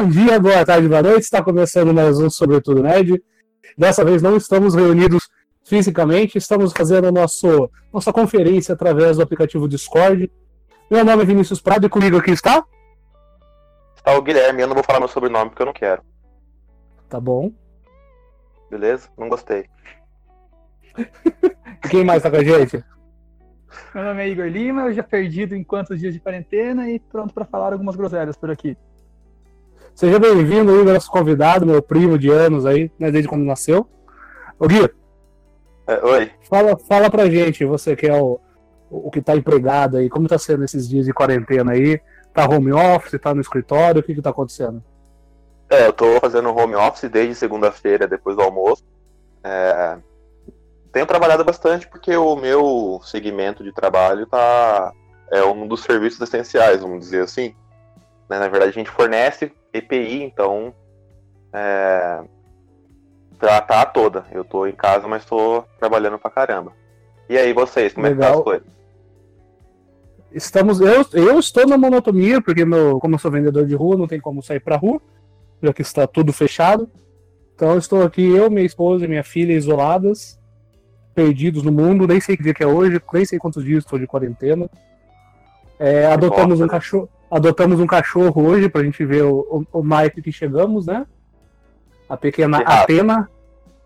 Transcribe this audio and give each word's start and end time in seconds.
Bom 0.00 0.08
dia, 0.08 0.40
boa 0.40 0.64
tarde, 0.64 0.88
boa 0.88 1.02
noite. 1.02 1.24
Está 1.24 1.44
começando 1.44 1.92
mais 1.92 2.18
um 2.18 2.30
Sobretudo 2.30 2.82
Nerd. 2.82 3.22
Dessa 3.76 4.02
vez 4.02 4.22
não 4.22 4.34
estamos 4.34 4.74
reunidos 4.74 5.28
fisicamente, 5.62 6.38
estamos 6.38 6.72
fazendo 6.72 7.12
nosso, 7.12 7.70
nossa 7.92 8.10
conferência 8.10 8.72
através 8.72 9.18
do 9.18 9.22
aplicativo 9.22 9.68
Discord. 9.68 10.32
Meu 10.90 11.04
nome 11.04 11.22
é 11.22 11.26
Vinícius 11.26 11.60
Prado 11.60 11.84
e 11.84 11.90
comigo 11.90 12.16
aqui 12.16 12.30
está? 12.30 12.64
Está 13.94 14.16
o 14.16 14.22
Guilherme, 14.22 14.62
eu 14.62 14.68
não 14.68 14.74
vou 14.74 14.82
falar 14.82 15.00
meu 15.00 15.08
sobrenome 15.08 15.50
porque 15.50 15.60
eu 15.60 15.66
não 15.66 15.74
quero. 15.74 16.00
Tá 17.06 17.20
bom. 17.20 17.52
Beleza? 18.70 19.10
Não 19.18 19.28
gostei. 19.28 19.66
Quem 21.90 22.04
mais 22.04 22.22
tá 22.22 22.30
com 22.30 22.38
a 22.38 22.42
gente? 22.42 22.82
Meu 23.94 24.04
nome 24.04 24.22
é 24.22 24.28
Igor 24.30 24.46
Lima, 24.46 24.86
eu 24.86 24.94
já 24.94 25.02
perdido 25.02 25.54
em 25.54 25.62
quantos 25.62 26.00
dias 26.00 26.14
de 26.14 26.20
quarentena 26.20 26.90
e 26.90 26.98
pronto 26.98 27.34
para 27.34 27.44
falar 27.44 27.74
algumas 27.74 27.96
groselhas 27.96 28.38
por 28.38 28.50
aqui. 28.50 28.78
Seja 30.00 30.18
bem-vindo, 30.18 30.80
Igor, 30.80 30.94
nosso 30.94 31.10
convidado, 31.10 31.66
meu 31.66 31.82
primo 31.82 32.18
de 32.18 32.30
anos 32.30 32.64
aí, 32.64 32.90
né, 32.98 33.10
desde 33.10 33.28
quando 33.28 33.44
nasceu. 33.44 33.86
Ô 34.58 34.66
Gui, 34.66 34.88
É, 35.86 36.02
oi. 36.02 36.32
fala, 36.48 36.74
fala 36.88 37.10
pra 37.10 37.28
gente, 37.28 37.66
você 37.66 37.94
que 37.94 38.06
é 38.06 38.18
o, 38.18 38.40
o 38.88 39.10
que 39.10 39.20
tá 39.20 39.36
empregado 39.36 39.98
aí, 39.98 40.08
como 40.08 40.26
tá 40.26 40.38
sendo 40.38 40.64
esses 40.64 40.88
dias 40.88 41.04
de 41.04 41.12
quarentena 41.12 41.72
aí? 41.72 42.00
Tá 42.32 42.48
home 42.48 42.72
office, 42.72 43.20
tá 43.20 43.34
no 43.34 43.42
escritório, 43.42 44.00
o 44.00 44.02
que 44.02 44.14
que 44.14 44.22
tá 44.22 44.30
acontecendo? 44.30 44.82
É, 45.68 45.86
eu 45.86 45.92
tô 45.92 46.18
fazendo 46.18 46.48
home 46.48 46.76
office 46.76 47.10
desde 47.10 47.34
segunda-feira, 47.34 48.08
depois 48.08 48.34
do 48.34 48.42
almoço. 48.42 48.82
É, 49.44 49.98
Tenho 50.94 51.04
trabalhado 51.04 51.44
bastante 51.44 51.86
porque 51.86 52.16
o 52.16 52.36
meu 52.36 53.02
segmento 53.04 53.62
de 53.62 53.70
trabalho 53.70 54.26
tá 54.26 54.92
é 55.30 55.44
um 55.44 55.68
dos 55.68 55.82
serviços 55.82 56.22
essenciais, 56.22 56.80
vamos 56.80 57.00
dizer 57.00 57.22
assim. 57.24 57.54
Né, 58.30 58.38
Na 58.38 58.48
verdade, 58.48 58.70
a 58.70 58.72
gente 58.72 58.90
fornece 58.90 59.52
EPI, 59.72 60.22
então 60.22 60.74
é, 61.52 62.22
tá, 63.38 63.60
tá 63.60 63.86
toda. 63.86 64.24
Eu 64.30 64.44
tô 64.44 64.66
em 64.66 64.72
casa, 64.72 65.06
mas 65.06 65.24
tô 65.24 65.64
trabalhando 65.78 66.18
pra 66.18 66.30
caramba. 66.30 66.72
E 67.28 67.36
aí, 67.36 67.52
vocês, 67.52 67.92
como 67.92 68.06
é 68.06 68.10
que 68.10 68.16
tá 68.16 68.26
Legal. 68.26 68.38
as 68.38 68.44
coisas? 68.44 68.80
Estamos, 70.32 70.80
eu, 70.80 71.04
eu 71.12 71.38
estou 71.38 71.66
na 71.66 71.76
monotonia, 71.76 72.40
porque 72.40 72.64
meu, 72.64 73.00
como 73.00 73.14
eu 73.14 73.18
sou 73.18 73.30
vendedor 73.30 73.66
de 73.66 73.74
rua, 73.74 73.96
não 73.96 74.06
tem 74.06 74.20
como 74.20 74.42
sair 74.42 74.60
pra 74.60 74.76
rua, 74.76 75.00
já 75.60 75.72
que 75.72 75.82
está 75.82 76.06
tudo 76.06 76.32
fechado. 76.32 76.88
Então 77.54 77.76
estou 77.76 78.02
aqui, 78.02 78.22
eu, 78.22 78.48
minha 78.48 78.64
esposa 78.64 79.04
e 79.04 79.08
minha 79.08 79.24
filha 79.24 79.52
isoladas, 79.52 80.38
perdidos 81.14 81.62
no 81.62 81.72
mundo, 81.72 82.06
nem 82.06 82.20
sei 82.20 82.36
que 82.36 82.42
dia 82.42 82.54
que 82.54 82.62
é 82.62 82.66
hoje, 82.66 83.02
nem 83.12 83.24
sei 83.24 83.38
quantos 83.38 83.64
dias 83.64 83.84
estou 83.84 83.98
de 83.98 84.06
quarentena. 84.06 84.70
É, 85.78 86.06
adotamos 86.06 86.60
um 86.60 86.64
né? 86.64 86.68
cachorro, 86.68 87.08
adotamos 87.30 87.78
um 87.78 87.86
cachorro 87.86 88.44
hoje 88.44 88.68
pra 88.68 88.82
gente 88.82 89.04
ver 89.04 89.22
o, 89.22 89.64
o, 89.72 89.80
o 89.80 89.82
Mike 89.82 90.20
que 90.20 90.32
chegamos, 90.32 90.86
né? 90.86 91.06
A 92.08 92.16
pequena? 92.16 92.58
Atena. 92.58 93.30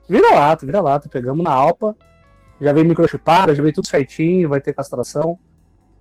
Vira 0.08 0.34
lata, 0.34 0.64
vira 0.64 0.80
lata, 0.80 1.08
pegamos 1.08 1.44
na 1.44 1.52
Alpa. 1.52 1.94
Já 2.60 2.72
veio 2.72 2.86
microchipada, 2.86 3.54
já 3.54 3.62
veio 3.62 3.74
tudo 3.74 3.86
certinho, 3.86 4.48
vai 4.48 4.60
ter 4.60 4.72
castração. 4.72 5.38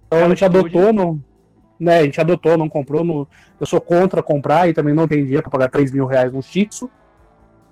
Então 0.07 0.19
a 0.19 0.29
gente 0.29 0.45
Atitude. 0.45 0.77
adotou, 0.77 0.93
não, 0.93 1.21
né? 1.79 1.99
A 1.99 2.03
gente 2.03 2.21
adotou, 2.21 2.57
não 2.57 2.69
comprou. 2.69 3.03
Não, 3.03 3.27
eu 3.59 3.65
sou 3.65 3.81
contra 3.81 4.23
comprar 4.23 4.69
e 4.69 4.73
também 4.73 4.93
não 4.93 5.07
tem 5.07 5.23
dinheiro 5.23 5.43
para 5.43 5.51
pagar 5.51 5.69
3 5.69 5.91
mil 5.91 6.05
reais 6.05 6.31
no 6.31 6.41
Shih-Tzu. 6.41 6.89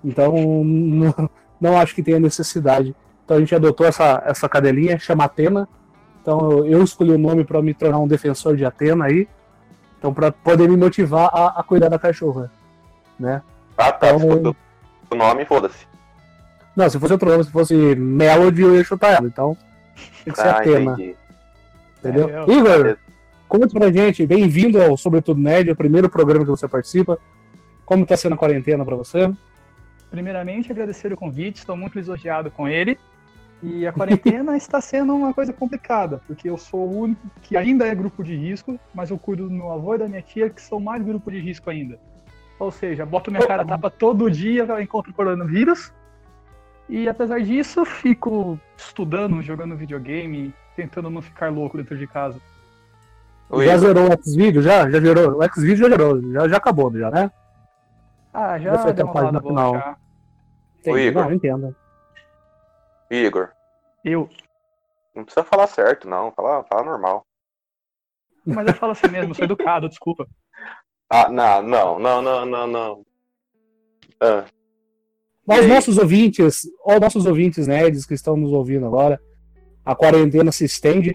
Então 0.04 0.32
não, 0.64 1.30
não 1.60 1.78
acho 1.78 1.94
que 1.94 2.02
tenha 2.02 2.20
necessidade. 2.20 2.94
Então 3.24 3.36
a 3.36 3.40
gente 3.40 3.54
adotou 3.54 3.86
essa, 3.86 4.22
essa 4.26 4.48
cadelinha, 4.48 4.98
chama 4.98 5.24
Atena. 5.24 5.68
Então 6.20 6.50
eu, 6.50 6.66
eu 6.66 6.82
escolhi 6.82 7.12
o 7.12 7.18
nome 7.18 7.44
para 7.44 7.62
me 7.62 7.72
tornar 7.72 7.98
um 7.98 8.08
defensor 8.08 8.56
de 8.56 8.64
Atena 8.64 9.06
aí. 9.06 9.28
Então 10.02 10.12
para 10.12 10.32
poder 10.32 10.68
me 10.68 10.76
motivar 10.76 11.30
a, 11.32 11.60
a 11.60 11.62
cuidar 11.62 11.88
da 11.88 11.96
cachorra, 11.96 12.50
né? 13.16 13.40
Ah, 13.78 13.92
tá. 13.92 14.08
Se 14.08 14.14
Então- 14.26 14.52
for 15.08 15.14
o 15.14 15.14
nome, 15.14 15.44
foda-se. 15.44 15.86
Não, 16.74 16.90
se 16.90 16.98
fosse 16.98 17.12
outro 17.12 17.30
nome, 17.30 17.44
se 17.44 17.52
fosse 17.52 17.94
Melody, 17.94 18.62
eu 18.62 18.74
ia 18.74 18.82
chutar 18.82 19.12
ela. 19.12 19.28
Então 19.28 19.56
tem 20.24 20.32
que 20.32 20.40
ser 20.40 20.48
Ah, 20.48 20.56
Atena, 20.58 20.92
entendi. 20.94 21.16
entendeu? 22.00 22.28
É, 22.28 22.38
eu- 22.40 22.42
Igor, 22.52 22.78
Beleza. 22.78 22.98
Conte 23.48 23.72
pra 23.78 23.92
gente, 23.92 24.26
bem-vindo 24.26 24.82
ao 24.82 24.96
Sobretudo 24.96 25.38
Nerd, 25.40 25.70
o 25.70 25.76
primeiro 25.76 26.08
programa 26.10 26.44
que 26.44 26.50
você 26.50 26.66
participa. 26.66 27.16
Como 27.86 28.04
tá 28.04 28.16
sendo 28.16 28.34
a 28.34 28.38
quarentena 28.38 28.84
pra 28.84 28.96
você? 28.96 29.30
Primeiramente, 30.10 30.72
agradecer 30.72 31.12
o 31.12 31.16
convite, 31.16 31.58
estou 31.58 31.76
muito 31.76 31.94
lisonjeado 31.96 32.50
com 32.50 32.66
ele. 32.66 32.98
E 33.62 33.86
a 33.86 33.92
quarentena 33.92 34.56
está 34.58 34.80
sendo 34.80 35.14
uma 35.14 35.32
coisa 35.32 35.52
complicada, 35.52 36.20
porque 36.26 36.50
eu 36.50 36.58
sou 36.58 36.80
o 36.88 36.98
único 37.02 37.22
que 37.40 37.56
ainda 37.56 37.86
é 37.86 37.94
grupo 37.94 38.24
de 38.24 38.34
risco, 38.34 38.78
mas 38.92 39.10
eu 39.10 39.18
cuido 39.18 39.48
do 39.48 39.54
meu 39.54 39.70
avô 39.70 39.94
e 39.94 39.98
da 39.98 40.08
minha 40.08 40.22
tia, 40.22 40.50
que 40.50 40.60
são 40.60 40.80
mais 40.80 41.02
grupo 41.02 41.30
de 41.30 41.38
risco 41.38 41.70
ainda. 41.70 41.98
Ou 42.58 42.70
seja, 42.70 43.06
boto 43.06 43.30
minha 43.30 43.46
cara 43.46 43.64
tapa 43.64 43.88
todo 43.96 44.30
dia, 44.30 44.64
eu 44.64 44.80
encontro 44.80 45.12
coronavírus. 45.12 45.92
E 46.88 47.08
apesar 47.08 47.40
disso, 47.40 47.84
fico 47.84 48.58
estudando, 48.76 49.40
jogando 49.40 49.76
videogame, 49.76 50.52
tentando 50.74 51.08
não 51.08 51.22
ficar 51.22 51.50
louco 51.50 51.76
dentro 51.76 51.96
de 51.96 52.06
casa. 52.06 52.38
Oi, 53.48 53.66
já 53.66 53.76
zerou 53.78 54.08
o 54.08 54.12
X-Video? 54.12 54.62
Já? 54.62 54.90
Já 54.90 55.00
gerou? 55.00 55.38
O 55.38 55.42
X-Video 55.42 55.76
já 55.76 55.88
gerou, 55.88 56.32
já, 56.32 56.48
já 56.48 56.56
acabou, 56.56 56.92
já, 56.96 57.10
né? 57.10 57.30
Ah, 58.32 58.58
Já 58.58 58.72
já 58.72 58.78
foi 58.78 58.92
deu 58.92 59.06
uma 59.06 59.12
boa 59.12 59.42
final. 59.42 59.74
já. 59.74 59.96
Entendi. 60.80 60.98
Igor. 61.00 61.24
Não, 61.24 61.32
entendo. 61.34 61.76
Igor, 63.12 63.50
Eu. 64.02 64.26
não 65.14 65.22
precisa 65.22 65.44
falar 65.44 65.66
certo, 65.66 66.08
não. 66.08 66.32
Fala, 66.32 66.64
fala 66.64 66.82
normal. 66.82 67.26
Mas 68.46 68.66
eu 68.66 68.74
falo 68.74 68.92
assim 68.92 69.08
mesmo, 69.08 69.34
sou 69.34 69.44
educado, 69.44 69.88
desculpa. 69.88 70.26
Ah, 71.14 71.28
não, 71.28 71.62
não, 71.62 71.98
não, 71.98 72.22
não, 72.22 72.46
não, 72.46 72.66
não. 72.66 73.06
Ah, 74.18 74.46
nossos 75.46 75.98
ouvintes, 75.98 76.62
os 76.86 77.00
nossos 77.00 77.26
ouvintes 77.26 77.66
nerds 77.66 78.06
que 78.06 78.14
estão 78.14 78.34
nos 78.34 78.50
ouvindo 78.50 78.86
agora, 78.86 79.20
a 79.84 79.94
quarentena 79.94 80.50
se 80.50 80.64
estende. 80.64 81.14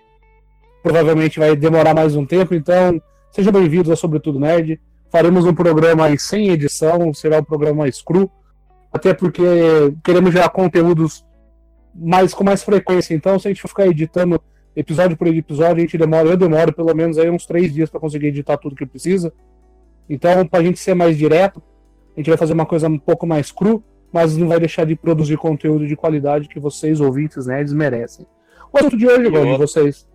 Provavelmente 0.83 1.39
vai 1.39 1.55
demorar 1.55 1.95
mais 1.95 2.15
um 2.15 2.27
tempo, 2.27 2.53
então 2.53 3.01
sejam 3.31 3.51
bem-vindos 3.51 3.89
ao 3.89 3.97
Sobretudo 3.97 4.39
Nerd. 4.39 4.79
Faremos 5.11 5.45
um 5.45 5.55
programa 5.55 6.05
aí 6.05 6.19
sem 6.19 6.49
edição, 6.49 7.11
será 7.11 7.39
um 7.39 7.43
programa 7.43 7.77
mais 7.77 7.99
cru, 7.99 8.29
até 8.93 9.15
porque 9.15 9.41
queremos 10.03 10.31
gerar 10.31 10.49
conteúdos 10.49 11.25
mais 11.97 12.33
com 12.33 12.43
mais 12.43 12.63
frequência. 12.63 13.13
Então, 13.15 13.37
se 13.39 13.47
a 13.47 13.51
gente 13.51 13.61
for 13.61 13.67
ficar 13.69 13.87
editando 13.87 14.39
episódio 14.75 15.17
por 15.17 15.27
episódio, 15.27 15.77
a 15.77 15.79
gente 15.79 15.97
demora, 15.97 16.29
eu 16.29 16.37
demoro 16.37 16.71
pelo 16.71 16.93
menos 16.95 17.17
aí 17.17 17.29
uns 17.29 17.45
três 17.45 17.73
dias 17.73 17.89
para 17.89 17.99
conseguir 17.99 18.27
editar 18.27 18.57
tudo 18.57 18.75
que 18.75 18.85
precisa. 18.85 19.33
Então, 20.09 20.45
para 20.47 20.59
a 20.59 20.63
gente 20.63 20.79
ser 20.79 20.93
mais 20.93 21.17
direto, 21.17 21.61
a 22.15 22.19
gente 22.19 22.29
vai 22.29 22.37
fazer 22.37 22.53
uma 22.53 22.65
coisa 22.65 22.87
um 22.87 22.97
pouco 22.99 23.25
mais 23.25 23.51
cru, 23.51 23.83
mas 24.13 24.37
não 24.37 24.47
vai 24.47 24.59
deixar 24.59 24.85
de 24.85 24.95
produzir 24.95 25.37
conteúdo 25.37 25.85
de 25.87 25.95
qualidade 25.95 26.47
que 26.47 26.59
vocês, 26.59 27.01
ouvintes 27.01 27.45
nerds, 27.47 27.73
merecem. 27.73 28.25
O 28.71 28.77
assunto 28.77 28.97
de 28.97 29.07
hoje, 29.07 29.25
outro- 29.27 29.57
vocês 29.57 30.07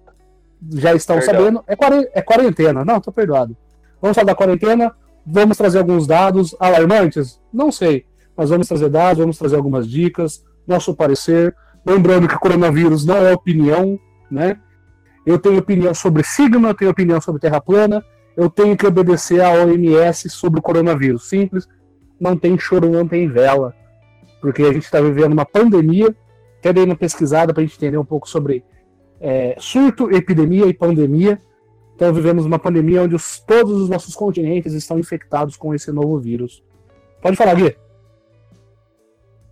já 0.77 0.95
estão 0.95 1.19
Perdão. 1.19 1.35
sabendo, 1.35 1.65
é, 1.67 2.19
é 2.21 2.23
quarentena. 2.23 2.85
Não, 2.85 3.01
tô 3.01 3.11
perdoado. 3.13 3.57
Vamos 4.01 4.15
falar 4.15 4.27
da 4.27 4.35
quarentena, 4.35 4.95
vamos 5.27 5.57
trazer 5.57 5.79
alguns 5.79 6.07
dados 6.07 6.55
alarmantes? 6.59 7.41
Não 7.53 7.71
sei, 7.73 8.05
mas 8.37 8.51
vamos 8.51 8.69
trazer 8.69 8.89
dados, 8.89 9.19
vamos 9.19 9.39
trazer 9.39 9.57
algumas 9.57 9.89
dicas, 9.89 10.45
nosso 10.67 10.95
parecer. 10.95 11.55
Lembrando 11.85 12.29
que 12.29 12.39
coronavírus 12.39 13.05
não 13.05 13.17
é 13.17 13.33
opinião, 13.33 13.99
né? 14.31 14.59
Eu 15.27 15.39
tenho 15.39 15.59
opinião 15.59 15.95
sobre 15.95 16.23
signo, 16.25 16.69
eu 16.69 16.75
tenho 16.75 16.91
opinião 16.91 17.21
sobre 17.21 17.41
terra 17.41 17.61
plana, 17.61 18.05
eu 18.37 18.49
tenho 18.51 18.77
que 18.77 18.87
obedecer 18.87 19.41
à 19.41 19.51
OMS 19.51 20.29
sobre 20.31 20.59
o 20.61 20.63
coronavírus. 20.63 21.29
Simples, 21.29 21.69
não 22.21 22.37
tem 22.37 22.59
choro, 22.59 22.89
não 22.91 23.07
tem 23.07 23.29
vela. 23.29 23.75
Porque 24.41 24.63
a 24.63 24.73
gente 24.73 24.85
está 24.85 25.01
vivendo 25.01 25.33
uma 25.33 25.45
pandemia, 25.45 26.15
até 26.59 26.73
dei 26.73 26.85
uma 26.85 26.97
pesquisada 26.97 27.53
para 27.53 27.63
a 27.63 27.67
gente 27.67 27.77
entender 27.77 27.99
um 27.99 28.05
pouco 28.05 28.29
sobre 28.29 28.65
é, 29.21 29.55
surto, 29.59 30.11
epidemia 30.11 30.67
e 30.67 30.75
pandemia. 30.75 31.41
Então 31.95 32.13
vivemos 32.13 32.45
uma 32.45 32.59
pandemia 32.59 33.03
onde 33.03 33.15
os- 33.15 33.39
todos 33.41 33.81
os 33.81 33.89
nossos 33.89 34.17
continentes 34.17 34.73
estão 34.73 34.99
infectados 34.99 35.57
com 35.57 35.73
esse 35.73 35.93
novo 35.93 36.19
vírus. 36.19 36.65
Pode 37.21 37.37
falar, 37.37 37.55
Gui. 37.55 37.77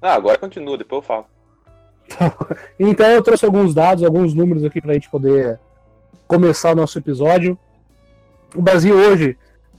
ah, 0.03 0.15
agora 0.15 0.39
continua, 0.39 0.77
depois 0.77 1.03
eu 1.03 1.07
falo. 1.07 1.27
Então 2.79 3.07
eu 3.07 3.23
trouxe 3.23 3.45
alguns 3.45 3.75
dados, 3.75 4.05
alguns 4.05 4.35
números 4.35 4.65
aqui 4.65 4.81
para 4.81 4.93
a 4.93 4.95
gente 4.95 5.11
poder 5.11 5.59
começar 6.27 6.73
o 6.73 6.77
nosso 6.77 6.99
episódio. 6.99 7.59
O 8.55 8.63
Brasil 8.63 8.95
hoje, 8.95 9.37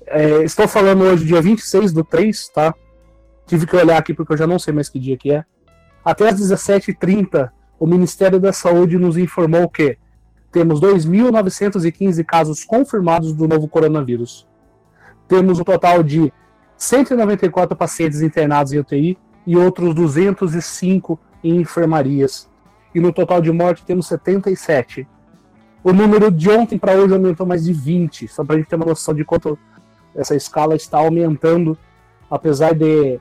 é, 0.07 0.43
estou 0.43 0.67
falando 0.67 1.03
hoje 1.03 1.25
dia 1.25 1.41
26 1.41 1.93
do 1.93 2.03
3, 2.03 2.49
tá? 2.49 2.73
Tive 3.45 3.65
que 3.65 3.75
olhar 3.75 3.97
aqui 3.97 4.13
porque 4.13 4.33
eu 4.33 4.37
já 4.37 4.47
não 4.47 4.59
sei 4.59 4.73
mais 4.73 4.89
que 4.89 4.99
dia 4.99 5.17
que 5.17 5.31
é. 5.31 5.43
Até 6.03 6.29
às 6.29 6.39
17h30, 6.39 7.51
o 7.79 7.85
Ministério 7.85 8.39
da 8.39 8.53
Saúde 8.53 8.97
nos 8.97 9.17
informou 9.17 9.69
que 9.69 9.97
temos 10.51 10.81
2.915 10.81 12.23
casos 12.25 12.63
confirmados 12.63 13.33
do 13.33 13.47
novo 13.47 13.67
coronavírus. 13.67 14.47
Temos 15.27 15.59
um 15.59 15.63
total 15.63 16.03
de 16.03 16.31
194 16.77 17.75
pacientes 17.75 18.21
internados 18.21 18.73
em 18.73 18.79
UTI 18.79 19.17
e 19.45 19.55
outros 19.55 19.95
205 19.95 21.19
em 21.43 21.57
enfermarias. 21.57 22.49
E 22.93 22.99
no 22.99 23.13
total 23.13 23.41
de 23.41 23.51
morte 23.51 23.83
temos 23.85 24.07
77. 24.07 25.07
O 25.83 25.91
número 25.91 26.29
de 26.29 26.49
ontem 26.49 26.77
para 26.77 26.93
hoje 26.93 27.13
aumentou 27.13 27.45
mais 27.45 27.63
de 27.63 27.73
20, 27.73 28.27
só 28.27 28.43
para 28.43 28.55
a 28.55 28.59
gente 28.59 28.67
ter 28.67 28.75
uma 28.75 28.85
noção 28.85 29.13
de 29.13 29.25
quanto 29.25 29.57
essa 30.15 30.35
escala 30.35 30.75
está 30.75 30.99
aumentando, 30.99 31.77
apesar 32.29 32.73
de 32.73 33.19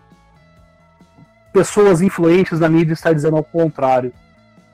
pessoas 1.53 2.01
influentes 2.03 2.61
na 2.61 2.69
mídia 2.69 2.93
estar 2.93 3.13
dizendo 3.13 3.37
ao 3.37 3.45
contrário. 3.45 4.13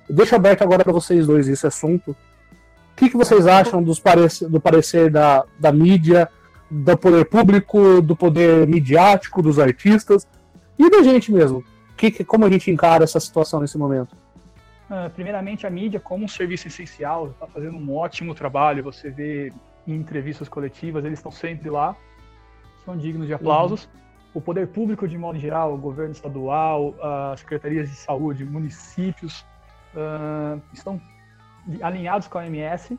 Deixo 0.09 0.35
aberto 0.35 0.63
agora 0.63 0.85
para 0.85 0.93
vocês 0.93 1.27
dois 1.27 1.49
esse 1.49 1.67
assunto. 1.67 2.11
O 2.11 2.17
que, 2.97 3.11
que 3.11 3.17
vocês 3.17 3.47
acham 3.47 3.83
dos 3.83 4.01
parece, 4.01 4.47
do 4.49 4.61
parecer 4.61 5.11
da, 5.11 5.45
da 5.59 5.71
mídia, 5.71 6.29
do 6.71 6.97
poder 6.97 7.25
público, 7.27 8.01
do 8.01 8.17
poder 8.17 8.67
midiático, 8.67 9.43
dos 9.43 9.59
artistas 9.59 10.27
e 10.79 10.91
da 10.91 11.03
gente 11.03 11.31
mesmo? 11.31 11.63
Que, 11.97 12.25
como 12.25 12.45
a 12.45 12.51
gente 12.51 12.71
encara 12.71 13.05
essa 13.05 13.19
situação 13.19 13.61
nesse 13.61 13.79
momento? 13.79 14.15
Uh, 14.89 15.11
primeiramente, 15.11 15.67
a 15.67 15.71
mídia, 15.71 15.99
como 15.99 16.25
um 16.25 16.29
serviço 16.29 16.69
essencial, 16.69 17.29
está 17.29 17.47
fazendo 17.47 17.77
um 17.77 17.95
ótimo 17.95 18.35
trabalho. 18.35 18.85
Você 18.85 19.11
vê 19.11 19.53
em 19.87 19.95
entrevistas 19.95 20.49
coletivas, 20.49 21.05
eles 21.05 21.19
estão 21.19 21.33
sempre 21.33 21.71
lá, 21.71 21.97
são 22.85 22.97
dignos 22.97 23.27
de 23.27 23.35
aplausos. 23.35 23.85
Uhum. 23.85 24.01
O 24.35 24.41
poder 24.41 24.69
público, 24.69 25.09
de 25.09 25.17
modo 25.17 25.39
geral, 25.39 25.73
o 25.75 25.79
governo 25.79 26.13
estadual, 26.13 26.95
as 27.33 27.41
secretarias 27.41 27.89
de 27.89 27.97
saúde, 27.97 28.45
municípios, 28.45 29.45
uh, 29.95 30.61
estão 30.73 31.01
alinhados 31.83 32.29
com 32.29 32.39
a 32.39 32.43
OMS. 32.43 32.99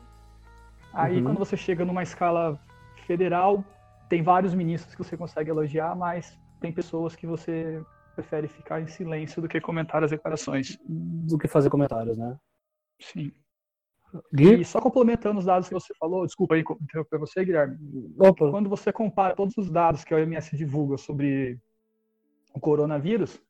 Aí, 0.92 1.18
uhum. 1.18 1.24
quando 1.24 1.38
você 1.38 1.56
chega 1.56 1.84
numa 1.84 2.02
escala 2.02 2.58
federal, 3.06 3.64
tem 4.08 4.22
vários 4.22 4.52
ministros 4.54 4.94
que 4.94 5.04
você 5.04 5.16
consegue 5.16 5.50
elogiar, 5.50 5.94
mas 5.94 6.36
tem 6.60 6.72
pessoas 6.72 7.14
que 7.14 7.26
você 7.26 7.80
prefere 8.18 8.48
ficar 8.48 8.80
em 8.80 8.88
silêncio 8.88 9.40
do 9.40 9.46
que 9.46 9.60
comentar 9.60 10.02
as 10.02 10.10
declarações. 10.10 10.76
Do 10.84 11.38
que 11.38 11.46
fazer 11.46 11.70
comentários, 11.70 12.18
né? 12.18 12.36
Sim. 12.98 13.32
Gui? 14.34 14.60
E 14.60 14.64
só 14.64 14.80
complementando 14.80 15.38
os 15.38 15.44
dados 15.44 15.68
que 15.68 15.74
você 15.74 15.94
falou, 15.94 16.26
desculpa 16.26 16.54
aí 16.54 16.64
interromper 16.82 17.18
você, 17.18 17.44
Guilherme. 17.44 17.76
Opa. 18.18 18.50
Quando 18.50 18.68
você 18.68 18.92
compara 18.92 19.36
todos 19.36 19.56
os 19.56 19.70
dados 19.70 20.02
que 20.02 20.12
a 20.12 20.16
OMS 20.16 20.56
divulga 20.56 20.96
sobre 20.96 21.60
o 22.52 22.58
coronavírus, 22.58 23.40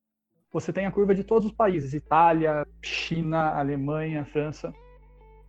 você 0.53 0.73
tem 0.73 0.85
a 0.85 0.93
curva 0.93 1.15
de 1.15 1.25
todos 1.25 1.49
os 1.49 1.55
países: 1.55 1.95
Itália, 1.95 2.67
China, 2.83 3.55
Alemanha, 3.55 4.27
França. 4.27 4.73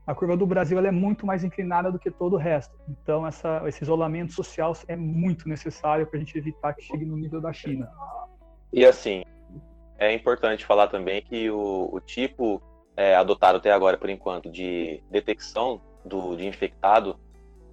A 0.08 0.16
curva 0.16 0.36
do 0.38 0.48
Brasil 0.48 0.80
é 0.80 0.92
muito 0.92 1.26
mais 1.26 1.44
inclinada 1.44 1.92
do 1.92 2.00
que 2.00 2.10
todo 2.10 2.34
o 2.34 2.38
resto. 2.38 2.76
Então, 2.88 3.28
essa, 3.28 3.62
esse 3.68 3.84
isolamento 3.84 4.34
social 4.34 4.74
é 4.88 4.96
muito 4.96 5.48
necessário 5.48 6.08
para 6.08 6.18
a 6.18 6.20
gente 6.20 6.36
evitar 6.38 6.74
que 6.74 6.84
chegue 6.84 7.06
no 7.06 7.16
nível 7.16 7.40
da 7.40 7.54
China. 7.54 7.88
E 8.72 8.86
assim, 8.86 9.24
é 9.98 10.14
importante 10.14 10.66
falar 10.66 10.88
também 10.88 11.22
que 11.22 11.50
o, 11.50 11.90
o 11.92 12.00
tipo 12.00 12.62
é, 12.96 13.16
adotado 13.16 13.58
até 13.58 13.72
agora, 13.72 13.98
por 13.98 14.10
enquanto, 14.10 14.50
de 14.50 15.02
detecção 15.10 15.82
do, 16.06 16.36
de 16.36 16.46
infectado 16.46 17.20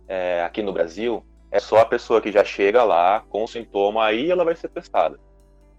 é, 0.09 0.43
aqui 0.43 0.63
no 0.63 0.73
Brasil 0.73 1.25
é 1.51 1.61
só 1.61 1.79
a 1.79 1.87
pessoa 1.87 2.21
que 2.21 2.33
já 2.33 2.45
chega 2.45 2.83
lá 2.85 3.25
com 3.29 3.47
sintoma, 3.47 4.05
aí 4.05 4.31
ela 4.31 4.45
vai 4.45 4.57
ser 4.57 4.69
testada. 4.69 5.19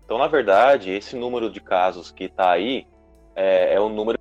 Então, 0.06 0.18
na 0.18 0.28
verdade, 0.28 0.92
esse 0.92 1.16
número 1.16 1.50
de 1.50 1.60
casos 1.60 2.12
que 2.12 2.25
está 2.25 2.52
aí 2.52 2.88
é, 3.36 3.74
é 3.74 3.81
um 3.81 3.90
número 3.90 4.18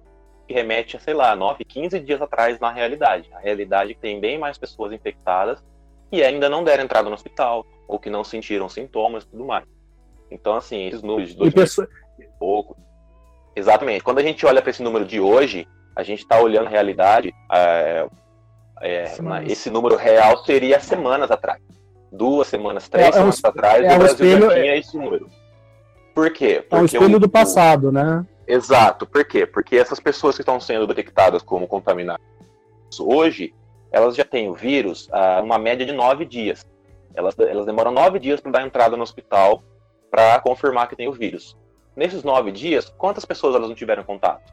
que 0.46 0.52
remete 0.52 0.96
a, 0.96 1.00
sei 1.00 1.14
lá, 1.14 1.34
9, 1.34 1.64
15 1.64 2.00
dias 2.00 2.20
atrás 2.20 2.58
na 2.58 2.70
realidade. 2.70 3.31
A 3.32 3.38
realidade 3.38 3.94
que 3.94 4.00
tem 4.00 4.20
bem 4.20 4.38
mais 4.38 4.58
pessoas 4.58 4.93
infectadas 4.93 5.64
e 6.10 6.22
ainda 6.22 6.48
não 6.48 6.62
deram 6.62 6.84
entrada 6.84 7.08
no 7.08 7.14
hospital, 7.14 7.66
ou 7.88 7.98
que 7.98 8.10
não 8.10 8.22
sentiram 8.22 8.69
sintomas 8.69 9.25
e 9.25 9.28
tudo 9.28 9.44
mais. 9.44 9.64
Então, 10.36 10.54
assim, 10.54 10.86
esses 10.86 11.02
números 11.02 11.30
de 11.30 11.36
2000 11.36 11.52
pessoa... 11.64 11.88
pouco. 12.38 12.76
Exatamente. 13.54 14.04
Quando 14.04 14.18
a 14.18 14.22
gente 14.22 14.44
olha 14.44 14.60
para 14.60 14.70
esse 14.70 14.82
número 14.82 15.04
de 15.04 15.18
hoje, 15.18 15.66
a 15.96 16.02
gente 16.02 16.20
está 16.20 16.38
olhando 16.38 16.66
a 16.66 16.70
realidade. 16.70 17.34
É, 17.50 18.06
é, 18.82 19.14
esse 19.46 19.70
número 19.70 19.96
real 19.96 20.44
seria 20.44 20.78
semanas 20.78 21.30
atrás. 21.30 21.60
Duas 22.12 22.46
semanas, 22.48 22.88
três 22.88 23.08
é, 23.08 23.12
semanas 23.12 23.42
um, 23.42 23.48
atrás, 23.48 23.84
é 23.84 23.94
o 23.94 23.98
Brasil 23.98 24.26
espelho, 24.26 24.50
já 24.50 24.54
tinha 24.54 24.72
é- 24.72 24.78
esse 24.78 24.96
número. 24.96 25.28
Por 26.14 26.30
quê? 26.30 26.60
Porque 26.60 26.74
é 26.74 26.78
um 26.78 26.84
espelho 26.84 27.16
o, 27.16 27.20
do 27.20 27.28
passado, 27.28 27.90
né? 27.90 28.24
Exato. 28.46 29.06
Por 29.06 29.24
quê? 29.24 29.46
Porque 29.46 29.76
essas 29.76 29.98
pessoas 29.98 30.36
que 30.36 30.42
estão 30.42 30.60
sendo 30.60 30.86
detectadas 30.86 31.42
como 31.42 31.66
contaminadas 31.66 32.24
hoje, 33.00 33.54
elas 33.90 34.14
já 34.14 34.24
têm 34.24 34.48
o 34.48 34.54
vírus 34.54 35.08
há 35.10 35.40
uma 35.42 35.58
média 35.58 35.84
de 35.84 35.92
nove 35.92 36.24
dias. 36.24 36.64
Elas, 37.14 37.38
elas 37.38 37.66
demoram 37.66 37.90
nove 37.90 38.18
dias 38.18 38.40
para 38.40 38.52
dar 38.52 38.62
entrada 38.66 38.96
no 38.96 39.02
hospital 39.02 39.62
para 40.11 40.41
confirmar 40.41 40.88
que 40.88 40.97
tem 40.97 41.08
o 41.08 41.12
vírus. 41.12 41.56
Nesses 41.94 42.23
nove 42.23 42.53
dias, 42.53 42.88
quantas 42.99 43.25
pessoas 43.25 43.55
elas 43.55 43.69
não 43.69 43.75
tiveram 43.75 44.05
contato? 44.05 44.53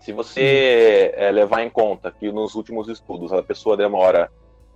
Se 0.00 0.12
você 0.12 1.12
é, 1.16 1.30
levar 1.30 1.62
em 1.62 1.70
conta 1.70 2.10
que 2.10 2.30
nos 2.32 2.54
últimos 2.54 2.88
estudos 2.88 3.32
a 3.32 3.42
pessoa 3.42 3.76
demora 3.76 4.30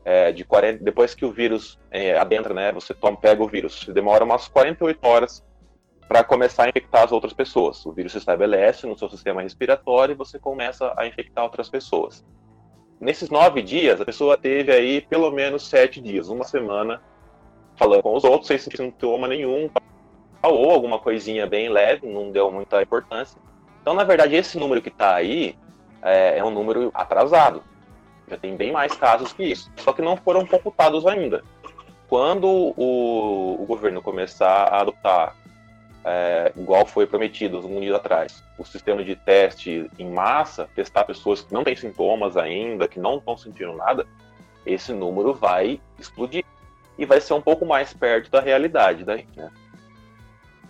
é, 0.05 0.31
de 0.31 0.45
40, 0.45 0.85
depois 0.85 1.15
que 1.15 1.25
o 1.25 1.33
vírus 1.33 1.81
é, 1.91 2.17
adentra, 2.17 2.55
né, 2.55 2.71
você 2.71 2.95
toma, 2.95 3.17
pega 3.17 3.43
o 3.43 3.49
vírus, 3.49 3.87
demora 3.93 4.25
umas 4.25 4.47
48 4.47 5.05
horas 5.05 5.45
para 6.07 6.23
começar 6.23 6.65
a 6.65 6.69
infectar 6.69 7.03
as 7.03 7.13
outras 7.13 7.33
pessoas. 7.33 7.85
O 7.85 7.93
vírus 7.93 8.13
se 8.13 8.19
estabelece 8.19 8.87
no 8.87 8.97
seu 8.97 9.09
sistema 9.09 9.43
respiratório 9.43 10.13
e 10.13 10.17
você 10.17 10.39
começa 10.39 10.95
a 10.97 11.07
infectar 11.07 11.43
outras 11.43 11.69
pessoas. 11.69 12.25
Nesses 13.01 13.29
nove 13.29 13.63
dias, 13.63 14.01
a 14.01 14.05
pessoa 14.05 14.39
teve 14.39 14.73
aí 14.73 15.01
pelo 15.01 15.31
menos 15.31 15.67
sete 15.67 16.01
dias, 16.01 16.29
uma 16.29 16.45
semana, 16.45 17.03
falando 17.77 18.03
com 18.03 18.15
os 18.15 18.25
outros 18.25 18.47
sem 18.47 18.59
sintoma 18.59 19.27
nenhum, 19.27 19.69
ou 20.43 20.71
alguma 20.71 20.99
coisinha 20.99 21.47
bem 21.47 21.69
leve, 21.69 22.07
não 22.07 22.31
deu 22.31 22.51
muita 22.51 22.83
importância. 22.83 23.39
Então, 23.81 23.95
na 23.95 24.05
verdade, 24.05 24.35
esse 24.35 24.59
número 24.59 24.83
que 24.83 24.89
está 24.89 25.15
aí 25.15 25.57
é, 26.03 26.39
é, 26.39 26.45
um 26.45 26.51
número 26.51 26.91
atrasado. 26.95 27.63
Já 28.29 28.37
tem 28.37 28.57
bem 28.57 28.73
mais 28.73 28.93
casos 28.95 29.33
que 29.33 29.45
isso. 29.45 29.71
Só 29.77 29.93
que 29.93 30.03
não 30.03 30.17
foram 30.17 30.45
computados 30.47 31.07
ainda. 31.07 31.45
Quando 32.09 32.47
o, 32.47 33.63
o 33.63 33.67
governo 33.67 34.01
começar 34.01 34.65
a 34.65 34.81
adotar, 34.81 35.37
é, 36.05 36.53
igual 36.57 36.87
foi 36.87 37.07
prometido 37.07 37.57
alguns 37.57 37.81
dias 37.81 37.97
atrás, 37.97 38.45
o 38.57 38.65
sistema 38.65 39.03
de 39.03 39.17
teste 39.17 39.91
em 39.99 40.09
massa, 40.09 40.69
testar 40.75 41.05
pessoas 41.05 41.41
que 41.41 41.53
não 41.53 41.65
têm 41.65 41.75
sintomas 41.75 42.37
ainda, 42.37 42.87
que 42.87 43.01
não 43.01 43.19
estão 43.19 43.37
sentindo 43.37 43.73
nada, 43.73 44.07
esse 44.65 44.93
número 44.93 45.35
vai 45.35 45.81
explodir. 45.99 46.45
E 46.99 47.05
vai 47.05 47.21
ser 47.21 47.35
um 47.35 47.43
pouco 47.43 47.67
mais 47.67 47.93
perto 47.93 48.31
da 48.31 48.41
realidade 48.41 49.05
daí, 49.05 49.27
né? 49.37 49.51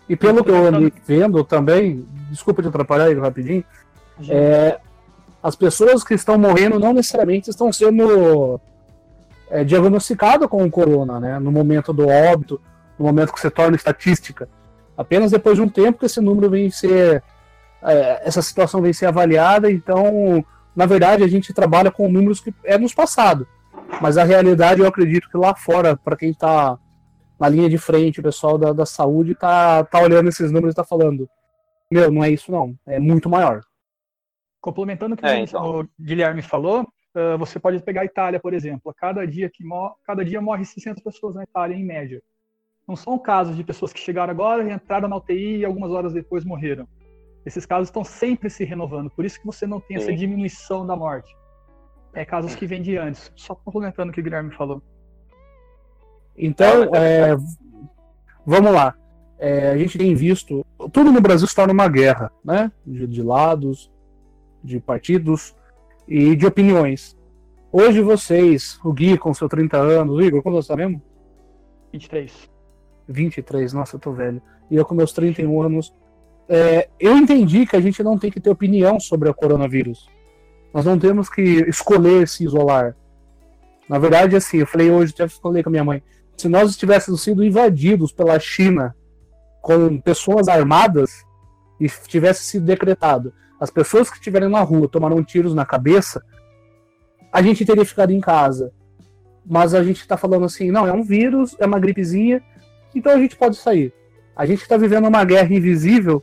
E 0.08 0.14
pelo 0.16 0.44
que 0.44 0.50
eu 0.50 0.66
ando 0.66 0.92
vendo 1.04 1.42
também, 1.42 2.06
desculpa 2.30 2.62
te 2.62 2.68
atrapalhar 2.68 3.04
aí 3.04 3.14
rapidinho, 3.14 3.64
é, 4.28 4.78
as 5.42 5.56
pessoas 5.56 6.04
que 6.04 6.14
estão 6.14 6.38
morrendo 6.38 6.78
não 6.78 6.92
necessariamente 6.92 7.50
estão 7.50 7.72
sendo 7.72 8.60
é, 9.50 9.64
diagnosticadas 9.64 10.48
com 10.48 10.64
o 10.64 10.70
corona, 10.70 11.20
né? 11.20 11.38
No 11.38 11.50
momento 11.52 11.92
do 11.92 12.08
óbito, 12.08 12.60
no 12.98 13.04
momento 13.04 13.32
que 13.32 13.40
você 13.40 13.50
torna 13.50 13.76
estatística. 13.76 14.48
Apenas 14.96 15.30
depois 15.30 15.56
de 15.56 15.62
um 15.62 15.68
tempo 15.68 15.98
que 15.98 16.06
esse 16.06 16.20
número 16.20 16.48
vem 16.48 16.70
ser. 16.70 17.22
É, 17.82 18.22
essa 18.26 18.42
situação 18.42 18.80
vem 18.80 18.92
ser 18.92 19.06
avaliada, 19.06 19.70
então, 19.70 20.44
na 20.75 20.86
verdade, 20.86 21.22
a 21.22 21.28
gente 21.28 21.52
trabalha 21.52 21.90
com 21.90 22.08
números 22.08 22.40
que 22.40 22.52
é 22.64 22.78
nos 22.78 22.94
passado. 22.94 23.46
Mas 24.00 24.16
a 24.16 24.25
realidade, 24.25 24.80
eu 24.80 24.86
acredito 24.86 25.28
que 25.30 25.36
lá 25.36 25.54
fora, 25.54 25.96
para 25.96 26.16
quem 26.16 26.30
está 26.30 26.78
na 27.38 27.49
linha 27.49 27.69
de 27.69 27.78
frente, 27.78 28.21
o 28.21 28.23
pessoal 28.23 28.57
da, 28.57 28.73
da 28.73 28.87
saúde 28.87 29.35
tá, 29.35 29.85
tá 29.85 30.00
olhando 30.00 30.28
esses 30.28 30.50
números 30.50 30.73
e 30.73 30.76
tá 30.76 30.85
falando: 30.85 31.28
Meu, 31.90 32.11
não 32.11 32.25
é 32.25 32.31
isso 32.31 32.50
não, 32.50 32.75
é 32.87 32.99
muito 32.99 33.28
maior. 33.28 33.62
Complementando 34.61 35.14
o 35.14 35.19
que 35.19 35.26
é, 35.26 35.38
então. 35.38 35.81
o 35.81 35.88
Guilherme 36.00 36.43
falou, 36.43 36.83
uh, 36.83 37.38
você 37.38 37.61
pode 37.61 37.81
pegar 37.83 38.00
a 38.00 38.05
Itália, 38.05 38.40
por 38.40 38.52
exemplo. 38.52 38.93
Cada 38.97 39.25
dia, 39.26 39.49
que 39.49 39.62
cada 40.05 40.25
dia 40.25 40.40
morre 40.40 40.64
600 40.64 41.02
pessoas 41.02 41.35
na 41.35 41.45
Itália, 41.45 41.76
em 41.76 41.85
média. 41.85 42.21
Não 42.88 42.97
são 42.97 43.19
casos 43.19 43.57
de 43.57 43.64
pessoas 43.64 43.93
que 43.93 44.00
chegaram 44.00 44.31
agora 44.31 44.64
e 44.64 44.73
entraram 44.73 45.09
na 45.09 45.16
UTI 45.16 45.59
e 45.59 45.64
algumas 45.64 45.90
horas 45.90 46.12
depois 46.12 46.45
morreram. 46.45 46.88
Esses 47.45 47.64
casos 47.64 47.88
estão 47.88 48.02
sempre 48.02 48.50
se 48.50 48.64
renovando, 48.64 49.11
por 49.11 49.25
isso 49.25 49.38
que 49.38 49.47
você 49.47 49.66
não 49.66 49.81
tem 49.81 49.99
Sim. 49.99 50.02
essa 50.02 50.12
diminuição 50.14 50.85
da 50.85 50.97
morte. 50.97 51.33
É 52.12 52.25
casos 52.25 52.57
que 52.57 52.66
vêm 52.66 52.83
de 52.83 52.97
antes. 52.97 53.31
Só 53.37 53.55
complementando 53.55 54.11
o 54.11 54.14
que 54.14 54.21
o 54.21 54.25
Guilherme 54.25 54.52
falou. 54.55 54.83
Então, 56.37 56.95
é, 56.95 57.37
vamos 58.45 58.73
lá. 58.73 58.95
É, 59.38 59.71
a 59.71 59.76
gente 59.76 59.99
tem 59.99 60.14
visto. 60.14 60.64
Tudo 60.93 61.12
no 61.12 61.21
Brasil 61.21 61.47
se 61.47 61.55
torna 61.55 61.73
uma 61.73 61.88
guerra, 61.88 62.31
né? 62.45 62.71
De, 62.87 63.07
de, 63.07 63.23
lados, 63.23 63.90
de 64.62 64.81
partidos 64.81 65.55
e 66.07 66.35
de 66.35 66.47
opiniões. 66.47 67.16
Hoje 67.71 68.00
vocês, 68.00 68.78
o 68.85 68.93
Gui 68.93 69.19
com 69.19 69.35
seus 69.35 69.50
30 69.50 69.76
anos, 69.76 70.14
o 70.14 70.23
Igor, 70.23 70.43
quanto 70.43 70.57
você 70.57 70.69
tá 70.69 70.76
mesmo? 70.76 71.02
23. 71.93 72.50
23, 73.09 73.73
nossa, 73.73 73.97
eu 73.97 74.00
tô 74.00 74.12
velho. 74.12 74.40
E 74.71 74.76
eu 74.76 74.85
com 74.85 74.95
meus 74.95 75.12
31 75.12 75.62
anos. 75.62 75.95
É, 76.49 76.88
eu 76.99 77.16
entendi 77.16 77.66
que 77.66 77.76
a 77.76 77.81
gente 77.81 78.02
não 78.02 78.19
tem 78.19 78.31
que 78.31 78.40
ter 78.40 78.50
opinião 78.50 79.00
sobre 79.00 79.28
o 79.28 79.35
coronavírus. 79.35 80.09
Nós 80.73 80.85
não 80.85 80.99
temos 80.99 81.28
que 81.28 81.43
escolher 81.69 82.26
se 82.28 82.45
isolar. 82.45 82.97
Na 83.88 83.99
verdade, 83.99 84.37
assim, 84.37 84.59
eu 84.59 84.66
falei 84.66 84.90
hoje, 84.90 85.12
até 85.12 85.28
falei 85.28 85.62
com 85.62 85.69
a 85.69 85.73
minha 85.73 85.85
mãe 85.85 86.02
se 86.37 86.49
nós 86.49 86.71
estivéssemos 86.71 87.23
sido 87.23 87.43
invadidos 87.43 88.12
pela 88.12 88.38
China 88.38 88.95
com 89.62 90.00
pessoas 90.00 90.49
armadas 90.49 91.25
e 91.81 91.88
tivesse 91.88 92.45
sido 92.45 92.64
decretado 92.64 93.33
as 93.61 93.71
pessoas 93.71 94.11
que 94.11 94.16
estiverem 94.16 94.49
na 94.49 94.61
rua 94.61 94.88
tomaram 94.88 95.23
tiros 95.25 95.55
na 95.55 95.64
cabeça, 95.64 96.23
a 97.33 97.43
gente 97.43 97.64
teria 97.64 97.85
ficado 97.85 98.12
em 98.12 98.21
casa. 98.21 98.73
Mas 99.45 99.75
a 99.75 99.83
gente 99.83 100.00
está 100.00 100.16
falando 100.16 100.45
assim, 100.45 100.71
não, 100.71 100.87
é 100.87 100.93
um 100.93 101.02
vírus, 101.02 101.57
é 101.59 101.66
uma 101.66 101.78
gripezinha, 101.78 102.43
então 102.95 103.12
a 103.12 103.19
gente 103.19 103.37
pode 103.37 103.57
sair. 103.57 103.93
A 104.35 104.45
gente 104.45 104.62
está 104.62 104.76
vivendo 104.76 105.07
uma 105.07 105.25
guerra 105.25 105.55
invisível 105.55 106.23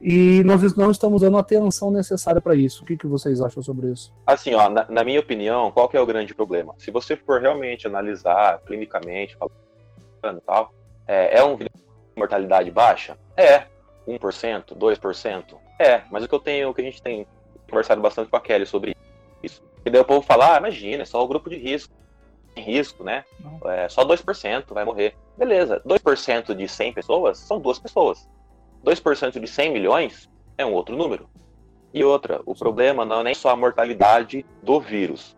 e 0.00 0.42
nós 0.44 0.74
não 0.76 0.90
estamos 0.90 1.22
dando 1.22 1.36
a 1.36 1.40
atenção 1.40 1.90
necessária 1.90 2.40
para 2.40 2.54
isso. 2.54 2.82
O 2.82 2.86
que, 2.86 2.96
que 2.96 3.06
vocês 3.06 3.40
acham 3.40 3.62
sobre 3.62 3.90
isso? 3.90 4.14
Assim, 4.26 4.54
ó, 4.54 4.68
na, 4.68 4.86
na, 4.88 5.02
minha 5.02 5.18
opinião, 5.18 5.70
qual 5.72 5.88
que 5.88 5.96
é 5.96 6.00
o 6.00 6.06
grande 6.06 6.34
problema? 6.34 6.74
Se 6.78 6.90
você 6.90 7.16
for 7.16 7.40
realmente 7.40 7.86
analisar 7.86 8.60
clinicamente, 8.60 9.36
falando 9.36 10.40
tal, 10.46 10.72
é, 11.06 11.38
é 11.38 11.44
um 11.44 11.56
vírus 11.56 11.72
de 11.74 12.18
mortalidade 12.18 12.70
baixa? 12.70 13.18
É. 13.36 13.64
1%, 14.06 14.76
2%? 14.76 15.44
É, 15.78 16.02
mas 16.10 16.24
o 16.24 16.28
que 16.28 16.34
eu 16.34 16.40
tenho, 16.40 16.70
o 16.70 16.74
que 16.74 16.80
a 16.80 16.84
gente 16.84 17.02
tem 17.02 17.26
conversado 17.68 18.00
bastante 18.00 18.30
com 18.30 18.36
a 18.36 18.40
Kelly 18.40 18.66
sobre 18.66 18.96
isso. 19.42 19.62
E 19.84 19.90
daí 19.90 20.00
o 20.00 20.04
povo 20.04 20.22
fala, 20.22 20.54
ah, 20.54 20.58
imagina, 20.58 21.02
é 21.02 21.06
só 21.06 21.22
o 21.22 21.28
grupo 21.28 21.50
de 21.50 21.56
risco. 21.56 21.94
Tem 22.54 22.64
risco, 22.64 23.04
né? 23.04 23.24
É, 23.66 23.88
só 23.88 24.04
2% 24.04 24.72
vai 24.72 24.84
morrer. 24.84 25.14
Beleza, 25.36 25.80
2% 25.86 26.54
de 26.54 26.66
100 26.66 26.92
pessoas 26.92 27.38
são 27.38 27.60
duas 27.60 27.78
pessoas. 27.78 28.28
2% 28.84 29.40
de 29.40 29.46
100 29.46 29.72
milhões 29.72 30.28
é 30.56 30.64
um 30.64 30.72
outro 30.72 30.96
número. 30.96 31.28
E 31.92 32.04
outra, 32.04 32.40
o 32.44 32.54
problema 32.54 33.04
não 33.04 33.20
é 33.20 33.24
nem 33.24 33.34
só 33.34 33.50
a 33.50 33.56
mortalidade 33.56 34.44
do 34.62 34.80
vírus. 34.80 35.36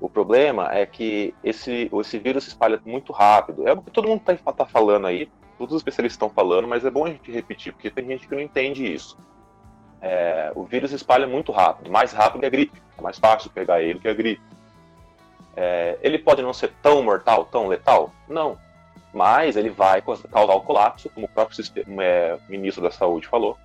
O 0.00 0.08
problema 0.08 0.74
é 0.74 0.84
que 0.84 1.34
esse, 1.42 1.90
esse 2.00 2.18
vírus 2.18 2.44
se 2.44 2.50
espalha 2.50 2.80
muito 2.84 3.12
rápido. 3.12 3.66
É 3.66 3.72
o 3.72 3.80
que 3.80 3.90
todo 3.90 4.08
mundo 4.08 4.22
está 4.30 4.52
tá 4.52 4.66
falando 4.66 5.06
aí, 5.06 5.30
todos 5.56 5.74
os 5.74 5.80
especialistas 5.80 6.16
estão 6.16 6.28
falando, 6.28 6.68
mas 6.68 6.84
é 6.84 6.90
bom 6.90 7.06
a 7.06 7.10
gente 7.10 7.30
repetir, 7.30 7.72
porque 7.72 7.90
tem 7.90 8.06
gente 8.06 8.28
que 8.28 8.34
não 8.34 8.42
entende 8.42 8.92
isso. 8.92 9.16
É, 10.02 10.52
o 10.54 10.64
vírus 10.64 10.90
se 10.90 10.96
espalha 10.96 11.26
muito 11.26 11.50
rápido, 11.50 11.90
mais 11.90 12.12
rápido 12.12 12.40
que 12.40 12.46
a 12.46 12.50
gripe. 12.50 12.82
É 12.98 13.00
mais 13.00 13.18
fácil 13.18 13.50
pegar 13.50 13.80
ele 13.80 13.98
que 13.98 14.08
a 14.08 14.14
gripe. 14.14 14.42
É, 15.56 15.98
ele 16.02 16.18
pode 16.18 16.42
não 16.42 16.52
ser 16.52 16.72
tão 16.82 17.02
mortal, 17.02 17.46
tão 17.46 17.66
letal? 17.66 18.12
Não 18.28 18.58
mas 19.16 19.56
ele 19.56 19.70
vai 19.70 20.02
causar 20.02 20.54
o 20.54 20.60
colapso, 20.60 21.08
como 21.08 21.24
o 21.24 21.28
próprio 21.28 21.56
sistema, 21.56 22.04
é, 22.04 22.38
ministro 22.50 22.82
da 22.82 22.90
Saúde 22.90 23.26
falou, 23.26 23.56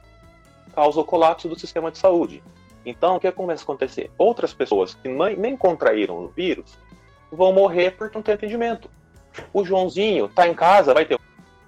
causa 0.74 1.02
o 1.02 1.04
colapso 1.04 1.50
do 1.50 1.60
sistema 1.60 1.92
de 1.92 1.98
saúde. 1.98 2.42
Então, 2.86 3.18
o 3.18 3.20
que 3.20 3.30
começa 3.34 3.62
a 3.62 3.66
acontecer? 3.66 4.10
Outras 4.18 4.54
pessoas 4.54 4.94
que 4.96 5.10
nem 5.10 5.58
contraíram 5.58 6.18
o 6.18 6.30
vírus 6.30 6.78
vão 7.30 7.52
morrer 7.52 7.92
porque 7.92 8.18
não 8.18 8.24
tem 8.24 8.34
atendimento. 8.34 8.90
O 9.52 9.66
Joãozinho 9.66 10.28
está 10.28 10.48
em 10.48 10.54
casa, 10.54 10.94
vai 10.94 11.04
ter 11.04 11.16
um 11.16 11.20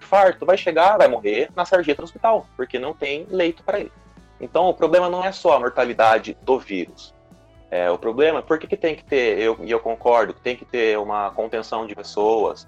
infarto, 0.01 0.45
vai 0.45 0.55
chegar, 0.55 0.97
vai 0.97 1.09
morrer 1.09 1.49
na 1.53 1.65
sarjeta 1.65 2.01
do 2.01 2.05
hospital, 2.05 2.47
porque 2.55 2.79
não 2.79 2.93
tem 2.93 3.27
leito 3.29 3.63
para 3.63 3.81
ele. 3.81 3.91
Então, 4.39 4.69
o 4.69 4.73
problema 4.73 5.09
não 5.09 5.25
é 5.25 5.33
só 5.33 5.57
a 5.57 5.59
mortalidade 5.59 6.37
do 6.41 6.57
vírus. 6.57 7.13
É, 7.69 7.91
o 7.91 7.97
problema, 7.97 8.41
por 8.41 8.57
que, 8.57 8.65
que 8.65 8.77
tem 8.77 8.95
que 8.95 9.03
ter, 9.03 9.39
eu, 9.39 9.57
e 9.61 9.69
eu 9.69 9.79
concordo, 9.81 10.33
que 10.33 10.41
tem 10.41 10.55
que 10.55 10.63
ter 10.63 10.97
uma 10.97 11.31
contenção 11.31 11.85
de 11.85 11.93
pessoas, 11.93 12.65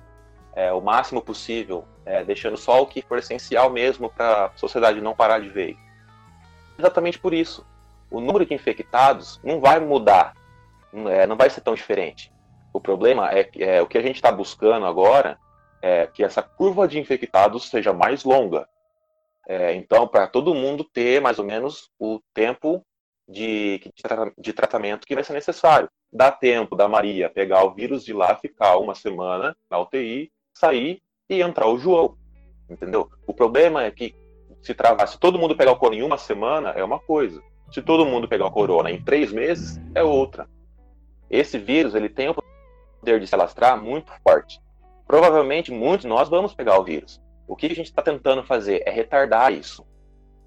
é, 0.55 0.71
o 0.71 0.79
máximo 0.79 1.21
possível, 1.21 1.85
é, 2.05 2.23
deixando 2.23 2.55
só 2.55 2.81
o 2.81 2.87
que 2.87 3.01
for 3.01 3.19
essencial 3.19 3.69
mesmo 3.69 4.09
para 4.09 4.45
a 4.45 4.57
sociedade 4.57 5.01
não 5.01 5.13
parar 5.13 5.39
de 5.39 5.49
ver. 5.49 5.77
Exatamente 6.79 7.19
por 7.19 7.33
isso. 7.33 7.65
O 8.09 8.21
número 8.21 8.45
de 8.45 8.53
infectados 8.53 9.39
não 9.43 9.59
vai 9.59 9.79
mudar, 9.79 10.33
não, 10.93 11.09
é, 11.09 11.27
não 11.27 11.35
vai 11.35 11.49
ser 11.49 11.61
tão 11.61 11.73
diferente. 11.73 12.31
O 12.71 12.79
problema 12.79 13.29
é 13.31 13.43
que 13.43 13.63
é, 13.63 13.81
o 13.81 13.87
que 13.87 13.97
a 13.97 14.01
gente 14.01 14.15
está 14.15 14.31
buscando 14.31 14.85
agora 14.85 15.37
é 15.81 16.07
que 16.07 16.23
essa 16.23 16.41
curva 16.41 16.87
de 16.87 16.99
infectados 16.99 17.69
seja 17.69 17.91
mais 17.91 18.23
longa. 18.23 18.67
É, 19.47 19.75
então, 19.75 20.07
para 20.07 20.25
todo 20.25 20.55
mundo 20.55 20.83
ter 20.83 21.21
mais 21.21 21.37
ou 21.37 21.45
menos 21.45 21.91
o 21.99 22.19
tempo 22.33 22.83
de, 23.27 23.81
de, 24.37 24.53
tratamento 24.53 25.05
que 25.05 25.15
vai 25.15 25.23
ser 25.23 25.33
necessário. 25.33 25.89
Dá 26.11 26.31
tempo 26.31 26.75
da 26.75 26.87
Maria 26.87 27.29
pegar 27.29 27.63
o 27.63 27.73
vírus 27.73 28.03
de 28.03 28.13
lá, 28.13 28.35
ficar 28.35 28.77
uma 28.77 28.95
semana 28.95 29.55
na 29.69 29.79
UTI 29.79 30.31
sair 30.55 31.01
e 31.29 31.41
entrar 31.41 31.67
o 31.67 31.77
João. 31.77 32.17
Entendeu? 32.69 33.09
O 33.27 33.33
problema 33.33 33.83
é 33.83 33.91
que 33.91 34.15
se 34.61 34.73
travar, 34.73 35.07
se 35.07 35.19
todo 35.19 35.37
mundo 35.37 35.55
pegar 35.55 35.73
o 35.73 35.77
corona 35.77 36.01
em 36.01 36.03
uma 36.03 36.17
semana, 36.17 36.69
é 36.69 36.83
uma 36.83 36.99
coisa. 36.99 37.41
Se 37.71 37.81
todo 37.81 38.05
mundo 38.05 38.27
pegar 38.27 38.47
o 38.47 38.51
corona 38.51 38.89
em 38.89 39.01
três 39.01 39.31
meses, 39.31 39.79
é 39.93 40.01
outra. 40.01 40.47
Esse 41.29 41.57
vírus 41.57 41.93
ele 41.93 42.09
tem 42.09 42.29
o 42.29 42.35
poder 42.99 43.19
de 43.19 43.27
se 43.27 43.35
alastrar 43.35 43.81
muito 43.81 44.11
forte. 44.23 44.59
Provavelmente 45.05 45.71
muitos 45.71 46.05
nós 46.05 46.29
vamos 46.29 46.53
pegar 46.53 46.79
o 46.79 46.83
vírus. 46.83 47.21
O 47.47 47.55
que 47.55 47.67
a 47.67 47.75
gente 47.75 47.87
está 47.87 48.01
tentando 48.01 48.43
fazer 48.43 48.81
é 48.85 48.91
retardar 48.91 49.53
isso. 49.53 49.85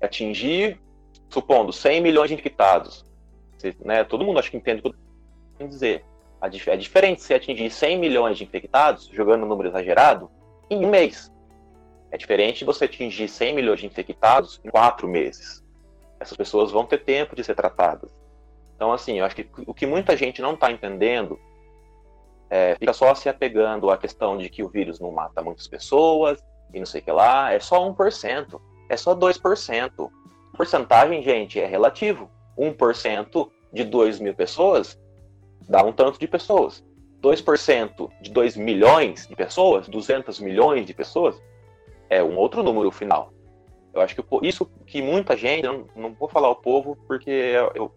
É 0.01 0.07
atingir, 0.07 0.81
supondo, 1.29 1.73
100 1.73 2.01
milhões 2.01 2.29
de 2.29 2.35
infectados. 2.35 3.05
Né, 3.85 4.05
todo 4.05 4.25
mundo 4.25 4.39
acho 4.39 4.51
que 4.51 4.57
entende 4.57 4.81
o 4.81 4.83
que 4.83 4.89
eu 4.89 4.95
estou 5.53 5.69
dizer. 5.69 6.05
É 6.41 6.77
diferente 6.77 7.23
se 7.23 7.35
atingir 7.35 7.71
100 7.71 7.99
milhões 7.99 8.39
de 8.39 8.45
infectados, 8.45 9.07
jogando 9.13 9.45
um 9.45 9.49
número 9.49 9.69
exagerado, 9.69 10.31
em 10.71 10.85
um 10.85 10.91
mês. 10.91 11.33
É 12.11 12.17
diferente 12.17 12.65
você 12.65 12.85
atingir 12.85 13.29
100 13.29 13.55
milhões 13.55 13.81
de 13.81 13.87
infectados 13.87 14.61
em 14.65 14.71
quatro 14.71 15.09
meses. 15.09 15.65
Essas 16.21 16.37
pessoas 16.37 16.71
vão 16.71 16.85
ter 16.85 16.99
tempo 16.99 17.35
de 17.35 17.45
ser 17.45 17.55
tratadas. 17.55 18.11
Então, 18.75 18.93
assim, 18.93 19.19
eu 19.19 19.25
acho 19.25 19.35
que 19.35 19.49
o 19.67 19.75
que 19.75 19.87
muita 19.87 20.17
gente 20.17 20.41
não 20.41 20.55
está 20.55 20.71
entendendo 20.71 21.39
é, 22.49 22.77
fica 22.77 22.93
só 22.93 23.15
se 23.15 23.29
apegando 23.29 23.91
à 23.91 23.99
questão 23.99 24.39
de 24.39 24.49
que 24.49 24.63
o 24.63 24.69
vírus 24.69 24.99
não 25.01 25.11
mata 25.11 25.43
muitas 25.43 25.67
pessoas 25.67 26.43
e 26.73 26.79
não 26.79 26.87
sei 26.87 27.01
o 27.01 27.05
que 27.05 27.13
lá. 27.13 27.53
É 27.53 27.59
só 27.59 27.85
1%. 27.91 28.61
É 28.89 28.97
só 28.97 29.15
2%. 29.15 30.11
Porcentagem, 30.57 31.23
gente, 31.23 31.61
é 31.61 31.67
relativo. 31.67 32.31
1% 32.57 33.51
de 33.73 33.85
2 33.85 34.21
mil 34.21 34.35
pessoas 34.35 34.99
dá 35.69 35.83
um 35.85 35.93
tanto 35.93 36.19
de 36.19 36.27
pessoas. 36.27 36.85
2% 37.23 38.11
de 38.21 38.31
2 38.31 38.57
milhões 38.57 39.27
de 39.27 39.35
pessoas, 39.35 39.89
200 39.89 40.39
milhões 40.41 40.87
de 40.87 40.95
pessoas, 40.95 41.41
é 42.09 42.23
um 42.23 42.37
outro 42.37 42.63
número 42.63 42.91
final. 42.91 43.33
Eu 43.93 44.01
acho 44.01 44.15
que 44.15 44.23
isso 44.47 44.71
que 44.87 45.03
muita 45.03 45.37
gente, 45.37 45.65
não, 45.65 46.15
vou 46.15 46.29
falar 46.29 46.49
o 46.49 46.57
povo, 46.57 46.97
porque 47.07 47.31
eu, 47.75 47.93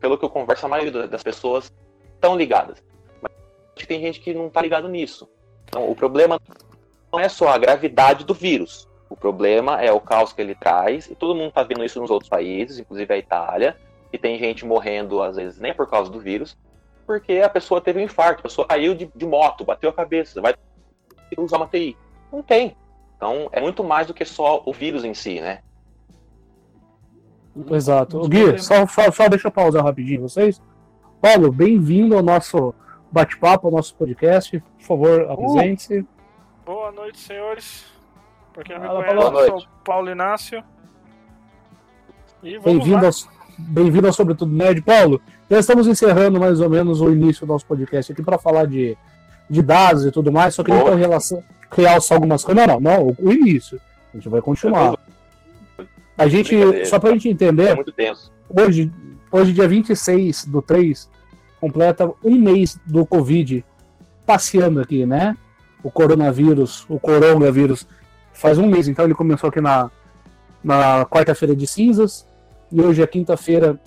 pelo 0.00 0.18
que 0.18 0.24
eu 0.24 0.30
converso, 0.30 0.66
a 0.66 0.68
maioria 0.68 1.06
das 1.06 1.22
pessoas 1.22 1.72
estão 2.14 2.36
ligadas. 2.36 2.82
Mas 3.20 3.32
acho 3.76 3.86
que 3.86 3.86
tem 3.86 4.00
gente 4.00 4.20
que 4.20 4.34
não 4.34 4.48
está 4.48 4.60
ligado 4.60 4.88
nisso. 4.88 5.28
Então, 5.64 5.88
o 5.88 5.94
problema 5.94 6.40
não 7.12 7.20
é 7.20 7.28
só 7.28 7.48
a 7.48 7.58
gravidade 7.58 8.24
do 8.24 8.34
vírus. 8.34 8.88
O 9.08 9.16
problema 9.16 9.80
é 9.80 9.92
o 9.92 10.00
caos 10.00 10.32
que 10.32 10.40
ele 10.40 10.54
traz, 10.54 11.08
e 11.08 11.14
todo 11.14 11.34
mundo 11.34 11.48
está 11.48 11.62
vendo 11.62 11.84
isso 11.84 12.00
nos 12.00 12.10
outros 12.10 12.28
países, 12.28 12.78
inclusive 12.78 13.12
a 13.14 13.18
Itália, 13.18 13.76
e 14.12 14.18
tem 14.18 14.38
gente 14.38 14.64
morrendo, 14.64 15.22
às 15.22 15.36
vezes, 15.36 15.60
nem 15.60 15.72
por 15.72 15.88
causa 15.88 16.10
do 16.10 16.18
vírus, 16.18 16.56
porque 17.12 17.40
a 17.40 17.48
pessoa 17.48 17.78
teve 17.78 18.00
um 18.00 18.04
infarto, 18.04 18.40
a 18.40 18.42
pessoa 18.44 18.66
caiu 18.66 18.94
de, 18.94 19.10
de 19.14 19.26
moto, 19.26 19.66
bateu 19.66 19.90
a 19.90 19.92
cabeça, 19.92 20.40
vai 20.40 20.54
usar 21.36 21.58
uma 21.58 21.66
TI. 21.66 21.94
Não 22.32 22.42
tem. 22.42 22.74
Então 23.16 23.50
é 23.52 23.60
muito 23.60 23.84
mais 23.84 24.06
do 24.06 24.14
que 24.14 24.24
só 24.24 24.62
o 24.64 24.72
vírus 24.72 25.04
em 25.04 25.12
si, 25.12 25.38
né? 25.38 25.60
Exato. 27.70 28.18
O 28.18 28.26
Gui, 28.26 28.58
só, 28.58 28.86
só, 28.86 29.12
só 29.12 29.28
deixa 29.28 29.48
eu 29.48 29.52
pausar 29.52 29.84
rapidinho 29.84 30.22
vocês. 30.22 30.62
Paulo, 31.20 31.52
bem-vindo 31.52 32.16
ao 32.16 32.22
nosso 32.22 32.74
bate-papo, 33.10 33.66
ao 33.66 33.72
nosso 33.74 33.94
podcast. 33.94 34.58
Por 34.78 34.82
favor, 34.82 35.30
apresente-se. 35.30 35.98
Uh. 35.98 36.06
Boa 36.64 36.92
noite, 36.92 37.18
senhores. 37.18 37.92
Para 38.54 38.64
quem 38.64 38.78
não 38.78 38.98
me 38.98 39.04
conhece, 39.04 39.50
eu 39.50 39.60
sou 39.60 39.68
Paulo 39.84 40.10
Inácio. 40.10 40.64
Bem-vindo 42.42 43.06
ao, 43.06 43.12
bem 43.58 44.06
ao 44.06 44.12
Sobretudo 44.14 44.50
Nerd. 44.50 44.80
Paulo, 44.80 45.20
já 45.52 45.58
estamos 45.58 45.86
encerrando 45.86 46.40
mais 46.40 46.60
ou 46.60 46.70
menos 46.70 47.02
o 47.02 47.12
início 47.12 47.46
do 47.46 47.52
nosso 47.52 47.66
podcast 47.66 48.10
aqui 48.10 48.22
para 48.22 48.38
falar 48.38 48.66
de, 48.66 48.96
de 49.50 49.60
dados 49.60 50.06
e 50.06 50.10
tudo 50.10 50.32
mais, 50.32 50.54
só 50.54 50.64
que 50.64 50.72
então 50.72 50.94
relação, 50.94 51.44
realçar 51.70 52.16
algumas 52.16 52.42
coisas. 52.42 52.66
Não, 52.66 52.80
não, 52.80 52.96
não, 52.96 53.16
o 53.20 53.30
início. 53.30 53.78
A 54.14 54.16
gente 54.16 54.30
vai 54.30 54.40
continuar. 54.40 54.96
A 56.16 56.26
gente, 56.26 56.86
só 56.86 56.98
para 56.98 57.10
a 57.10 57.12
gente 57.12 57.28
entender, 57.28 57.78
é. 57.98 58.12
Hoje, 58.48 58.90
hoje, 59.30 59.52
dia 59.52 59.68
26 59.68 60.46
do 60.46 60.62
3, 60.62 61.10
completa 61.60 62.10
um 62.24 62.34
mês 62.34 62.80
do 62.86 63.04
Covid 63.04 63.62
passeando 64.24 64.80
aqui, 64.80 65.04
né? 65.04 65.36
O 65.84 65.90
coronavírus, 65.90 66.86
o 66.88 66.98
coronavírus, 66.98 67.86
faz 68.32 68.56
um 68.56 68.66
mês, 68.66 68.88
então 68.88 69.04
ele 69.04 69.14
começou 69.14 69.50
aqui 69.50 69.60
na, 69.60 69.90
na 70.64 71.04
quarta-feira 71.04 71.54
de 71.54 71.66
cinzas, 71.66 72.26
e 72.70 72.80
hoje 72.80 73.02
é 73.02 73.06
quinta-feira 73.06 73.78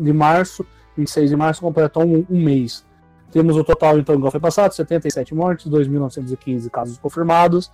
de 0.00 0.12
março, 0.12 0.66
26 0.96 1.30
de 1.30 1.36
março, 1.36 1.60
completou 1.60 2.04
um, 2.04 2.24
um 2.28 2.42
mês. 2.42 2.84
Temos 3.30 3.56
o 3.56 3.62
total, 3.62 3.98
então, 3.98 4.14
igual 4.14 4.30
foi 4.30 4.40
passado, 4.40 4.72
77 4.72 5.34
mortes, 5.34 5.70
2.915 5.70 6.68
casos 6.70 6.98
confirmados. 6.98 7.70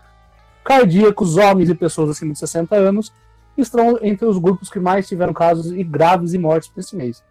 Cardíacos, 0.62 1.36
homens 1.36 1.70
e 1.70 1.74
pessoas 1.74 2.10
acima 2.10 2.32
de 2.32 2.38
60 2.38 2.74
anos, 2.74 3.12
estão 3.56 3.98
entre 4.02 4.26
os 4.26 4.38
grupos 4.38 4.68
que 4.68 4.78
mais 4.78 5.08
tiveram 5.08 5.32
casos 5.32 5.72
e 5.72 5.82
graves 5.82 6.34
e 6.34 6.38
mortes 6.38 6.70
nesse 6.76 6.94
mês. 6.94 7.22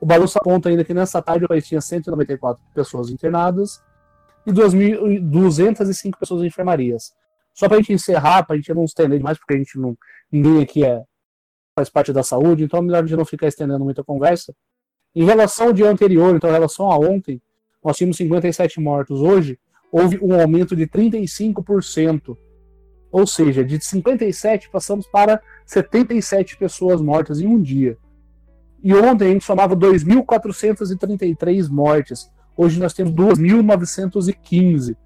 O 0.00 0.06
balanço 0.06 0.38
aponta 0.38 0.68
ainda 0.68 0.82
que 0.82 0.94
nessa 0.94 1.20
tarde 1.20 1.44
o 1.44 1.48
país 1.48 1.66
tinha 1.66 1.80
194 1.80 2.60
pessoas 2.74 3.10
internadas 3.10 3.82
e 4.46 4.52
2.205 4.52 6.18
pessoas 6.18 6.42
em 6.42 6.46
enfermarias. 6.46 7.12
Só 7.52 7.68
para 7.68 7.76
a 7.76 7.80
gente 7.80 7.92
encerrar, 7.92 8.44
para 8.44 8.54
a 8.54 8.56
gente 8.56 8.72
não 8.72 8.84
estender 8.84 9.18
demais, 9.18 9.38
porque 9.38 9.54
a 9.54 9.56
gente 9.58 9.78
não, 9.78 9.96
ninguém 10.32 10.62
aqui 10.62 10.84
é 10.84 11.02
faz 11.80 11.88
parte 11.88 12.12
da 12.12 12.22
saúde, 12.22 12.64
então 12.64 12.80
é 12.80 12.82
melhor 12.82 13.02
a 13.02 13.06
gente 13.06 13.16
não 13.16 13.24
ficar 13.24 13.48
estendendo 13.48 13.82
muita 13.84 14.04
conversa. 14.04 14.54
Em 15.14 15.24
relação 15.24 15.68
ao 15.68 15.72
dia 15.72 15.90
anterior, 15.90 16.36
então 16.36 16.50
em 16.50 16.52
relação 16.52 16.90
a 16.90 16.98
ontem, 16.98 17.40
nós 17.82 17.96
tínhamos 17.96 18.18
57 18.18 18.78
mortos. 18.80 19.20
Hoje, 19.20 19.58
houve 19.90 20.18
um 20.22 20.38
aumento 20.38 20.76
de 20.76 20.86
35%. 20.86 22.36
Ou 23.10 23.26
seja, 23.26 23.64
de 23.64 23.84
57 23.84 24.70
passamos 24.70 25.06
para 25.06 25.42
77 25.66 26.56
pessoas 26.56 27.00
mortas 27.00 27.40
em 27.40 27.46
um 27.46 27.60
dia. 27.60 27.98
E 28.82 28.94
ontem 28.94 29.28
a 29.28 29.32
gente 29.32 29.44
somava 29.44 29.74
2.433 29.74 31.68
mortes. 31.68 32.30
Hoje 32.56 32.78
nós 32.78 32.92
temos 32.92 33.12
2.915. 33.12 34.96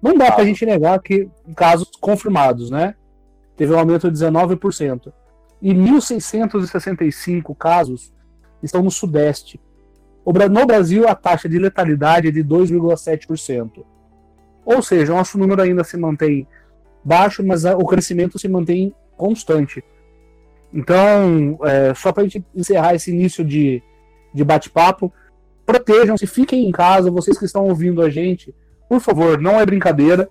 Não 0.00 0.16
dá 0.16 0.32
para 0.32 0.42
a 0.42 0.46
gente 0.46 0.64
negar 0.64 0.98
que 1.00 1.28
casos 1.54 1.90
confirmados, 2.00 2.70
né? 2.70 2.94
Teve 3.56 3.74
um 3.74 3.78
aumento 3.78 4.10
de 4.10 4.18
19%. 4.18 5.12
E 5.60 5.72
1.665 5.72 7.56
casos 7.56 8.12
estão 8.62 8.82
no 8.82 8.90
Sudeste. 8.90 9.60
No 10.50 10.66
Brasil, 10.66 11.08
a 11.08 11.14
taxa 11.14 11.48
de 11.48 11.58
letalidade 11.58 12.28
é 12.28 12.30
de 12.30 12.42
2,7%. 12.42 13.84
Ou 14.64 14.82
seja, 14.82 15.12
o 15.12 15.16
nosso 15.16 15.38
número 15.38 15.62
ainda 15.62 15.84
se 15.84 15.96
mantém 15.96 16.46
baixo, 17.04 17.44
mas 17.46 17.64
o 17.64 17.86
crescimento 17.86 18.38
se 18.38 18.48
mantém 18.48 18.92
constante. 19.16 19.84
Então, 20.72 21.58
é, 21.62 21.94
só 21.94 22.12
para 22.12 22.24
a 22.24 22.26
gente 22.26 22.44
encerrar 22.54 22.94
esse 22.94 23.12
início 23.12 23.44
de, 23.44 23.80
de 24.34 24.44
bate-papo, 24.44 25.12
protejam-se, 25.64 26.26
fiquem 26.26 26.68
em 26.68 26.72
casa, 26.72 27.10
vocês 27.10 27.38
que 27.38 27.44
estão 27.44 27.64
ouvindo 27.64 28.02
a 28.02 28.10
gente, 28.10 28.52
por 28.88 29.00
favor, 29.00 29.40
não 29.40 29.60
é 29.60 29.64
brincadeira. 29.64 30.28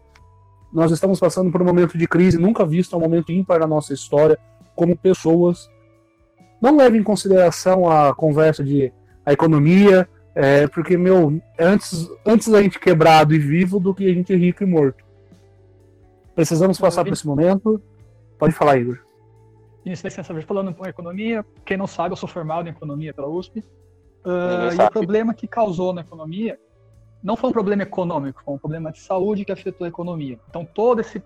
Nós 0.74 0.92
estamos 0.92 1.20
passando 1.20 1.52
por 1.52 1.62
um 1.62 1.66
momento 1.66 1.98
de 1.98 2.06
crise 2.06 2.38
nunca 2.38 2.66
visto, 2.66 2.96
um 2.98 3.00
momento 3.00 3.32
ímpar 3.32 3.60
na 3.60 3.68
nossa 3.68 3.94
história, 3.94 4.38
como 4.76 4.96
pessoas. 4.96 5.70
Não 6.62 6.76
leve 6.76 6.98
em 6.98 7.04
consideração 7.04 7.90
a 7.90 8.14
conversa 8.14 8.64
de 8.64 8.92
a 9.26 9.34
economia, 9.34 10.08
é, 10.36 10.68
porque, 10.68 10.98
meu, 10.98 11.42
antes, 11.60 12.10
antes 12.26 12.54
a 12.54 12.62
gente 12.62 12.80
quebrado 12.80 13.34
e 13.34 13.40
vivo 13.40 13.80
do 13.80 13.94
que 13.94 14.10
a 14.10 14.14
gente 14.14 14.36
rico 14.36 14.64
e 14.64 14.66
morto. 14.66 15.04
Precisamos 16.36 16.78
passar 16.78 17.04
por 17.04 17.14
esse 17.14 17.26
momento. 17.26 17.82
Pode 18.38 18.54
falar, 18.54 18.78
Igor. 18.78 19.00
Isso, 19.86 20.06
licença, 20.06 20.34
falando 20.42 20.74
com 20.74 20.86
economia, 20.86 21.46
quem 21.64 21.78
não 21.78 21.88
sabe, 21.88 22.12
eu 22.12 22.18
sou 22.18 22.28
formado 22.28 22.68
em 22.68 22.72
economia 22.72 23.14
pela 23.14 23.28
USP. 23.28 23.60
Uh, 23.60 24.74
e 24.74 24.84
o 24.84 24.92
problema 24.92 25.34
que 25.34 25.48
causou 25.48 25.94
na 25.94 26.02
economia 26.02 26.60
não 27.24 27.38
foi 27.38 27.52
um 27.52 27.54
problema 27.54 27.84
econômico, 27.84 28.42
foi 28.44 28.54
um 28.56 28.58
problema 28.58 28.92
de 28.92 29.00
saúde 29.00 29.46
que 29.46 29.52
afetou 29.52 29.86
a 29.86 29.88
economia. 29.88 30.40
Então, 30.50 30.66
toda 30.66 31.02
essa 31.02 31.20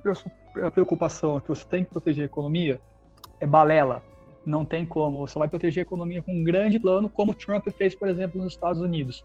preocupação 0.73 1.39
que 1.39 1.49
você 1.49 1.65
tem 1.65 1.83
que 1.83 1.89
proteger 1.89 2.23
a 2.23 2.25
economia 2.25 2.79
é 3.39 3.47
balela. 3.47 4.03
Não 4.45 4.65
tem 4.65 4.85
como. 4.85 5.19
Você 5.19 5.37
vai 5.37 5.47
proteger 5.47 5.81
a 5.81 5.85
economia 5.85 6.21
com 6.21 6.33
um 6.33 6.43
grande 6.43 6.79
plano, 6.79 7.09
como 7.09 7.33
Trump 7.33 7.67
fez, 7.69 7.93
por 7.93 8.07
exemplo, 8.07 8.41
nos 8.41 8.53
Estados 8.53 8.81
Unidos. 8.81 9.23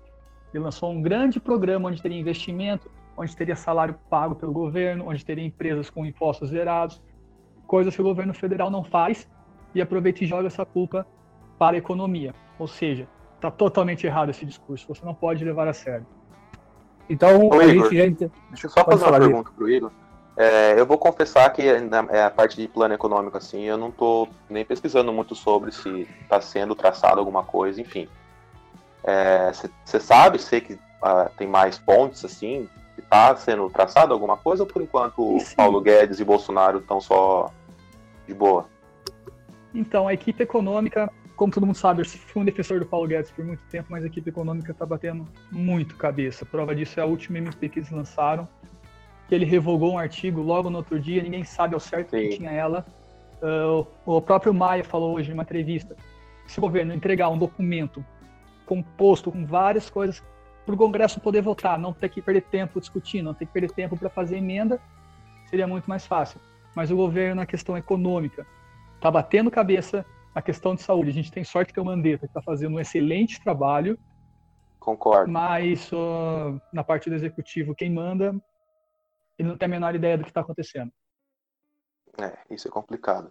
Ele 0.53 0.63
lançou 0.63 0.91
um 0.91 1.01
grande 1.01 1.41
programa 1.41 1.89
onde 1.89 2.03
teria 2.03 2.19
investimento, 2.19 2.91
onde 3.17 3.35
teria 3.35 3.57
salário 3.57 3.95
pago 4.11 4.35
pelo 4.35 4.53
governo, 4.53 5.09
onde 5.09 5.25
teria 5.25 5.45
empresas 5.45 5.89
com 5.91 6.05
impostos 6.05 6.51
zerados, 6.51 7.03
coisas 7.67 7.95
que 7.95 8.01
o 8.01 8.05
governo 8.05 8.35
federal 8.35 8.71
não 8.71 8.85
faz 8.85 9.29
e 9.75 9.81
aproveita 9.81 10.23
e 10.23 10.27
joga 10.27 10.47
essa 10.47 10.65
culpa 10.65 11.07
para 11.59 11.77
a 11.77 11.79
economia. 11.79 12.35
Ou 12.59 12.67
seja, 12.67 13.09
está 13.35 13.51
totalmente 13.51 14.07
errado 14.07 14.31
esse 14.31 14.45
discurso. 14.45 14.87
Você 14.89 15.05
não 15.05 15.15
pode 15.15 15.45
levar 15.45 15.67
a 15.69 15.73
sério. 15.73 16.07
Então, 17.09 17.49
Ô, 17.49 17.55
a 17.55 17.65
Igor, 17.67 17.91
gente. 17.91 18.31
Deixa 18.51 18.67
eu 18.67 18.71
só 18.71 18.85
fazer 18.85 19.05
uma 19.05 19.19
pergunta 19.19 19.51
para 19.51 19.65
o 19.65 19.69
Igor. 19.69 19.91
É, 20.37 20.79
eu 20.79 20.85
vou 20.85 20.99
confessar 20.99 21.49
que 21.51 21.63
na, 21.81 22.07
é 22.11 22.25
a 22.25 22.31
parte 22.31 22.57
de 22.57 22.67
plano 22.67 22.95
econômico, 22.95 23.37
assim, 23.37 23.63
eu 23.63 23.79
não 23.79 23.89
estou 23.89 24.29
nem 24.51 24.65
pesquisando 24.65 25.13
muito 25.13 25.35
sobre 25.35 25.71
se 25.71 26.09
está 26.23 26.41
sendo 26.41 26.75
traçado 26.75 27.21
alguma 27.21 27.45
coisa, 27.45 27.81
enfim. 27.81 28.09
Você 29.85 29.97
é, 29.97 30.01
sabe, 30.01 30.39
sei 30.39 30.61
que 30.61 30.75
uh, 30.75 31.31
tem 31.37 31.47
mais 31.47 31.79
pontes, 31.79 32.25
assim, 32.25 32.69
está 32.99 33.37
sendo 33.37 33.69
traçado 33.71 34.13
alguma 34.13 34.37
coisa 34.37 34.63
ou 34.63 34.69
por 34.69 34.83
enquanto 34.83 35.39
Sim. 35.41 35.55
Paulo 35.55 35.81
Guedes 35.81 36.19
e 36.19 36.25
Bolsonaro 36.25 36.79
estão 36.79 37.01
só 37.01 37.51
de 38.27 38.35
boa? 38.35 38.67
Então, 39.75 40.09
a 40.09 40.15
equipe 40.15 40.43
econômica, 40.43 41.11
como 41.37 41.53
todo 41.53 41.67
mundo 41.67 41.77
sabe, 41.77 42.03
eu 42.03 42.07
fui 42.07 42.43
um 42.43 42.45
defensor 42.45 42.81
do 42.81 42.87
Paulo 42.87 43.07
Guedes 43.07 43.31
por 43.31 43.45
muito 43.45 43.63
tempo, 43.71 43.89
mas 43.91 44.05
a 44.05 44.07
equipe 44.07 44.31
econômica 44.31 44.73
está 44.73 44.87
batendo 44.87 45.27
muito 45.51 45.97
cabeça. 45.97 46.47
Prova 46.47 46.75
disso 46.75 46.99
é 46.99 47.03
a 47.03 47.07
última 47.07 47.39
MP 47.39 47.69
que 47.69 47.81
eles 47.81 47.91
lançaram, 47.91 48.49
que 49.29 49.35
ele 49.35 49.45
revogou 49.45 49.95
um 49.95 49.99
artigo 49.99 50.41
logo 50.41 50.69
no 50.71 50.79
outro 50.79 50.99
dia, 50.99 51.23
ninguém 51.23 51.45
sabe 51.45 51.75
ao 51.75 51.81
certo 51.81 52.11
Sim. 52.11 52.17
quem 52.17 52.39
tinha 52.39 52.51
ela. 52.51 52.85
Uh, 53.43 53.87
o 54.07 54.21
próprio 54.21 54.55
Maia 54.55 54.85
falou 54.85 55.15
hoje 55.15 55.31
em 55.31 55.35
uma 55.35 55.43
entrevista: 55.43 55.97
se 56.47 56.59
o 56.59 56.63
governo 56.63 56.93
entregar 56.95 57.29
um 57.29 57.39
documento 57.39 58.05
composto 58.67 59.31
com 59.31 59.45
várias 59.45 59.91
coisas 59.91 60.23
para 60.65 60.75
o 60.75 60.79
Congresso 60.79 61.21
poder 61.21 61.43
votar, 61.43 61.79
não 61.79 61.93
ter 61.93 62.09
que 62.09 62.23
perder 62.23 62.43
tempo 62.43 62.81
discutindo, 62.81 63.27
não 63.27 63.35
ter 63.35 63.47
que 63.47 63.53
perder 63.53 63.71
tempo 63.71 63.97
para 63.97 64.09
fazer 64.09 64.39
emenda, 64.39 64.81
seria 65.51 65.67
muito 65.67 65.87
mais 65.87 66.07
fácil. 66.07 66.41
Mas 66.75 66.91
o 66.91 66.97
governo, 66.97 67.37
na 67.37 67.47
questão 67.47 67.77
econômica, 67.77 68.47
está 68.97 69.11
batendo 69.11 69.51
cabeça 69.51 70.05
na 70.35 70.43
questão 70.43 70.75
de 70.75 70.83
saúde. 70.83 71.11
A 71.11 71.13
gente 71.13 71.31
tem 71.31 71.45
sorte 71.45 71.73
que 71.73 71.79
o 71.79 71.85
Mandetta 71.85 72.25
está 72.25 72.43
fazendo 72.43 72.75
um 72.75 72.81
excelente 72.81 73.41
trabalho. 73.41 73.99
Concordo. 74.81 75.31
Mas 75.31 75.93
uh, 75.93 76.61
na 76.73 76.83
parte 76.83 77.09
do 77.09 77.15
executivo, 77.15 77.75
quem 77.75 77.91
manda, 77.91 78.35
ele 79.39 79.49
não 79.49 79.57
tem 79.57 79.67
a 79.67 79.71
menor 79.71 79.95
ideia 79.95 80.17
do 80.17 80.25
que 80.25 80.31
está 80.31 80.41
acontecendo. 80.41 80.91
É, 82.21 82.33
isso 82.51 82.69
é 82.69 82.71
complicado. 82.71 83.31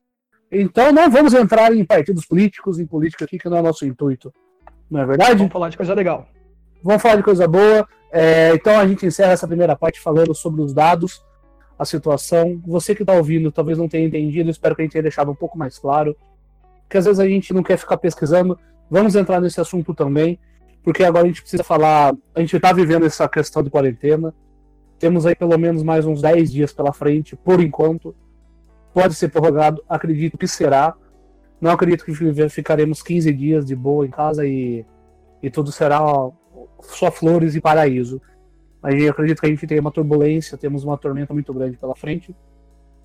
Então 0.52 0.92
não 0.92 1.10
vamos 1.10 1.34
entrar 1.34 1.74
em 1.74 1.84
partidos 1.84 2.26
políticos, 2.26 2.80
em 2.80 2.86
política 2.86 3.26
aqui, 3.26 3.40
que 3.40 3.50
não 3.50 3.58
é 3.58 3.62
nosso 3.62 3.86
intuito. 3.86 4.34
Não 4.90 5.02
é 5.02 5.06
verdade? 5.06 5.36
Vamos 5.36 5.52
falar 5.52 5.70
de 5.70 5.78
coisa 5.78 5.94
legal. 5.94 6.28
Vamos 6.84 7.02
falar 7.02 7.16
de 7.16 7.24
coisa 7.24 7.48
boa. 7.48 7.88
É, 8.12 8.54
então 8.54 8.78
a 8.78 8.86
gente 8.86 9.06
encerra 9.06 9.32
essa 9.32 9.48
primeira 9.48 9.76
parte 9.76 10.00
falando 10.00 10.36
sobre 10.36 10.62
os 10.62 10.74
dados, 10.74 11.26
a 11.80 11.86
situação. 11.86 12.62
Você 12.68 12.94
que 12.94 13.02
está 13.02 13.14
ouvindo 13.14 13.52
talvez 13.52 13.78
não 13.78 13.88
tenha 13.88 14.06
entendido, 14.06 14.50
espero 14.50 14.76
que 14.76 14.82
a 14.82 14.86
gente 14.86 14.92
tenha 14.92 15.02
deixado 15.02 15.32
um 15.32 15.36
pouco 15.36 15.58
mais 15.58 15.80
claro. 15.80 16.16
Porque 16.84 16.98
às 16.98 17.06
vezes 17.06 17.20
a 17.20 17.28
gente 17.28 17.54
não 17.54 17.64
quer 17.64 17.78
ficar 17.78 17.98
pesquisando. 17.98 18.60
Vamos 18.92 19.16
entrar 19.16 19.42
nesse 19.42 19.60
assunto 19.60 19.96
também, 19.96 20.38
porque 20.84 21.04
agora 21.04 21.24
a 21.24 21.28
gente 21.28 21.42
precisa 21.42 21.64
falar. 21.64 22.14
A 22.36 22.40
gente 22.42 22.56
está 22.56 22.72
vivendo 22.72 23.06
essa 23.06 23.28
questão 23.28 23.64
de 23.64 23.72
quarentena. 23.72 24.32
Temos 25.04 25.26
aí 25.26 25.36
pelo 25.36 25.58
menos 25.58 25.84
mais 25.84 26.06
uns 26.06 26.22
10 26.22 26.50
dias 26.50 26.72
pela 26.72 26.94
frente, 26.94 27.36
por 27.36 27.60
enquanto. 27.60 28.16
Pode 28.94 29.16
ser 29.16 29.28
prorrogado, 29.28 29.84
acredito 29.90 30.38
que 30.38 30.48
será. 30.48 30.96
Não 31.60 31.72
acredito 31.72 32.06
que 32.06 32.14
ficaremos 32.48 33.02
15 33.02 33.34
dias 33.34 33.66
de 33.66 33.76
boa 33.76 34.06
em 34.06 34.10
casa 34.10 34.48
e, 34.48 34.86
e 35.42 35.50
tudo 35.50 35.74
será 35.74 36.00
só 36.84 37.12
flores 37.12 37.54
e 37.54 37.60
paraíso. 37.60 38.22
Mas 38.82 38.96
eu 38.96 39.12
acredito 39.12 39.42
que 39.42 39.46
a 39.46 39.50
gente 39.50 39.68
tem 39.68 39.78
uma 39.78 39.92
turbulência, 39.92 40.58
temos 40.58 40.86
uma 40.86 40.98
tormenta 40.98 41.34
muito 41.34 41.54
grande 41.54 41.76
pela 41.76 41.98
frente. 41.98 42.34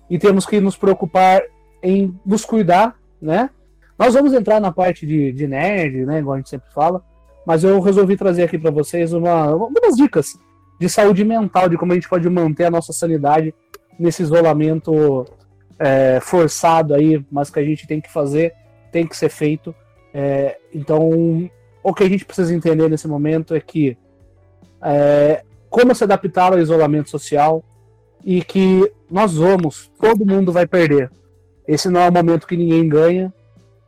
E 0.09 0.17
temos 0.17 0.45
que 0.45 0.61
nos 0.61 0.77
preocupar 0.77 1.41
em 1.83 2.17
nos 2.25 2.45
cuidar, 2.45 2.97
né? 3.21 3.49
Nós 3.97 4.13
vamos 4.13 4.31
entrar 4.31 4.61
na 4.61 4.71
parte 4.71 5.05
de, 5.05 5.33
de 5.33 5.45
nerd, 5.45 6.05
né? 6.05 6.19
Igual 6.19 6.35
a 6.35 6.37
gente 6.37 6.49
sempre 6.49 6.71
fala. 6.71 7.03
Mas 7.45 7.65
eu 7.65 7.77
resolvi 7.81 8.15
trazer 8.15 8.43
aqui 8.43 8.57
para 8.57 8.71
vocês 8.71 9.11
uma, 9.11 9.47
algumas 9.49 9.97
dicas 9.97 10.39
de 10.79 10.89
saúde 10.89 11.25
mental, 11.25 11.67
de 11.67 11.77
como 11.77 11.91
a 11.91 11.95
gente 11.95 12.09
pode 12.09 12.27
manter 12.29 12.65
a 12.65 12.71
nossa 12.71 12.93
sanidade 12.93 13.53
nesse 13.99 14.23
isolamento 14.23 15.25
é, 15.77 16.19
forçado 16.21 16.93
aí, 16.93 17.23
mas 17.29 17.49
que 17.49 17.59
a 17.59 17.63
gente 17.63 17.85
tem 17.85 17.99
que 17.99 18.11
fazer, 18.11 18.53
tem 18.91 19.05
que 19.05 19.15
ser 19.15 19.29
feito. 19.29 19.75
É, 20.13 20.57
então, 20.73 21.49
o 21.83 21.93
que 21.93 22.03
a 22.03 22.09
gente 22.09 22.25
precisa 22.25 22.55
entender 22.55 22.89
nesse 22.89 23.07
momento 23.07 23.53
é 23.53 23.59
que 23.59 23.97
é, 24.81 25.43
como 25.69 25.93
se 25.93 26.03
adaptar 26.03 26.53
ao 26.53 26.59
isolamento 26.59 27.09
social 27.09 27.63
e 28.23 28.41
que 28.41 28.91
nós 29.09 29.35
vamos, 29.35 29.91
todo 29.99 30.25
mundo 30.25 30.51
vai 30.51 30.65
perder. 30.65 31.11
Esse 31.67 31.89
não 31.89 32.01
é 32.01 32.09
o 32.09 32.13
momento 32.13 32.47
que 32.47 32.57
ninguém 32.57 32.87
ganha, 32.87 33.33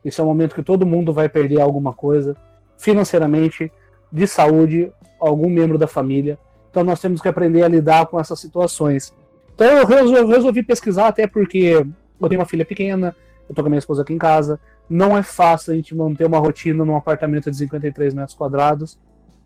esse 0.04 0.19
é 0.19 0.23
o 0.23 0.27
momento 0.27 0.56
que 0.56 0.63
todo 0.63 0.86
mundo 0.86 1.13
vai 1.13 1.30
perder 1.30 1.62
alguma 1.62 1.93
coisa, 1.93 2.36
financeiramente, 2.77 3.71
de 4.12 4.27
saúde, 4.27 4.91
algum 5.19 5.49
membro 5.49 5.77
da 5.77 5.88
família. 5.88 6.38
Então 6.71 6.84
nós 6.84 6.99
temos 6.99 7.21
que 7.21 7.27
aprender 7.27 7.62
a 7.63 7.67
lidar 7.67 8.07
com 8.07 8.19
essas 8.19 8.39
situações. 8.39 9.13
Então 9.53 9.67
eu 9.67 10.27
resolvi 10.27 10.63
pesquisar, 10.63 11.07
até 11.07 11.27
porque 11.27 11.86
eu 12.19 12.29
tenho 12.29 12.39
uma 12.39 12.47
filha 12.47 12.65
pequena, 12.65 13.15
eu 13.47 13.53
tô 13.53 13.62
com 13.62 13.67
a 13.67 13.69
minha 13.69 13.79
esposa 13.79 14.01
aqui 14.01 14.13
em 14.13 14.17
casa, 14.17 14.60
não 14.89 15.17
é 15.17 15.21
fácil 15.21 15.73
a 15.73 15.75
gente 15.75 15.93
manter 15.93 16.25
uma 16.25 16.39
rotina 16.39 16.84
num 16.84 16.95
apartamento 16.95 17.51
de 17.51 17.57
53 17.57 18.13
metros 18.13 18.36
quadrados 18.36 18.97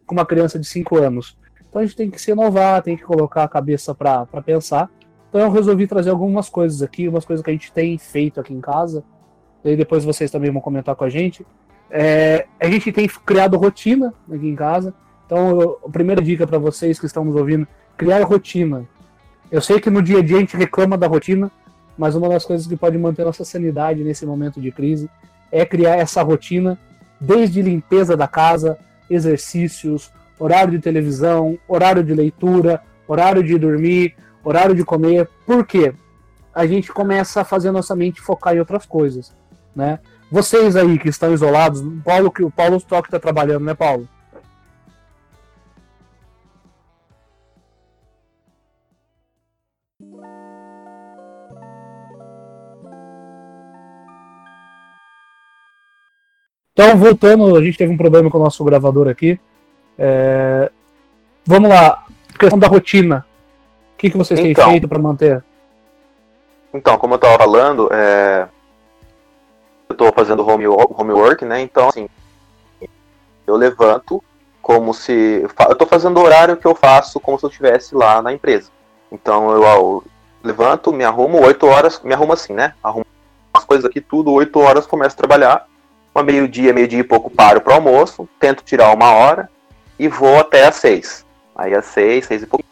com 0.05 0.15
uma 0.15 0.25
criança 0.25 0.57
de 0.59 0.65
5 0.65 0.97
anos. 0.97 1.37
Então 1.67 1.81
a 1.81 1.85
gente 1.85 1.95
tem 1.97 2.09
que 2.09 2.21
se 2.21 2.31
inovar, 2.31 2.81
tem 2.81 2.95
que 2.95 3.03
colocar 3.03 3.43
a 3.43 3.47
cabeça 3.47 3.93
para 3.93 4.25
pensar. 4.45 4.89
Então 5.29 5.41
eu 5.41 5.51
resolvi 5.51 5.87
trazer 5.87 6.11
algumas 6.11 6.47
coisas 6.47 6.81
aqui, 6.81 7.07
umas 7.07 7.25
coisas 7.25 7.43
que 7.43 7.49
a 7.49 7.53
gente 7.53 7.71
tem 7.71 7.97
feito 7.97 8.39
aqui 8.39 8.53
em 8.53 8.61
casa. 8.61 9.03
E 9.63 9.75
depois 9.75 10.05
vocês 10.05 10.31
também 10.31 10.51
vão 10.51 10.61
comentar 10.61 10.95
com 10.95 11.03
a 11.03 11.09
gente. 11.09 11.45
É, 11.89 12.45
a 12.59 12.69
gente 12.69 12.91
tem 12.91 13.07
criado 13.07 13.57
rotina 13.57 14.13
aqui 14.31 14.47
em 14.47 14.55
casa. 14.55 14.93
Então 15.25 15.77
a 15.85 15.89
primeira 15.89 16.21
dica 16.21 16.45
para 16.45 16.57
vocês 16.57 16.99
que 16.99 17.05
estão 17.05 17.25
nos 17.25 17.35
ouvindo, 17.35 17.67
criar 17.97 18.23
rotina. 18.23 18.85
Eu 19.51 19.61
sei 19.61 19.79
que 19.79 19.89
no 19.89 20.01
dia 20.01 20.19
a 20.19 20.21
dia 20.21 20.37
a 20.37 20.39
gente 20.39 20.57
reclama 20.57 20.97
da 20.97 21.07
rotina, 21.07 21.51
mas 21.97 22.15
uma 22.15 22.29
das 22.29 22.45
coisas 22.45 22.67
que 22.67 22.75
pode 22.75 22.97
manter 22.97 23.23
nossa 23.23 23.45
sanidade 23.45 24.03
nesse 24.03 24.25
momento 24.25 24.59
de 24.59 24.71
crise 24.71 25.09
é 25.51 25.65
criar 25.65 25.95
essa 25.95 26.21
rotina 26.21 26.77
desde 27.19 27.61
limpeza 27.61 28.17
da 28.17 28.27
casa, 28.27 28.77
exercícios, 29.09 30.11
horário 30.37 30.71
de 30.71 30.79
televisão, 30.79 31.57
horário 31.67 32.03
de 32.03 32.13
leitura, 32.13 32.81
horário 33.07 33.43
de 33.43 33.57
dormir, 33.57 34.15
horário 34.43 34.75
de 34.75 34.83
comer. 34.83 35.29
Por 35.45 35.65
quê? 35.65 35.93
A 36.53 36.65
gente 36.65 36.91
começa 36.91 37.41
a 37.41 37.45
fazer 37.45 37.69
a 37.69 37.71
nossa 37.71 37.95
mente 37.95 38.21
focar 38.21 38.55
em 38.55 38.59
outras 38.59 38.85
coisas, 38.85 39.33
né? 39.75 39.99
Vocês 40.31 40.75
aí 40.75 40.97
que 40.97 41.09
estão 41.09 41.33
isolados, 41.33 41.83
Paulo 42.03 42.31
que 42.31 42.43
o 42.43 42.49
Paulo 42.49 42.77
Stock 42.77 43.07
está 43.07 43.19
trabalhando, 43.19 43.63
né, 43.63 43.73
Paulo? 43.73 44.07
Então, 56.77 56.97
voltando, 56.97 57.55
a 57.55 57.63
gente 57.63 57.77
teve 57.77 57.93
um 57.93 57.95
problema 57.95 58.29
com 58.29 58.37
o 58.37 58.43
nosso 58.43 58.61
gravador 58.65 59.07
aqui. 59.07 59.39
É... 59.97 60.69
Vamos 61.45 61.69
lá, 61.69 62.03
questão 62.37 62.59
da 62.59 62.67
rotina. 62.67 63.25
O 63.93 63.97
que, 63.97 64.09
que 64.09 64.17
vocês 64.17 64.37
então, 64.37 64.65
têm 64.65 64.73
feito 64.73 64.87
para 64.89 64.99
manter? 64.99 65.41
Então, 66.73 66.97
como 66.97 67.13
eu 67.13 67.15
estava 67.15 67.37
falando, 67.37 67.87
é... 67.93 68.49
eu 69.87 69.93
estou 69.93 70.11
fazendo 70.11 70.45
home, 70.45 70.67
homework, 70.67 71.45
né? 71.45 71.61
Então, 71.61 71.87
assim, 71.87 72.09
eu 73.47 73.55
levanto 73.55 74.21
como 74.61 74.93
se. 74.93 75.13
Eu 75.43 75.71
estou 75.71 75.87
fazendo 75.87 76.17
o 76.17 76.23
horário 76.23 76.57
que 76.57 76.67
eu 76.67 76.75
faço 76.75 77.21
como 77.21 77.39
se 77.39 77.45
eu 77.45 77.49
estivesse 77.49 77.95
lá 77.95 78.21
na 78.21 78.33
empresa. 78.33 78.69
Então, 79.09 79.49
eu, 79.49 79.63
eu 79.63 80.03
levanto, 80.43 80.91
me 80.91 81.05
arrumo, 81.05 81.41
8 81.41 81.65
horas, 81.67 82.01
me 82.03 82.13
arrumo 82.13 82.33
assim, 82.33 82.51
né? 82.51 82.73
Arrumo 82.83 83.05
as 83.53 83.63
coisas 83.63 83.85
aqui, 83.85 84.01
tudo, 84.01 84.33
8 84.33 84.59
horas 84.59 84.85
começo 84.85 85.15
a 85.15 85.17
trabalhar 85.17 85.65
uma 86.15 86.23
meio-dia, 86.23 86.73
meio-dia 86.73 86.99
e 86.99 87.03
pouco 87.03 87.29
paro 87.29 87.59
para 87.59 87.75
almoço, 87.75 88.27
tento 88.39 88.63
tirar 88.63 88.93
uma 88.93 89.11
hora 89.11 89.49
e 89.99 90.07
vou 90.07 90.39
até 90.39 90.65
às 90.65 90.75
seis. 90.75 91.25
Aí 91.53 91.75
às 91.75 91.85
seis, 91.85 92.25
seis 92.25 92.41
e 92.41 92.47
pouquinho. 92.47 92.65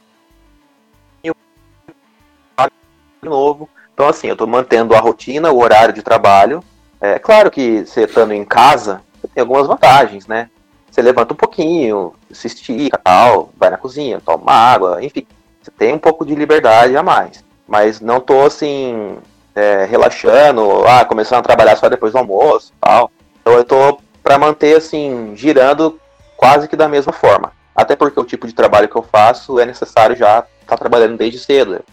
De 3.21 3.29
novo. 3.29 3.69
Então, 3.93 4.07
assim, 4.07 4.27
eu 4.27 4.33
estou 4.33 4.47
mantendo 4.47 4.95
a 4.95 4.99
rotina, 4.99 5.51
o 5.51 5.61
horário 5.61 5.93
de 5.93 6.01
trabalho. 6.01 6.63
É 7.01 7.19
claro 7.19 7.51
que 7.51 7.85
você 7.85 8.03
estando 8.03 8.33
em 8.33 8.45
casa, 8.45 9.01
tem 9.33 9.41
algumas 9.41 9.67
vantagens, 9.67 10.25
né? 10.25 10.49
Você 10.89 11.01
levanta 11.01 11.33
um 11.33 11.37
pouquinho, 11.37 12.13
se 12.31 12.47
estica 12.47 12.97
tal, 13.03 13.49
vai 13.57 13.69
na 13.69 13.77
cozinha, 13.77 14.21
toma 14.23 14.51
água, 14.51 15.03
enfim. 15.03 15.25
Você 15.61 15.71
tem 15.71 15.93
um 15.93 15.99
pouco 15.99 16.25
de 16.25 16.35
liberdade 16.35 16.95
a 16.95 17.03
mais. 17.03 17.43
Mas 17.67 17.99
não 17.99 18.19
tô 18.19 18.45
assim, 18.45 19.17
é, 19.55 19.85
relaxando, 19.85 20.85
ah, 20.87 21.03
começando 21.03 21.39
a 21.39 21.43
trabalhar 21.43 21.75
só 21.75 21.89
depois 21.89 22.13
do 22.13 22.19
almoço 22.19 22.71
tal. 22.79 23.11
Então 23.43 23.53
eu 23.53 23.65
tô 23.65 23.99
para 24.23 24.39
manter 24.39 24.77
assim 24.77 25.35
girando 25.35 25.99
quase 26.37 26.67
que 26.67 26.77
da 26.77 26.87
mesma 26.87 27.11
forma. 27.11 27.51
Até 27.75 27.95
porque 27.95 28.19
o 28.19 28.23
tipo 28.23 28.47
de 28.47 28.53
trabalho 28.53 28.87
que 28.87 28.95
eu 28.95 29.03
faço 29.03 29.59
é 29.59 29.65
necessário 29.65 30.15
já 30.15 30.39
estar 30.39 30.47
tá 30.65 30.77
trabalhando 30.77 31.17
desde 31.17 31.37
cedo. 31.39 31.83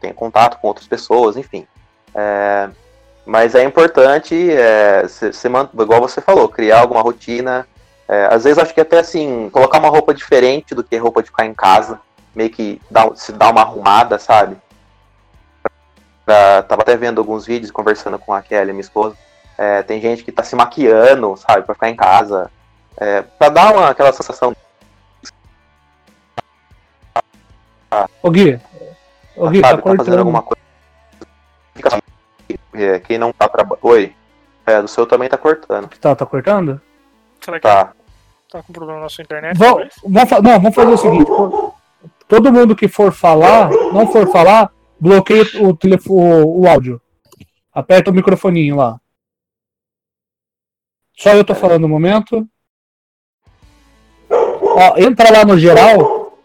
Tenho 0.00 0.14
contato 0.14 0.58
com 0.60 0.68
outras 0.68 0.86
pessoas, 0.86 1.36
enfim. 1.36 1.66
É, 2.14 2.70
mas 3.26 3.54
é 3.54 3.64
importante, 3.64 4.34
é, 4.50 5.06
cê, 5.08 5.32
cê, 5.32 5.48
igual 5.48 6.00
você 6.00 6.20
falou, 6.20 6.48
criar 6.48 6.80
alguma 6.80 7.02
rotina. 7.02 7.66
É, 8.08 8.26
às 8.26 8.44
vezes 8.44 8.58
acho 8.58 8.74
que 8.74 8.80
até 8.80 8.98
assim, 8.98 9.50
colocar 9.50 9.78
uma 9.78 9.88
roupa 9.88 10.14
diferente 10.14 10.74
do 10.74 10.84
que 10.84 10.96
roupa 10.96 11.22
de 11.22 11.28
ficar 11.28 11.46
em 11.46 11.54
casa, 11.54 12.00
meio 12.34 12.50
que 12.50 12.80
dá, 12.90 13.10
se 13.14 13.32
dar 13.32 13.50
uma 13.50 13.62
arrumada, 13.62 14.18
sabe? 14.18 14.56
Pra, 16.24 16.62
tava 16.62 16.82
até 16.82 16.96
vendo 16.96 17.20
alguns 17.20 17.46
vídeos, 17.46 17.70
conversando 17.70 18.18
com 18.18 18.32
a 18.32 18.42
Kelly, 18.42 18.72
minha 18.72 18.80
esposa, 18.80 19.16
é, 19.60 19.82
tem 19.82 20.00
gente 20.00 20.24
que 20.24 20.32
tá 20.32 20.42
se 20.42 20.56
maquiando, 20.56 21.36
sabe, 21.36 21.66
pra 21.66 21.74
ficar 21.74 21.90
em 21.90 21.94
casa. 21.94 22.50
É, 22.96 23.20
pra 23.20 23.50
dar 23.50 23.74
uma, 23.74 23.90
aquela 23.90 24.10
sensação. 24.10 24.56
Ô 28.22 28.30
Gui, 28.30 28.58
ô 29.36 29.50
Gui, 29.50 29.60
sabe, 29.60 29.82
tá, 29.82 29.90
tá 29.90 29.96
fazendo 29.98 30.18
alguma 30.18 30.40
coisa. 30.40 30.62
É, 32.72 32.98
quem 33.00 33.18
não 33.18 33.34
tá 33.34 33.46
trabalhando. 33.50 33.84
Oi. 33.86 34.14
É, 34.64 34.80
do 34.80 34.88
seu 34.88 35.06
também 35.06 35.28
tá 35.28 35.36
cortando. 35.36 35.90
Tá, 36.00 36.16
tá 36.16 36.24
cortando? 36.24 36.80
Será 37.42 37.58
que 37.58 37.62
tá, 37.62 37.92
tá 38.50 38.62
com 38.62 38.72
problema 38.72 39.00
na 39.00 39.10
sua 39.10 39.22
internet? 39.24 39.58
Vamos, 39.58 39.88
vamos, 40.02 40.30
não, 40.42 40.52
vamos 40.52 40.74
fazer 40.74 40.92
o 40.92 40.96
seguinte. 40.96 41.30
Todo 42.26 42.52
mundo 42.52 42.74
que 42.74 42.88
for 42.88 43.12
falar, 43.12 43.68
não 43.92 44.06
for 44.10 44.26
falar, 44.32 44.70
bloqueia 44.98 45.44
o, 45.60 45.76
telefone, 45.76 46.44
o, 46.44 46.62
o 46.62 46.66
áudio. 46.66 46.98
Aperta 47.74 48.10
o 48.10 48.14
microfoninho 48.14 48.76
lá. 48.76 48.98
Só 51.20 51.34
eu 51.34 51.44
tô 51.44 51.54
falando 51.54 51.82
no 51.82 51.88
momento. 51.88 52.48
Ó, 54.30 54.96
entra 54.96 55.30
lá 55.30 55.44
no 55.44 55.58
geral, 55.58 56.38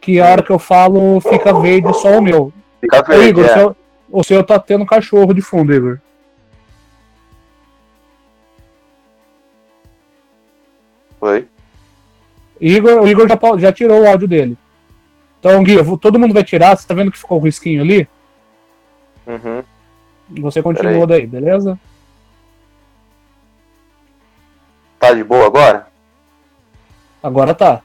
que 0.00 0.18
a 0.18 0.30
hora 0.30 0.42
que 0.42 0.50
eu 0.50 0.58
falo 0.58 1.20
fica 1.20 1.52
verde 1.52 1.92
só 1.98 2.18
o 2.18 2.22
meu. 2.22 2.50
Fica 2.80 3.02
verde, 3.02 3.28
Igor, 3.28 3.44
é. 3.44 3.50
o, 3.50 3.54
seu, 3.54 3.76
o 4.10 4.24
seu 4.24 4.42
tá 4.42 4.58
tendo 4.58 4.86
cachorro 4.86 5.34
de 5.34 5.42
fundo, 5.42 5.74
Igor. 5.74 6.00
Oi? 11.20 11.46
Igor, 12.58 13.02
o 13.02 13.06
Igor 13.06 13.28
já, 13.28 13.38
já 13.58 13.70
tirou 13.70 14.00
o 14.00 14.08
áudio 14.08 14.26
dele. 14.26 14.56
Então, 15.38 15.62
Gui, 15.62 15.76
vou, 15.82 15.98
todo 15.98 16.18
mundo 16.18 16.32
vai 16.32 16.42
tirar. 16.42 16.74
Você 16.74 16.88
tá 16.88 16.94
vendo 16.94 17.12
que 17.12 17.18
ficou 17.18 17.38
o 17.38 17.44
risquinho 17.44 17.82
ali? 17.82 18.08
Uhum. 19.26 19.62
Você 20.40 20.62
continua 20.62 21.06
daí, 21.06 21.26
beleza? 21.26 21.78
Tá 25.06 25.14
de 25.14 25.22
boa 25.22 25.46
agora? 25.46 25.86
Agora 27.22 27.54
tá. 27.54 27.80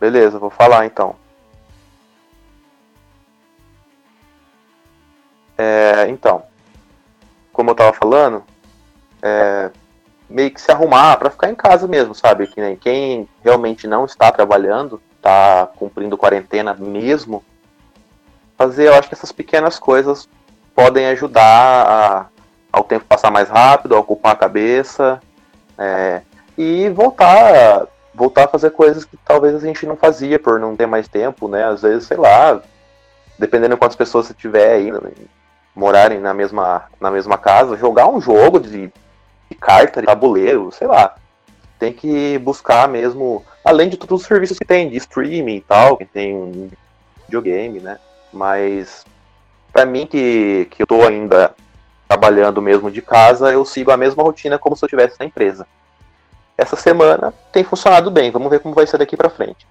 Beleza, 0.00 0.38
vou 0.38 0.48
falar 0.48 0.86
então. 0.86 1.16
É, 5.58 6.06
então, 6.08 6.44
como 7.52 7.68
eu 7.68 7.74
tava 7.74 7.92
falando, 7.92 8.42
é, 9.20 9.70
meio 10.30 10.50
que 10.50 10.58
se 10.58 10.72
arrumar 10.72 11.18
para 11.18 11.28
ficar 11.28 11.50
em 11.50 11.54
casa 11.54 11.86
mesmo, 11.86 12.14
sabe? 12.14 12.46
Que 12.46 12.62
nem 12.62 12.74
quem 12.74 13.28
realmente 13.44 13.86
não 13.86 14.06
está 14.06 14.32
trabalhando, 14.32 14.98
está 15.14 15.66
cumprindo 15.76 16.16
quarentena 16.16 16.72
mesmo, 16.72 17.44
fazer, 18.56 18.86
eu 18.86 18.94
acho 18.94 19.08
que 19.08 19.14
essas 19.14 19.30
pequenas 19.30 19.78
coisas 19.78 20.26
podem 20.74 21.04
ajudar 21.08 21.86
a 21.86 22.39
ao 22.72 22.84
tempo 22.84 23.04
passar 23.04 23.30
mais 23.30 23.48
rápido, 23.48 23.94
a 23.94 24.00
ocupar 24.00 24.32
a 24.32 24.36
cabeça 24.36 25.20
é, 25.78 26.22
e 26.56 26.88
voltar, 26.90 27.86
voltar 28.14 28.44
a 28.44 28.48
fazer 28.48 28.70
coisas 28.70 29.04
que 29.04 29.16
talvez 29.24 29.54
a 29.54 29.60
gente 29.60 29.86
não 29.86 29.96
fazia 29.96 30.38
por 30.38 30.60
não 30.60 30.76
ter 30.76 30.86
mais 30.86 31.08
tempo, 31.08 31.48
né? 31.48 31.64
Às 31.64 31.82
vezes, 31.82 32.06
sei 32.06 32.16
lá, 32.16 32.60
dependendo 33.38 33.74
de 33.74 33.78
quantas 33.78 33.96
pessoas 33.96 34.26
você 34.26 34.34
tiver 34.34 34.74
aí, 34.74 34.92
né, 34.92 34.98
morarem 35.74 36.20
na 36.20 36.34
mesma, 36.34 36.84
na 37.00 37.10
mesma 37.10 37.38
casa, 37.38 37.76
jogar 37.76 38.08
um 38.08 38.20
jogo 38.20 38.60
de, 38.60 38.92
de 39.48 39.56
carta, 39.58 40.00
de 40.00 40.06
tabuleiro, 40.06 40.70
sei 40.70 40.86
lá. 40.86 41.14
Tem 41.78 41.92
que 41.92 42.36
buscar 42.38 42.86
mesmo, 42.86 43.42
além 43.64 43.88
de 43.88 43.96
todos 43.96 44.20
os 44.20 44.26
serviços 44.26 44.58
que 44.58 44.66
tem, 44.66 44.90
de 44.90 44.98
streaming 44.98 45.56
e 45.56 45.60
tal, 45.62 45.96
que 45.96 46.04
tem 46.04 46.36
um 46.36 46.68
videogame, 47.24 47.80
né? 47.80 47.98
Mas 48.30 49.06
para 49.72 49.86
mim 49.86 50.06
que, 50.06 50.68
que 50.70 50.82
eu 50.82 50.86
tô 50.86 51.02
ainda 51.02 51.54
trabalhando 52.10 52.60
mesmo 52.60 52.90
de 52.90 53.00
casa, 53.00 53.52
eu 53.52 53.64
sigo 53.64 53.92
a 53.92 53.96
mesma 53.96 54.24
rotina 54.24 54.58
como 54.58 54.74
se 54.74 54.84
eu 54.84 54.88
estivesse 54.88 55.14
na 55.20 55.26
empresa. 55.26 55.64
Essa 56.58 56.74
semana 56.74 57.32
tem 57.52 57.62
funcionado 57.62 58.10
bem, 58.10 58.32
vamos 58.32 58.50
ver 58.50 58.58
como 58.58 58.74
vai 58.74 58.84
ser 58.84 58.98
daqui 58.98 59.16
para 59.16 59.30
frente. 59.30 59.64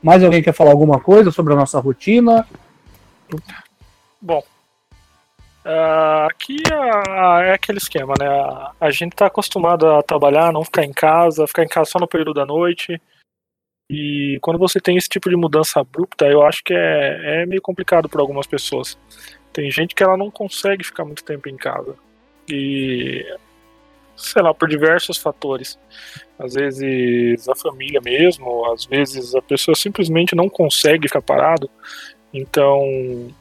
Mais 0.00 0.22
alguém 0.22 0.44
quer 0.44 0.54
falar 0.54 0.70
alguma 0.70 1.00
coisa 1.00 1.32
sobre 1.32 1.54
a 1.54 1.56
nossa 1.56 1.80
rotina? 1.80 2.46
Bom, 4.20 4.44
Uh, 5.66 6.28
aqui 6.30 6.58
uh, 6.70 7.40
é 7.40 7.54
aquele 7.54 7.78
esquema, 7.78 8.14
né? 8.20 8.28
A, 8.28 8.72
a 8.82 8.90
gente 8.92 9.14
está 9.14 9.26
acostumado 9.26 9.84
a 9.88 10.00
trabalhar, 10.00 10.52
não 10.52 10.64
ficar 10.64 10.84
em 10.84 10.92
casa, 10.92 11.46
ficar 11.48 11.64
em 11.64 11.68
casa 11.68 11.90
só 11.90 11.98
no 11.98 12.06
período 12.06 12.32
da 12.32 12.46
noite. 12.46 13.00
E 13.90 14.38
quando 14.42 14.60
você 14.60 14.80
tem 14.80 14.96
esse 14.96 15.08
tipo 15.08 15.28
de 15.28 15.34
mudança 15.34 15.80
abrupta, 15.80 16.24
eu 16.26 16.42
acho 16.46 16.62
que 16.64 16.72
é, 16.72 17.42
é 17.42 17.46
meio 17.46 17.60
complicado 17.60 18.08
para 18.08 18.20
algumas 18.20 18.46
pessoas. 18.46 18.96
Tem 19.52 19.68
gente 19.68 19.92
que 19.92 20.04
ela 20.04 20.16
não 20.16 20.30
consegue 20.30 20.84
ficar 20.84 21.04
muito 21.04 21.24
tempo 21.24 21.48
em 21.48 21.56
casa. 21.56 21.96
E 22.48 23.26
sei 24.16 24.42
lá, 24.42 24.54
por 24.54 24.68
diversos 24.68 25.18
fatores. 25.18 25.76
Às 26.38 26.54
vezes 26.54 27.48
a 27.48 27.56
família 27.56 28.00
mesmo, 28.00 28.70
às 28.72 28.84
vezes 28.84 29.34
a 29.34 29.42
pessoa 29.42 29.74
simplesmente 29.74 30.34
não 30.36 30.48
consegue 30.48 31.08
ficar 31.08 31.22
parado. 31.22 31.68
Então, 32.32 33.34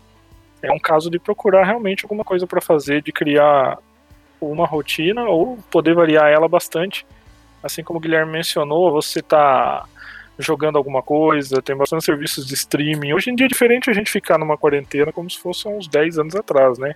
é 0.65 0.71
um 0.71 0.79
caso 0.79 1.09
de 1.09 1.19
procurar 1.19 1.63
realmente 1.63 2.05
alguma 2.05 2.23
coisa 2.23 2.45
para 2.47 2.61
fazer, 2.61 3.01
de 3.01 3.11
criar 3.11 3.77
uma 4.39 4.65
rotina 4.65 5.23
ou 5.23 5.57
poder 5.71 5.93
variar 5.93 6.31
ela 6.31 6.47
bastante. 6.47 7.05
Assim 7.63 7.83
como 7.83 7.97
o 7.97 8.01
Guilherme 8.01 8.31
mencionou, 8.31 8.91
você 8.91 9.21
tá 9.21 9.85
jogando 10.37 10.77
alguma 10.77 11.01
coisa, 11.01 11.61
tem 11.61 11.75
bastante 11.75 12.03
serviços 12.03 12.45
de 12.45 12.53
streaming. 12.53 13.13
Hoje 13.13 13.29
em 13.29 13.35
dia 13.35 13.45
é 13.45 13.49
diferente 13.49 13.89
a 13.89 13.93
gente 13.93 14.11
ficar 14.11 14.37
numa 14.37 14.57
quarentena 14.57 15.11
como 15.11 15.29
se 15.29 15.39
fosse 15.39 15.67
uns 15.67 15.87
10 15.87 16.19
anos 16.19 16.35
atrás, 16.35 16.77
né? 16.77 16.93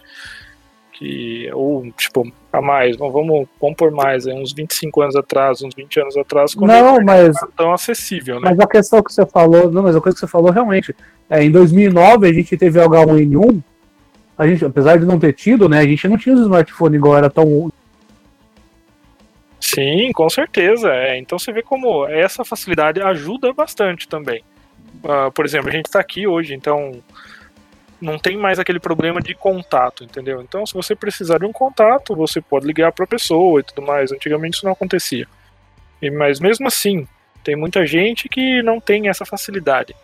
Que, 1.00 1.50
ou, 1.54 1.90
tipo, 1.94 2.30
a 2.52 2.62
mais, 2.62 2.98
não, 2.98 3.10
vamos, 3.10 3.48
vamos 3.62 3.78
por 3.78 3.90
mais, 3.90 4.28
é, 4.28 4.34
uns 4.34 4.52
25 4.52 5.02
anos 5.02 5.16
atrás, 5.16 5.62
uns 5.62 5.74
20 5.74 6.02
anos 6.02 6.18
atrás, 6.18 6.54
quando 6.54 6.72
não, 6.72 7.00
mas, 7.02 7.38
era 7.38 7.48
tão 7.56 7.72
acessível, 7.72 8.36
né? 8.36 8.50
Mas 8.50 8.60
a 8.60 8.68
questão 8.68 9.02
que 9.02 9.14
você 9.14 9.26
falou, 9.26 9.72
não, 9.72 9.82
mas 9.82 9.96
a 9.96 10.02
coisa 10.02 10.14
que 10.14 10.20
você 10.20 10.28
falou 10.28 10.52
realmente, 10.52 10.94
é, 11.30 11.42
em 11.42 11.50
2009 11.50 12.28
a 12.28 12.34
gente 12.34 12.58
teve 12.58 12.82
H1N1, 12.82 13.64
a 14.38 14.46
gente, 14.46 14.66
apesar 14.66 15.00
de 15.00 15.06
não 15.06 15.18
ter 15.18 15.32
tido, 15.32 15.70
né, 15.70 15.80
a 15.80 15.86
gente 15.86 16.06
não 16.06 16.18
tinha 16.18 16.36
os 16.36 16.42
smartphones 16.42 16.98
igual 16.98 17.18
era 17.18 17.30
tão 17.30 17.72
Sim, 19.62 20.12
com 20.14 20.30
certeza. 20.30 20.92
É. 20.92 21.18
Então 21.18 21.40
você 21.40 21.54
vê 21.54 21.62
como 21.62 22.06
essa 22.08 22.44
facilidade 22.44 23.02
ajuda 23.02 23.54
bastante 23.54 24.06
também. 24.06 24.44
Uh, 25.04 25.32
por 25.32 25.46
exemplo, 25.46 25.70
a 25.70 25.72
gente 25.72 25.86
está 25.86 26.00
aqui 26.00 26.28
hoje, 26.28 26.54
então 26.54 27.02
não 28.02 28.18
tem 28.18 28.38
mais 28.38 28.60
aquele 28.60 28.80
problema 28.80 29.22
de 29.22 29.34
contato, 29.34 30.04
entendeu? 30.04 30.42
Então, 30.42 30.66
se 30.66 30.74
você 30.74 30.96
precisar 30.96 31.40
de 31.40 31.46
um 31.46 31.52
contato, 31.52 32.16
você 32.16 32.40
pode 32.42 32.66
ligar 32.66 32.92
para 32.92 33.06
a 33.06 33.08
pessoa 33.08 33.60
e 33.60 33.64
tudo 33.64 33.82
mais. 33.82 34.12
Antigamente 34.12 34.58
isso 34.58 34.66
não 34.66 34.74
acontecia. 34.74 35.28
E, 36.02 36.10
mas 36.10 36.40
mesmo 36.40 36.68
assim, 36.68 37.08
tem 37.44 37.56
muita 37.56 37.86
gente 37.86 38.30
que 38.30 38.62
não 38.62 38.80
tem 38.80 39.10
essa 39.10 39.26
facilidade. 39.26 39.96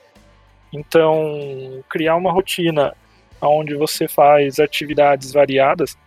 Então, 0.74 1.84
criar 1.90 2.16
uma 2.16 2.32
rotina 2.32 2.94
onde 3.42 3.76
você 3.76 4.08
faz 4.08 4.60
atividades 4.60 5.32
variadas 5.32 5.98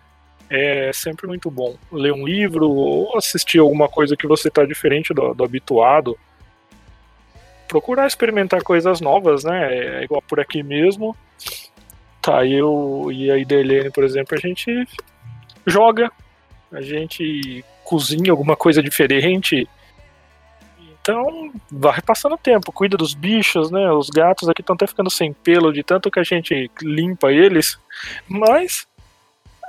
é 0.50 0.90
sempre 0.92 1.26
muito 1.26 1.50
bom. 1.50 1.76
Ler 1.92 2.12
um 2.12 2.26
livro 2.26 2.68
ou 2.68 3.16
assistir 3.16 3.58
alguma 3.58 3.88
coisa 3.88 4.16
que 4.16 4.26
você 4.26 4.48
está 4.48 4.64
diferente 4.64 5.12
do, 5.12 5.34
do, 5.34 5.44
habituado. 5.44 6.18
Procurar 7.66 8.06
experimentar 8.06 8.62
coisas 8.62 9.00
novas, 9.00 9.44
né? 9.44 10.00
É 10.00 10.04
igual 10.04 10.22
por 10.22 10.40
aqui 10.40 10.62
mesmo. 10.62 11.14
Tá, 12.28 12.44
eu 12.44 13.08
e 13.10 13.30
a 13.30 13.38
Idelene, 13.38 13.90
por 13.90 14.04
exemplo, 14.04 14.36
a 14.36 14.38
gente 14.38 14.86
joga, 15.66 16.12
a 16.70 16.82
gente 16.82 17.64
cozinha 17.82 18.30
alguma 18.30 18.54
coisa 18.54 18.82
diferente. 18.82 19.66
Então, 21.00 21.50
vai 21.72 22.02
passando 22.02 22.36
tempo, 22.36 22.70
cuida 22.70 22.98
dos 22.98 23.14
bichos, 23.14 23.70
né? 23.70 23.90
Os 23.92 24.10
gatos 24.10 24.46
aqui 24.46 24.60
estão 24.60 24.74
até 24.74 24.86
ficando 24.86 25.08
sem 25.08 25.32
pelo 25.32 25.72
de 25.72 25.82
tanto 25.82 26.10
que 26.10 26.20
a 26.20 26.22
gente 26.22 26.70
limpa 26.82 27.32
eles. 27.32 27.78
Mas 28.28 28.86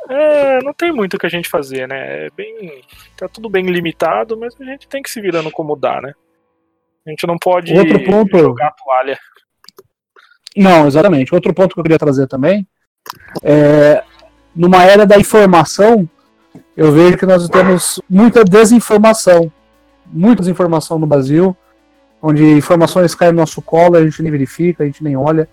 é, 0.10 0.62
não 0.62 0.74
tem 0.74 0.92
muito 0.92 1.14
o 1.14 1.18
que 1.18 1.28
a 1.28 1.30
gente 1.30 1.48
fazer, 1.48 1.88
né? 1.88 2.26
É 2.26 2.30
bem, 2.30 2.84
tá 3.16 3.30
tudo 3.30 3.50
bem 3.50 3.68
limitado, 3.68 4.38
mas 4.38 4.54
a 4.60 4.66
gente 4.66 4.86
tem 4.86 5.02
que 5.02 5.10
se 5.10 5.22
virando 5.22 5.50
como 5.50 5.78
dá, 5.78 6.02
né? 6.02 6.14
A 7.08 7.10
gente 7.10 7.26
não 7.26 7.38
pode 7.38 7.74
Outro 7.74 8.04
ponto... 8.04 8.38
jogar 8.38 8.72
toalha. 8.72 9.18
Não, 10.56 10.88
exatamente. 10.88 11.34
Outro 11.34 11.54
ponto 11.54 11.74
que 11.74 11.80
eu 11.80 11.84
queria 11.84 12.00
trazer 12.00 12.28
também 12.28 12.68
é 13.44 14.04
numa 14.56 14.84
era 14.84 15.06
da 15.06 15.18
informação, 15.18 16.10
eu 16.76 16.92
vejo 16.92 17.18
que 17.18 17.26
nós 17.26 17.48
temos 17.50 18.02
muita 18.10 18.44
desinformação, 18.44 19.52
muita 20.06 20.42
desinformação 20.42 21.00
no 21.00 21.08
Brasil, 21.08 21.56
onde 22.22 22.44
informações 22.44 23.16
caem 23.16 23.32
no 23.32 23.40
nosso 23.40 23.62
colo, 23.62 23.96
a 23.96 24.04
gente 24.04 24.22
nem 24.22 24.32
verifica, 24.32 24.84
a 24.84 24.86
gente 24.86 25.04
nem 25.04 25.16
olha. 25.16 25.48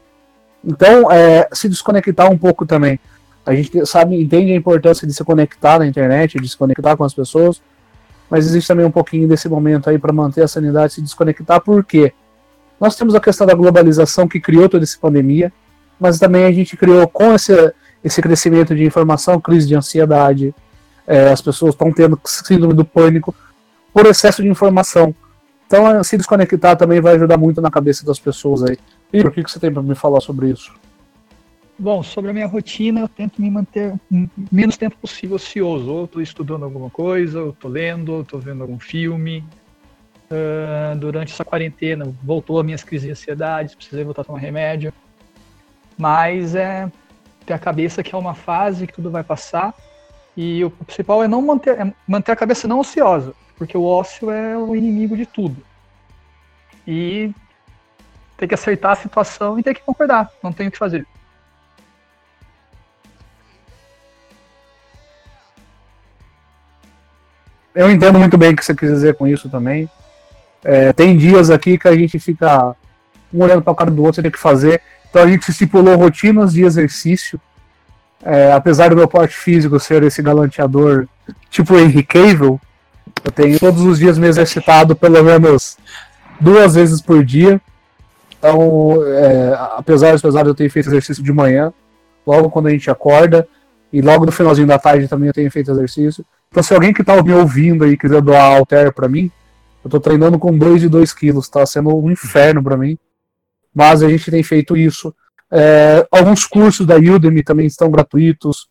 Então, 0.64 1.10
é, 1.10 1.48
se 1.52 1.68
desconectar 1.68 2.30
um 2.30 2.38
pouco 2.38 2.66
também. 2.66 2.98
A 3.44 3.54
gente 3.54 3.86
sabe, 3.86 4.20
entende 4.20 4.50
a 4.50 4.56
importância 4.56 5.06
de 5.06 5.14
se 5.14 5.22
conectar 5.22 5.78
na 5.78 5.86
internet, 5.86 6.40
de 6.40 6.48
se 6.48 6.56
conectar 6.56 6.96
com 6.96 7.04
as 7.04 7.14
pessoas, 7.14 7.62
mas 8.28 8.44
existe 8.44 8.66
também 8.66 8.84
um 8.84 8.90
pouquinho 8.90 9.28
desse 9.28 9.48
momento 9.48 9.88
aí 9.88 9.98
para 9.98 10.12
manter 10.12 10.42
a 10.42 10.48
sanidade, 10.48 10.94
se 10.94 11.02
desconectar, 11.02 11.60
por 11.60 11.84
quê? 11.84 12.12
Nós 12.80 12.96
temos 12.96 13.14
a 13.14 13.20
questão 13.20 13.46
da 13.46 13.54
globalização 13.54 14.28
que 14.28 14.40
criou 14.40 14.68
toda 14.68 14.84
essa 14.84 14.98
pandemia, 14.98 15.52
mas 15.98 16.18
também 16.18 16.44
a 16.44 16.52
gente 16.52 16.76
criou 16.76 17.06
com 17.08 17.34
esse, 17.34 17.72
esse 18.04 18.20
crescimento 18.20 18.74
de 18.74 18.84
informação, 18.84 19.40
crise 19.40 19.66
de 19.66 19.74
ansiedade, 19.74 20.54
é, 21.06 21.30
as 21.30 21.40
pessoas 21.40 21.74
estão 21.74 21.92
tendo 21.92 22.20
síndrome 22.24 22.74
do 22.74 22.84
pânico 22.84 23.34
por 23.92 24.06
excesso 24.06 24.42
de 24.42 24.48
informação. 24.48 25.14
Então, 25.66 26.02
se 26.04 26.16
desconectar 26.16 26.76
também 26.76 27.00
vai 27.00 27.14
ajudar 27.14 27.36
muito 27.36 27.60
na 27.60 27.70
cabeça 27.70 28.04
das 28.04 28.18
pessoas 28.18 28.62
aí. 28.62 28.76
E 29.12 29.20
o 29.20 29.30
que, 29.30 29.42
que 29.42 29.50
você 29.50 29.58
tem 29.58 29.72
para 29.72 29.82
me 29.82 29.94
falar 29.94 30.20
sobre 30.20 30.50
isso? 30.50 30.72
Bom, 31.78 32.02
sobre 32.02 32.30
a 32.30 32.34
minha 32.34 32.46
rotina, 32.46 33.00
eu 33.00 33.08
tento 33.08 33.40
me 33.40 33.50
manter 33.50 33.94
menos 34.50 34.76
tempo 34.76 34.96
possível 34.96 35.36
ocioso. 35.36 35.90
Ou 35.90 36.04
estou 36.04 36.22
estudando 36.22 36.64
alguma 36.64 36.88
coisa, 36.88 37.42
ou 37.42 37.50
estou 37.50 37.70
lendo, 37.70 38.12
ou 38.12 38.22
estou 38.22 38.40
vendo 38.40 38.62
algum 38.62 38.78
filme. 38.78 39.44
Uh, 40.30 40.96
durante 40.96 41.32
essa 41.32 41.44
quarentena, 41.44 42.12
voltou 42.22 42.58
a 42.58 42.64
minhas 42.64 42.82
crises 42.82 43.06
de 43.06 43.12
ansiedade, 43.12 43.76
precisei 43.76 44.04
voltar 44.04 44.22
a 44.22 44.24
tomar 44.24 44.38
remédio. 44.38 44.92
Mas 45.96 46.54
é 46.54 46.90
ter 47.44 47.52
a 47.52 47.58
cabeça 47.58 48.02
que 48.02 48.14
é 48.14 48.18
uma 48.18 48.34
fase, 48.34 48.86
que 48.86 48.92
tudo 48.92 49.10
vai 49.10 49.22
passar. 49.22 49.72
E 50.36 50.64
o 50.64 50.70
principal 50.70 51.22
é 51.22 51.28
não 51.28 51.40
manter, 51.40 51.80
é 51.80 51.92
manter 52.06 52.32
a 52.32 52.36
cabeça 52.36 52.68
não 52.68 52.80
ociosa, 52.80 53.34
porque 53.56 53.76
o 53.76 53.84
ócio 53.84 54.30
é 54.30 54.56
o 54.56 54.74
inimigo 54.74 55.16
de 55.16 55.24
tudo. 55.24 55.56
E 56.86 57.32
ter 58.36 58.46
que 58.46 58.54
aceitar 58.54 58.92
a 58.92 58.96
situação 58.96 59.58
e 59.58 59.62
ter 59.62 59.74
que 59.74 59.80
concordar, 59.80 60.30
não 60.42 60.52
tem 60.52 60.68
o 60.68 60.70
que 60.70 60.76
fazer. 60.76 61.06
eu 67.76 67.90
entendo 67.90 68.18
muito 68.18 68.38
bem 68.38 68.52
o 68.52 68.56
que 68.56 68.64
você 68.64 68.74
quis 68.74 68.88
dizer 68.88 69.14
com 69.16 69.28
isso 69.28 69.50
também. 69.50 69.88
É, 70.68 70.92
tem 70.92 71.16
dias 71.16 71.48
aqui 71.48 71.78
que 71.78 71.86
a 71.86 71.94
gente 71.94 72.18
fica 72.18 72.74
um 73.32 73.40
olhando 73.40 73.62
para 73.62 73.72
o 73.72 73.76
cara 73.76 73.88
do 73.88 74.02
outro, 74.02 74.20
tem 74.20 74.32
que 74.32 74.38
fazer. 74.38 74.82
Então 75.08 75.22
a 75.22 75.26
gente 75.28 75.48
estipulou 75.48 75.96
rotinas 75.96 76.52
de 76.52 76.64
exercício. 76.64 77.40
É, 78.20 78.52
apesar 78.52 78.90
do 78.90 78.96
meu 78.96 79.06
porte 79.06 79.36
físico 79.36 79.78
ser 79.78 80.02
esse 80.02 80.20
galanteador 80.20 81.06
tipo 81.50 81.78
Henry 81.78 82.02
Cavill, 82.02 82.60
eu 83.24 83.30
tenho 83.30 83.60
todos 83.60 83.82
os 83.82 84.00
dias 84.00 84.18
me 84.18 84.26
exercitado 84.26 84.96
pelo 84.96 85.22
menos 85.22 85.78
duas 86.40 86.74
vezes 86.74 87.00
por 87.00 87.24
dia. 87.24 87.60
Então, 88.36 88.98
é, 89.06 89.56
apesar 89.76 90.18
dos 90.18 90.34
eu 90.34 90.54
tenho 90.54 90.70
feito 90.70 90.88
exercício 90.88 91.22
de 91.22 91.32
manhã, 91.32 91.72
logo 92.26 92.50
quando 92.50 92.66
a 92.66 92.70
gente 92.70 92.90
acorda, 92.90 93.46
e 93.92 94.02
logo 94.02 94.26
no 94.26 94.32
finalzinho 94.32 94.66
da 94.66 94.80
tarde 94.80 95.06
também 95.06 95.28
eu 95.28 95.32
tenho 95.32 95.50
feito 95.50 95.70
exercício. 95.70 96.26
Então, 96.50 96.60
se 96.60 96.74
alguém 96.74 96.92
que 96.92 97.04
tá 97.04 97.22
me 97.22 97.32
ouvindo 97.32 97.84
aí 97.84 97.96
quiser 97.96 98.20
doar 98.20 98.42
alter 98.42 98.92
para 98.92 99.08
mim, 99.08 99.30
eu 99.86 99.90
tô 99.90 100.00
treinando 100.00 100.36
com 100.36 100.56
2 100.58 100.80
de 100.80 100.88
2 100.88 101.12
quilos, 101.12 101.48
tá 101.48 101.64
sendo 101.64 101.96
um 101.96 102.10
inferno 102.10 102.60
para 102.60 102.76
mim. 102.76 102.98
Mas 103.72 104.02
a 104.02 104.08
gente 104.08 104.32
tem 104.32 104.42
feito 104.42 104.76
isso. 104.76 105.14
É, 105.48 106.04
alguns 106.10 106.44
cursos 106.44 106.84
da 106.84 106.96
Udemy 106.96 107.44
também 107.44 107.66
estão 107.66 107.88
gratuitos. 107.88 108.66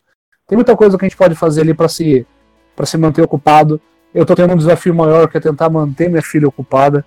Tem 0.46 0.58
muita 0.58 0.76
coisa 0.76 0.98
que 0.98 1.06
a 1.06 1.08
gente 1.08 1.18
pode 1.18 1.34
fazer 1.34 1.62
ali 1.62 1.74
para 1.74 1.88
se, 1.88 2.28
pra 2.76 2.86
se 2.86 2.98
manter 2.98 3.22
ocupado. 3.22 3.80
Eu 4.14 4.26
tô 4.26 4.36
tendo 4.36 4.54
um 4.54 4.58
desafio 4.58 4.94
maior 4.94 5.30
que 5.30 5.38
é 5.38 5.40
tentar 5.40 5.70
manter 5.70 6.10
minha 6.10 6.22
filha 6.22 6.50
ocupada, 6.50 7.06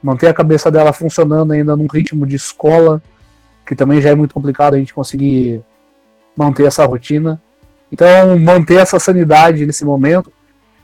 manter 0.00 0.28
a 0.28 0.34
cabeça 0.34 0.70
dela 0.70 0.92
funcionando 0.92 1.52
ainda 1.52 1.74
num 1.74 1.88
ritmo 1.88 2.24
de 2.24 2.36
escola, 2.36 3.02
que 3.66 3.74
também 3.74 4.00
já 4.00 4.10
é 4.10 4.14
muito 4.14 4.34
complicado 4.34 4.74
a 4.74 4.78
gente 4.78 4.94
conseguir 4.94 5.64
manter 6.36 6.64
essa 6.64 6.84
rotina. 6.84 7.42
Então, 7.90 8.38
manter 8.38 8.76
essa 8.76 9.00
sanidade 9.00 9.66
nesse 9.66 9.84
momento 9.84 10.32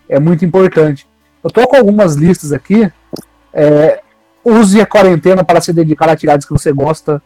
é 0.09 0.18
muito 0.18 0.44
importante. 0.44 1.07
Eu 1.42 1.48
estou 1.48 1.66
com 1.66 1.77
algumas 1.77 2.14
listas 2.14 2.53
aqui. 2.53 2.90
É, 3.53 4.01
use 4.44 4.81
a 4.81 4.87
quarentena 4.87 5.44
para 5.44 5.61
se 5.61 5.72
dedicar 5.72 6.09
a 6.09 6.12
atividades 6.12 6.46
que 6.46 6.53
você 6.53 6.72
gosta. 6.72 7.22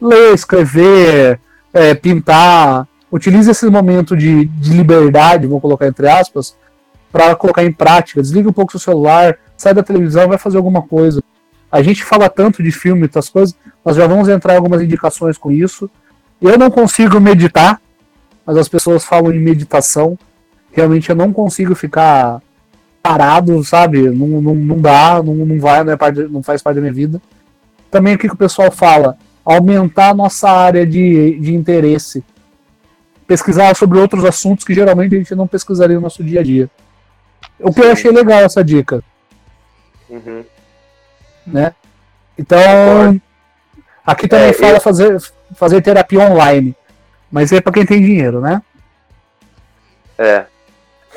Ler, 0.00 0.34
escrever, 0.34 1.40
é, 1.72 1.94
pintar. 1.94 2.86
Utilize 3.10 3.50
esse 3.50 3.66
momento 3.66 4.16
de, 4.16 4.44
de 4.46 4.72
liberdade, 4.72 5.46
vou 5.46 5.60
colocar 5.60 5.86
entre 5.86 6.08
aspas, 6.08 6.54
para 7.10 7.34
colocar 7.34 7.64
em 7.64 7.72
prática. 7.72 8.20
Desliga 8.20 8.48
um 8.48 8.52
pouco 8.52 8.72
seu 8.72 8.80
celular, 8.80 9.38
sai 9.56 9.72
da 9.72 9.82
televisão, 9.82 10.28
vai 10.28 10.38
fazer 10.38 10.58
alguma 10.58 10.82
coisa. 10.82 11.22
A 11.70 11.82
gente 11.82 12.04
fala 12.04 12.28
tanto 12.28 12.62
de 12.62 12.70
filme 12.70 13.02
e 13.02 13.04
outras 13.04 13.28
coisas, 13.28 13.54
nós 13.84 13.96
já 13.96 14.06
vamos 14.06 14.28
entrar 14.28 14.54
em 14.54 14.56
algumas 14.56 14.82
indicações 14.82 15.36
com 15.36 15.50
isso. 15.50 15.90
Eu 16.40 16.56
não 16.58 16.70
consigo 16.70 17.20
meditar, 17.20 17.80
mas 18.46 18.56
as 18.56 18.68
pessoas 18.68 19.04
falam 19.04 19.32
em 19.32 19.40
meditação. 19.40 20.18
Realmente 20.72 21.10
eu 21.10 21.16
não 21.16 21.32
consigo 21.32 21.74
ficar 21.74 22.40
parado, 23.02 23.62
sabe? 23.64 24.10
Não, 24.10 24.26
não, 24.40 24.54
não 24.54 24.80
dá, 24.80 25.22
não, 25.22 25.34
não 25.34 25.58
vai, 25.58 25.82
não, 25.84 25.92
é 25.92 25.96
parte, 25.96 26.22
não 26.24 26.42
faz 26.42 26.62
parte 26.62 26.76
da 26.76 26.80
minha 26.80 26.92
vida. 26.92 27.20
Também 27.90 28.14
o 28.14 28.18
que, 28.18 28.28
que 28.28 28.34
o 28.34 28.38
pessoal 28.38 28.70
fala? 28.70 29.16
Aumentar 29.44 30.10
a 30.10 30.14
nossa 30.14 30.50
área 30.50 30.86
de, 30.86 31.38
de 31.40 31.54
interesse. 31.54 32.24
Pesquisar 33.26 33.74
sobre 33.76 33.98
outros 33.98 34.24
assuntos 34.24 34.64
que 34.64 34.74
geralmente 34.74 35.14
a 35.14 35.18
gente 35.18 35.34
não 35.34 35.46
pesquisaria 35.46 35.96
no 35.96 36.02
nosso 36.02 36.22
dia 36.22 36.40
a 36.40 36.42
dia. 36.42 36.70
O 37.58 37.72
que 37.72 37.80
eu 37.80 37.90
achei 37.90 38.10
legal 38.10 38.40
essa 38.40 38.62
dica. 38.62 39.02
Uhum. 40.08 40.44
Né? 41.46 41.72
Então, 42.38 43.20
aqui 44.06 44.28
também 44.28 44.50
é, 44.50 44.52
fala 44.52 44.76
eu... 44.76 44.80
fazer, 44.80 45.18
fazer 45.54 45.82
terapia 45.82 46.20
online. 46.20 46.74
Mas 47.30 47.52
é 47.52 47.60
para 47.60 47.72
quem 47.72 47.84
tem 47.84 48.00
dinheiro, 48.00 48.40
né? 48.40 48.62
É. 50.18 50.46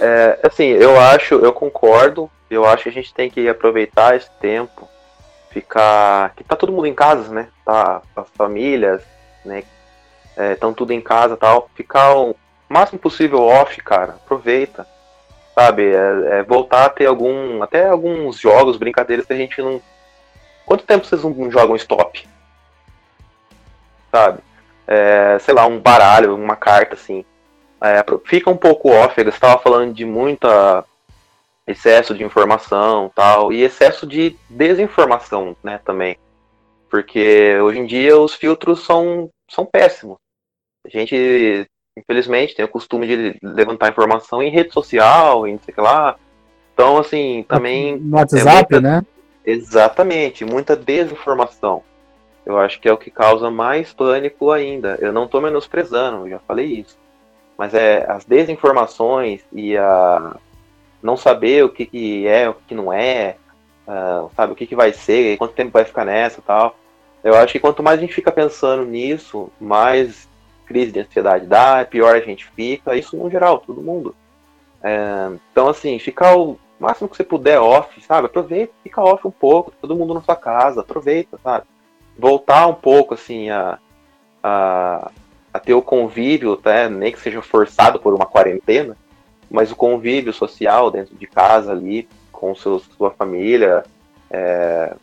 é. 0.02 0.40
Assim, 0.44 0.66
eu 0.66 1.00
acho, 1.00 1.36
eu 1.36 1.54
concordo. 1.54 2.30
Eu 2.50 2.66
acho 2.66 2.84
que 2.84 2.90
a 2.90 2.94
gente 2.94 3.14
tem 3.14 3.30
que 3.30 3.48
aproveitar 3.48 4.16
esse 4.16 4.30
tempo 4.42 4.90
ficar. 5.52 6.34
que 6.36 6.44
tá 6.44 6.56
todo 6.56 6.72
mundo 6.72 6.88
em 6.88 6.94
casa, 6.94 7.32
né? 7.34 7.48
Tá 7.66 8.02
as 8.16 8.30
famílias, 8.32 9.04
né? 9.46 9.64
Estão 10.54 10.72
é, 10.72 10.74
tudo 10.74 10.92
em 10.92 11.02
casa 11.02 11.38
tal. 11.38 11.70
Ficar 11.76 12.16
o 12.16 12.36
máximo 12.68 13.00
possível 13.00 13.44
off, 13.44 13.78
cara. 13.82 14.14
Aproveita. 14.14 14.88
Sabe? 15.54 15.94
É, 15.94 16.40
é 16.40 16.44
voltar 16.44 16.86
a 16.86 16.90
ter 16.90 17.06
algum. 17.06 17.62
Até 17.62 17.88
alguns 17.88 18.40
jogos, 18.40 18.78
brincadeiras 18.78 19.26
que 19.26 19.34
a 19.34 19.38
gente 19.38 19.62
não. 19.62 19.82
Quanto 20.66 20.86
tempo 20.86 21.06
vocês 21.06 21.24
não 21.24 21.52
jogam 21.52 21.76
stop? 21.76 22.28
Sabe? 24.12 24.40
É, 24.88 25.38
sei 25.40 25.54
lá, 25.54 25.66
um 25.66 25.80
baralho, 25.80 26.36
uma 26.36 26.56
carta 26.56 26.96
assim. 26.96 27.26
É, 27.84 28.04
fica 28.26 28.50
um 28.50 28.58
pouco 28.58 28.90
off, 28.90 29.16
você 29.16 29.30
estava 29.30 29.60
falando 29.62 29.94
de 29.94 30.06
muita 30.06 30.86
excesso 31.68 32.14
de 32.14 32.24
informação 32.24 33.12
tal, 33.16 33.52
e 33.52 33.64
excesso 33.64 34.06
de 34.06 34.36
desinformação, 34.50 35.56
né, 35.64 35.80
também. 35.84 36.18
Porque 36.90 37.58
hoje 37.60 37.80
em 37.80 37.86
dia 37.86 38.18
os 38.18 38.34
filtros 38.34 38.84
são, 38.84 39.30
são 39.50 39.66
péssimos. 39.66 40.18
A 40.86 40.90
gente, 40.90 41.66
infelizmente, 41.98 42.56
tem 42.56 42.66
o 42.66 42.70
costume 42.70 43.08
de 43.08 43.40
levantar 43.42 43.90
informação 43.90 44.44
em 44.44 44.52
rede 44.52 44.74
social, 44.74 45.48
em 45.48 45.54
não 45.54 45.60
sei 45.60 45.72
o 45.72 45.76
que 45.76 45.82
lá. 45.82 46.18
Então, 46.74 46.98
assim, 46.98 47.46
também. 47.48 47.98
No 47.98 48.18
WhatsApp, 48.18 48.76
é 48.76 48.80
muita... 48.80 48.82
né? 48.82 49.06
Exatamente, 49.46 50.44
muita 50.44 50.76
desinformação. 50.76 51.84
Eu 52.46 52.58
acho 52.58 52.80
que 52.80 52.90
é 52.90 52.94
o 52.94 52.98
que 52.98 53.12
causa 53.12 53.50
mais 53.50 53.94
pânico 53.94 54.52
ainda. 54.52 54.98
Eu 55.00 55.14
não 55.14 55.26
estou 55.26 55.42
menosprezando, 55.42 56.28
já 56.28 56.40
falei 56.40 56.66
isso. 56.66 56.98
Mas 57.62 57.76
é 57.76 58.10
as 58.10 58.26
desinformações 58.26 59.42
e 59.54 59.78
a 59.78 60.36
não 61.00 61.16
saber 61.16 61.64
o 61.64 61.70
que, 61.70 61.86
que 61.86 62.26
é, 62.26 62.50
o 62.50 62.56
que 62.56 62.74
não 62.74 62.92
é, 62.92 63.36
uh, 63.88 64.32
sabe, 64.36 64.54
o 64.54 64.56
que, 64.56 64.66
que 64.66 64.76
vai 64.76 64.92
ser, 64.92 65.38
quanto 65.38 65.54
tempo 65.54 65.70
vai 65.70 65.86
ficar 65.86 66.04
nessa 66.04 66.42
tal. 66.42 66.76
Eu 67.24 67.36
acho 67.36 67.54
que 67.54 67.60
quanto 67.60 67.84
mais 67.84 68.00
a 68.00 68.02
gente 68.02 68.16
fica 68.16 68.32
pensando 68.32 68.84
nisso, 68.84 69.52
mais 69.62 70.28
crise 70.66 70.92
de 70.92 71.02
ansiedade 71.02 71.46
dá, 71.46 71.86
pior 71.86 72.16
a 72.16 72.20
gente 72.20 72.48
fica, 72.48 72.96
isso 72.96 73.16
no 73.16 73.30
geral, 73.30 73.60
todo 73.60 73.80
mundo. 73.80 74.16
É, 74.82 75.30
então, 75.52 75.70
assim, 75.70 76.00
ficar 76.00 76.36
o 76.36 76.58
máximo 76.80 77.08
que 77.08 77.16
você 77.16 77.24
puder 77.24 77.60
off, 77.60 78.02
sabe? 78.02 78.26
Aproveita, 78.26 78.74
fica 78.82 79.04
off 79.04 79.28
um 79.28 79.30
pouco, 79.30 79.72
todo 79.80 79.96
mundo 79.96 80.16
na 80.16 80.22
sua 80.22 80.36
casa, 80.36 80.82
aproveita, 80.82 81.38
sabe? 81.44 81.66
Voltar 82.18 82.66
um 82.66 82.74
pouco, 82.74 83.14
assim, 83.14 83.52
a, 83.52 83.78
a, 84.42 85.12
a 85.54 85.60
ter 85.60 85.74
o 85.74 85.82
convívio, 85.82 86.60
né? 86.64 86.88
nem 86.90 87.12
que 87.12 87.20
seja 87.20 87.42
forçado 87.42 88.00
por 88.00 88.14
uma 88.14 88.26
quarentena, 88.26 88.96
mas 89.50 89.72
o 89.72 89.76
convívio 89.76 90.32
social 90.32 90.90
dentro 90.90 91.16
de 91.16 91.28
casa 91.28 91.72
ali, 91.72 92.08
com 92.32 92.56
seus, 92.56 92.84
sua 92.98 93.12
família, 93.12 93.84
é, 94.30 94.96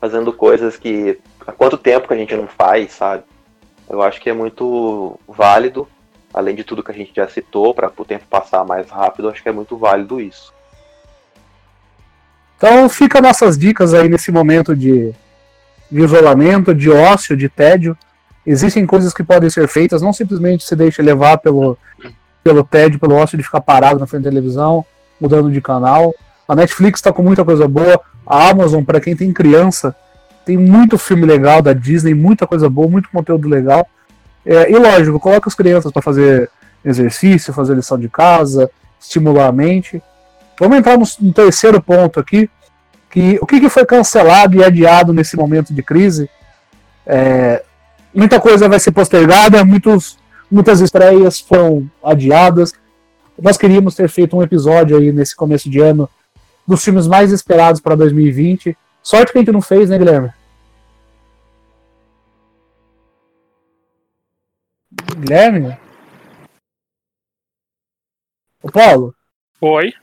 fazendo 0.00 0.32
coisas 0.32 0.76
que 0.76 1.18
há 1.46 1.52
quanto 1.52 1.76
tempo 1.76 2.08
que 2.08 2.14
a 2.14 2.16
gente 2.16 2.34
não 2.34 2.46
faz, 2.46 2.92
sabe? 2.92 3.24
Eu 3.88 4.00
acho 4.02 4.20
que 4.20 4.30
é 4.30 4.32
muito 4.32 5.18
válido, 5.28 5.86
além 6.32 6.54
de 6.54 6.64
tudo 6.64 6.82
que 6.82 6.90
a 6.90 6.94
gente 6.94 7.12
já 7.14 7.28
citou, 7.28 7.74
para 7.74 7.92
o 7.94 8.04
tempo 8.04 8.24
passar 8.30 8.64
mais 8.64 8.88
rápido, 8.88 9.28
acho 9.28 9.42
que 9.42 9.48
é 9.48 9.52
muito 9.52 9.76
válido 9.76 10.20
isso. 10.20 10.54
Então 12.56 12.88
fica 12.88 13.20
nossas 13.20 13.58
dicas 13.58 13.92
aí 13.92 14.08
nesse 14.08 14.30
momento 14.30 14.76
de, 14.76 15.12
de 15.90 16.00
isolamento, 16.00 16.74
de 16.74 16.90
ócio, 16.90 17.36
de 17.36 17.48
tédio. 17.48 17.96
Existem 18.46 18.86
coisas 18.86 19.12
que 19.12 19.22
podem 19.22 19.50
ser 19.50 19.68
feitas, 19.68 20.00
não 20.00 20.12
simplesmente 20.12 20.64
se 20.64 20.74
deixe 20.74 21.02
levar 21.02 21.38
pelo, 21.38 21.76
pelo 22.42 22.64
tédio, 22.64 22.98
pelo 22.98 23.14
ócio 23.14 23.36
de 23.36 23.44
ficar 23.44 23.60
parado 23.60 24.00
na 24.00 24.06
frente 24.06 24.24
da 24.24 24.30
televisão, 24.30 24.84
mudando 25.20 25.50
de 25.50 25.60
canal. 25.60 26.14
A 26.48 26.54
Netflix 26.54 26.98
está 26.98 27.12
com 27.12 27.22
muita 27.22 27.44
coisa 27.44 27.68
boa. 27.68 28.00
A 28.26 28.48
Amazon, 28.48 28.82
para 28.82 29.00
quem 29.00 29.14
tem 29.14 29.32
criança, 29.32 29.94
tem 30.44 30.56
muito 30.56 30.98
filme 30.98 31.26
legal 31.26 31.60
da 31.60 31.72
Disney, 31.72 32.14
muita 32.14 32.46
coisa 32.46 32.68
boa, 32.68 32.88
muito 32.88 33.10
conteúdo 33.10 33.48
legal. 33.48 33.86
É, 34.44 34.70
e 34.70 34.76
lógico, 34.76 35.20
coloca 35.20 35.48
as 35.48 35.54
crianças 35.54 35.92
para 35.92 36.02
fazer 36.02 36.50
exercício, 36.84 37.52
fazer 37.52 37.74
lição 37.74 37.98
de 37.98 38.08
casa, 38.08 38.70
estimular 38.98 39.48
a 39.48 39.52
mente. 39.52 40.02
Vamos 40.58 40.78
entrar 40.78 40.98
no, 40.98 41.04
no 41.20 41.32
terceiro 41.32 41.80
ponto 41.80 42.18
aqui, 42.18 42.50
que 43.10 43.38
o 43.40 43.46
que, 43.46 43.60
que, 43.60 43.68
foi 43.68 43.84
cancelado 43.84 44.56
e 44.56 44.64
adiado 44.64 45.12
nesse 45.12 45.36
momento 45.36 45.74
de 45.74 45.82
crise. 45.82 46.28
É, 47.06 47.62
muita 48.14 48.40
coisa 48.40 48.68
vai 48.68 48.78
ser 48.78 48.92
postergada, 48.92 49.64
muitos 49.64 50.18
Muitas 50.50 50.80
estreias 50.80 51.38
foram 51.38 51.88
adiadas. 52.02 52.72
Nós 53.40 53.56
queríamos 53.56 53.94
ter 53.94 54.08
feito 54.08 54.36
um 54.36 54.42
episódio 54.42 54.98
aí 54.98 55.12
nesse 55.12 55.36
começo 55.36 55.70
de 55.70 55.78
ano 55.78 56.10
dos 56.66 56.84
filmes 56.84 57.06
mais 57.06 57.30
esperados 57.30 57.80
para 57.80 57.94
2020. 57.94 58.76
Sorte 59.00 59.32
que 59.32 59.38
a 59.38 59.40
gente 59.40 59.52
não 59.52 59.62
fez, 59.62 59.88
né, 59.88 59.96
Guilherme? 59.96 60.30
Guilherme? 65.18 65.78
Ô, 68.62 68.70
Paulo? 68.72 69.14
Oi. 69.60 69.94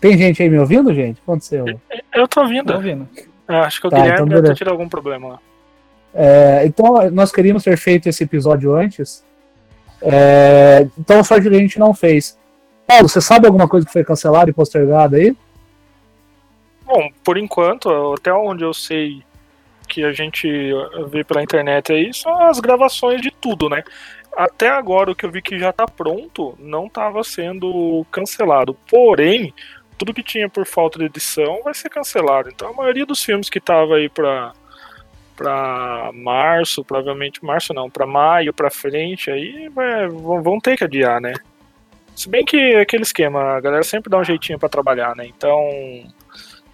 Tem 0.00 0.18
gente 0.18 0.42
aí 0.42 0.50
me 0.50 0.58
ouvindo, 0.58 0.92
gente? 0.92 1.12
O 1.12 1.14
que 1.16 1.22
aconteceu? 1.22 1.66
Eu 2.12 2.26
tô 2.26 2.40
ouvindo. 2.40 2.66
Tô 2.66 2.74
ouvindo. 2.74 3.08
Eu 3.46 3.56
acho 3.58 3.80
que 3.80 3.86
o 3.86 3.90
tá, 3.90 3.96
Guilherme 3.96 4.14
então 4.14 4.28
deve 4.28 4.48
ter 4.48 4.56
tido 4.56 4.70
algum 4.70 4.88
problema 4.88 5.28
lá. 5.28 5.40
É, 6.14 6.62
então, 6.64 7.10
nós 7.10 7.30
queríamos 7.30 7.62
ter 7.62 7.76
feito 7.76 8.08
esse 8.08 8.24
episódio 8.24 8.74
antes, 8.74 9.24
é, 10.00 10.86
então, 10.98 11.22
só 11.24 11.40
que 11.40 11.48
a 11.48 11.52
gente 11.52 11.78
não 11.78 11.92
fez. 11.92 12.38
Paulo, 12.86 13.08
você 13.08 13.20
sabe 13.20 13.46
alguma 13.46 13.68
coisa 13.68 13.86
que 13.86 13.92
foi 13.92 14.04
cancelada 14.04 14.50
e 14.50 14.54
postergada 14.54 15.16
aí? 15.16 15.36
Bom, 16.84 17.10
por 17.22 17.36
enquanto, 17.36 18.14
até 18.14 18.32
onde 18.32 18.64
eu 18.64 18.72
sei 18.72 19.22
que 19.88 20.04
a 20.04 20.12
gente 20.12 20.48
vê 21.08 21.24
pela 21.24 21.42
internet 21.42 21.92
aí, 21.92 22.12
são 22.14 22.46
as 22.46 22.60
gravações 22.60 23.20
de 23.20 23.30
tudo, 23.30 23.68
né? 23.68 23.82
Até 24.36 24.68
agora, 24.68 25.10
o 25.10 25.14
que 25.14 25.26
eu 25.26 25.30
vi 25.30 25.42
que 25.42 25.58
já 25.58 25.72
tá 25.72 25.86
pronto 25.86 26.54
não 26.58 26.86
estava 26.86 27.24
sendo 27.24 28.06
cancelado. 28.10 28.74
Porém, 28.88 29.52
tudo 29.96 30.14
que 30.14 30.22
tinha 30.22 30.48
por 30.48 30.64
falta 30.64 30.98
de 30.98 31.06
edição 31.06 31.60
vai 31.64 31.74
ser 31.74 31.88
cancelado. 31.88 32.48
Então, 32.48 32.70
a 32.70 32.72
maioria 32.72 33.04
dos 33.04 33.22
filmes 33.22 33.50
que 33.50 33.60
tava 33.60 33.96
aí 33.96 34.08
pra 34.08 34.52
para 35.38 36.10
março, 36.12 36.84
provavelmente 36.84 37.44
março 37.44 37.72
não, 37.72 37.88
para 37.88 38.04
maio 38.04 38.52
para 38.52 38.68
frente, 38.68 39.30
aí 39.30 39.68
vai, 39.68 40.08
vão 40.08 40.58
ter 40.58 40.76
que 40.76 40.82
adiar, 40.82 41.20
né? 41.20 41.32
Se 42.16 42.28
bem 42.28 42.44
que 42.44 42.56
é 42.56 42.80
aquele 42.80 43.04
esquema, 43.04 43.54
a 43.54 43.60
galera 43.60 43.84
sempre 43.84 44.10
dá 44.10 44.18
um 44.18 44.24
jeitinho 44.24 44.58
para 44.58 44.68
trabalhar, 44.68 45.14
né? 45.14 45.24
Então, 45.26 45.62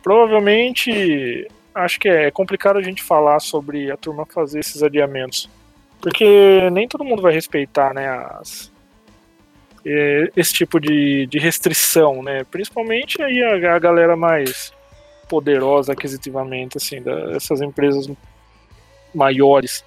provavelmente 0.02 1.46
acho 1.74 2.00
que 2.00 2.08
é 2.08 2.30
complicado 2.30 2.78
a 2.78 2.82
gente 2.82 3.02
falar 3.02 3.38
sobre 3.40 3.90
a 3.90 3.96
turma 3.98 4.24
fazer 4.24 4.60
esses 4.60 4.82
adiamentos, 4.82 5.50
porque 6.00 6.70
nem 6.72 6.88
todo 6.88 7.04
mundo 7.04 7.20
vai 7.20 7.34
respeitar, 7.34 7.92
né, 7.92 8.08
as, 8.08 8.72
esse 10.34 10.54
tipo 10.54 10.80
de, 10.80 11.26
de 11.26 11.38
restrição, 11.38 12.22
né? 12.22 12.44
Principalmente 12.50 13.20
aí 13.20 13.42
a, 13.42 13.74
a 13.74 13.78
galera 13.78 14.16
mais 14.16 14.72
poderosa 15.28 15.92
aquisitivamente, 15.92 16.78
assim, 16.78 17.02
dessas 17.02 17.60
empresas 17.60 18.08
maiores. 19.14 19.84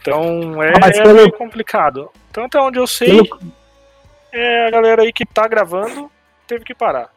Então 0.00 0.62
é, 0.62 0.72
ah, 0.82 1.02
pelo... 1.02 1.20
é 1.20 1.30
complicado. 1.30 2.10
Então 2.30 2.44
até 2.44 2.60
onde 2.60 2.78
eu 2.78 2.86
sei, 2.86 3.22
pelo... 3.22 3.40
é 4.32 4.66
a 4.68 4.70
galera 4.70 5.02
aí 5.02 5.12
que 5.12 5.26
tá 5.26 5.46
gravando 5.46 6.10
teve 6.46 6.64
que 6.64 6.74
parar. 6.74 7.10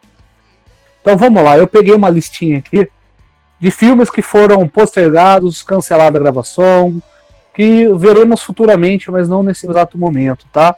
Então 1.01 1.17
vamos 1.17 1.43
lá, 1.43 1.57
eu 1.57 1.67
peguei 1.67 1.93
uma 1.93 2.09
listinha 2.09 2.59
aqui 2.59 2.89
de 3.59 3.71
filmes 3.71 4.09
que 4.09 4.21
foram 4.21 4.67
postergados, 4.67 5.61
cancelada 5.61 6.17
a 6.17 6.21
gravação, 6.21 7.01
que 7.53 7.88
veremos 7.95 8.41
futuramente, 8.41 9.11
mas 9.11 9.28
não 9.28 9.43
nesse 9.43 9.69
exato 9.69 9.97
momento, 9.97 10.45
tá? 10.51 10.76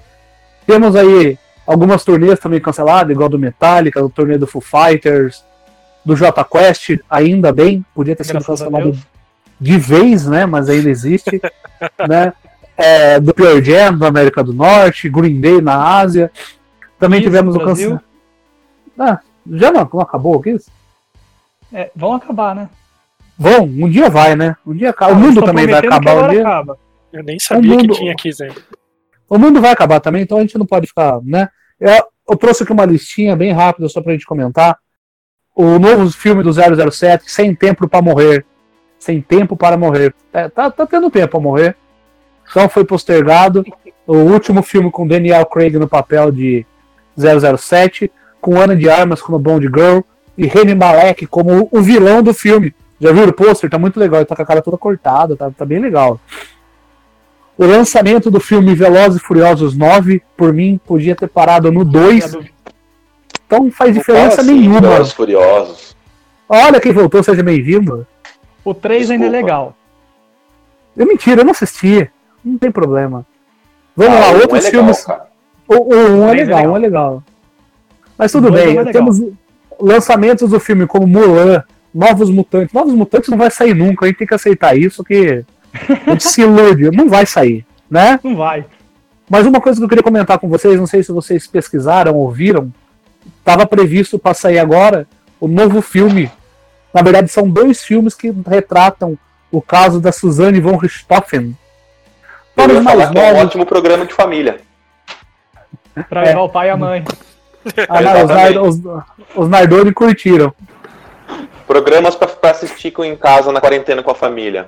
Temos 0.65 0.95
aí 0.95 1.37
algumas 1.65 2.03
turnês 2.03 2.39
também 2.39 2.59
canceladas, 2.59 3.11
igual 3.11 3.29
do 3.29 3.37
Metallica, 3.37 4.03
o 4.03 4.09
turnê 4.09 4.37
do 4.37 4.47
Foo 4.47 4.61
Fighters, 4.61 5.45
do 6.03 6.15
J 6.15 6.43
Quest, 6.43 6.97
ainda 7.09 7.53
bem, 7.53 7.85
podia 7.93 8.15
ter 8.15 8.23
sido 8.23 8.43
cancelado 8.43 8.97
de 9.61 9.77
vez, 9.77 10.25
né? 10.25 10.47
Mas 10.47 10.67
ainda 10.67 10.89
existe, 10.89 11.39
né? 12.09 12.33
É, 12.75 13.19
do 13.19 13.31
Pearl 13.31 13.61
Jam 13.61 13.95
da 13.95 14.07
América 14.07 14.43
do 14.43 14.53
Norte, 14.53 15.07
Green 15.07 15.39
Day 15.39 15.61
na 15.61 15.99
Ásia. 15.99 16.31
Também 16.97 17.19
isso, 17.19 17.29
tivemos 17.29 17.55
o 17.55 17.59
cancelamento. 17.59 18.03
Ah, 18.97 19.19
já 19.47 19.71
não, 19.71 19.87
não 19.93 20.01
acabou 20.01 20.35
o 20.35 20.41
que 20.41 20.51
isso? 20.51 20.71
É, 21.71 21.91
vão 21.95 22.13
acabar, 22.13 22.55
né? 22.55 22.69
Vão, 23.37 23.63
um 23.63 23.89
dia 23.89 24.09
vai, 24.09 24.35
né? 24.35 24.55
Um 24.65 24.73
dia 24.73 24.89
acaba. 24.89 25.13
Ah, 25.13 25.15
o 25.15 25.19
mundo 25.19 25.41
também 25.43 25.67
vai 25.67 25.79
acabar 25.79 26.23
um 26.23 26.29
dia. 26.29 26.41
Acaba. 26.41 26.77
Eu 27.13 27.23
nem 27.23 27.39
sabia 27.39 27.75
mundo, 27.75 27.93
que 27.93 27.99
tinha 27.99 28.11
aqui, 28.13 28.31
Zé. 28.31 28.49
O 29.29 29.37
mundo 29.37 29.61
vai 29.61 29.71
acabar 29.71 29.99
também, 29.99 30.23
então 30.23 30.37
a 30.37 30.41
gente 30.41 30.57
não 30.57 30.65
pode 30.65 30.87
ficar, 30.87 31.19
né? 31.23 31.49
Eu, 31.79 32.05
eu 32.29 32.35
trouxe 32.35 32.63
aqui 32.63 32.71
uma 32.71 32.85
listinha 32.85 33.35
bem 33.35 33.51
rápida 33.51 33.87
só 33.89 34.01
pra 34.01 34.13
gente 34.13 34.25
comentar. 34.25 34.77
O 35.55 35.77
novo 35.77 36.09
filme 36.11 36.43
do 36.43 36.51
007, 36.51 37.29
Sem 37.31 37.53
Tempo 37.53 37.87
para 37.87 38.01
Morrer, 38.01 38.45
sem 39.01 39.19
tempo 39.19 39.57
para 39.57 39.75
morrer. 39.75 40.13
É, 40.31 40.47
tá, 40.47 40.69
tá 40.69 40.85
tendo 40.85 41.09
tempo 41.09 41.29
para 41.29 41.39
morrer. 41.39 41.75
Então 42.49 42.69
foi 42.69 42.85
postergado. 42.85 43.65
O 44.05 44.15
último 44.15 44.61
filme 44.61 44.91
com 44.91 45.07
Daniel 45.07 45.45
Craig 45.47 45.77
no 45.77 45.87
papel 45.87 46.31
de 46.31 46.65
007, 47.17 48.11
com 48.39 48.59
Ana 48.59 48.75
de 48.75 48.89
Armas 48.89 49.21
como 49.21 49.39
Bond 49.39 49.65
Girl 49.65 50.01
e 50.37 50.45
Remy 50.45 50.75
Malek 50.75 51.25
como 51.25 51.67
o 51.71 51.81
vilão 51.81 52.21
do 52.21 52.33
filme, 52.33 52.73
Já 52.99 53.11
viram 53.11 53.29
o 53.29 53.33
pôster? 53.33 53.69
Tá 53.69 53.79
muito 53.79 53.99
legal, 53.99 54.19
ele 54.19 54.27
tá 54.27 54.35
com 54.35 54.41
a 54.43 54.45
cara 54.45 54.61
toda 54.61 54.77
cortada, 54.77 55.35
tá, 55.35 55.49
tá 55.49 55.65
bem 55.65 55.79
legal. 55.79 56.19
O 57.57 57.65
lançamento 57.65 58.29
do 58.29 58.39
filme 58.39 58.75
Velozes 58.75 59.19
e 59.19 59.23
Furiosos 59.23 59.75
9, 59.75 60.21
por 60.37 60.53
mim, 60.53 60.79
podia 60.85 61.15
ter 61.15 61.27
parado 61.27 61.71
no 61.71 61.83
2. 61.83 62.37
Então 63.47 63.63
não 63.63 63.71
faz 63.71 63.93
diferença 63.93 64.41
assim, 64.41 64.53
nenhuma. 64.53 64.81
Velozes 64.81 65.13
Furiosos. 65.13 65.95
Olha 66.47 66.79
quem 66.79 66.91
voltou, 66.91 67.23
seja 67.23 67.41
bem-vindo. 67.41 68.05
O 68.63 68.73
3 68.73 69.11
ainda 69.11 69.25
é 69.25 69.29
Desculpa. 69.29 69.45
legal. 69.45 69.75
É 70.97 71.05
mentira, 71.05 71.41
eu 71.41 71.45
não 71.45 71.51
assisti. 71.51 72.09
Não 72.43 72.57
tem 72.57 72.71
problema. 72.71 73.25
Vamos 73.95 74.17
Ah, 74.17 74.19
lá, 74.19 74.31
um 74.31 74.35
outros 74.41 74.51
é 74.65 74.67
legal, 74.67 74.71
filmes. 74.83 75.05
cara. 75.05 75.27
O, 75.67 75.73
o 75.75 75.95
um 75.95 76.27
é 76.27 76.31
é 76.31 76.33
legal, 76.33 76.57
legal. 76.59 76.71
um 76.71 76.75
é 76.75 76.79
legal. 76.79 77.23
Mas 78.17 78.31
tudo 78.31 78.47
O 78.47 78.51
dois 78.51 78.63
bem, 78.65 78.77
é 78.77 78.85
temos 78.91 79.21
lançamentos 79.79 80.49
do 80.49 80.59
filme 80.59 80.85
como 80.85 81.07
Mulan, 81.07 81.63
Novos 81.93 82.29
Mutantes. 82.29 82.73
Novos 82.73 82.93
Mutantes 82.93 83.29
não 83.29 83.37
vai 83.37 83.49
sair 83.49 83.73
nunca, 83.73 84.05
a 84.05 84.07
gente 84.07 84.17
tem 84.17 84.27
que 84.27 84.33
aceitar 84.35 84.77
isso, 84.77 85.03
que 85.03 85.43
a 86.05 86.11
gente 86.11 86.27
se 86.27 86.41
ilude, 86.41 86.91
não 86.91 87.09
vai 87.09 87.25
sair, 87.25 87.65
né? 87.89 88.19
Não 88.23 88.35
vai. 88.35 88.65
Mas 89.29 89.45
uma 89.47 89.61
coisa 89.61 89.79
que 89.79 89.83
eu 89.85 89.89
queria 89.89 90.03
comentar 90.03 90.37
com 90.39 90.49
vocês, 90.49 90.77
não 90.77 90.85
sei 90.87 91.01
se 91.03 91.11
vocês 91.11 91.47
pesquisaram 91.47 92.15
ou 92.15 92.29
viram, 92.29 92.71
estava 93.39 93.65
previsto 93.65 94.19
para 94.19 94.33
sair 94.33 94.59
agora 94.59 95.07
o 95.39 95.47
novo 95.47 95.81
filme. 95.81 96.29
Na 96.93 97.01
verdade, 97.01 97.29
são 97.29 97.49
dois 97.49 97.83
filmes 97.83 98.13
que 98.15 98.33
retratam 98.47 99.17
o 99.51 99.61
caso 99.61 99.99
da 99.99 100.11
Suzanne 100.11 100.59
von 100.59 100.75
Richthofen. 100.77 101.57
Para 102.55 102.73
os 102.73 102.83
falar 102.83 102.95
mais 102.97 103.09
que 103.11 103.17
é 103.17 103.21
um 103.21 103.25
novos, 103.33 103.41
ótimo 103.45 103.65
programa 103.65 104.05
de 104.05 104.13
família. 104.13 104.59
Pra 106.09 106.21
É. 106.23 106.25
levar 106.27 106.41
o 106.41 106.49
pai 106.49 106.67
e 106.67 106.69
a 106.69 106.77
mãe. 106.77 107.03
ah, 107.89 108.01
não, 108.01 108.23
os. 108.23 108.29
Nar- 108.29 108.61
os, 108.61 108.79
os 109.35 109.49
Nardoni 109.49 109.93
curtiram. 109.93 110.53
Programas 111.67 112.15
pra, 112.15 112.27
pra 112.27 112.51
assistir 112.51 112.91
com- 112.91 113.03
em 113.05 113.15
casa 113.15 113.51
na 113.51 113.61
quarentena 113.61 114.03
com 114.03 114.11
a 114.11 114.15
família. 114.15 114.67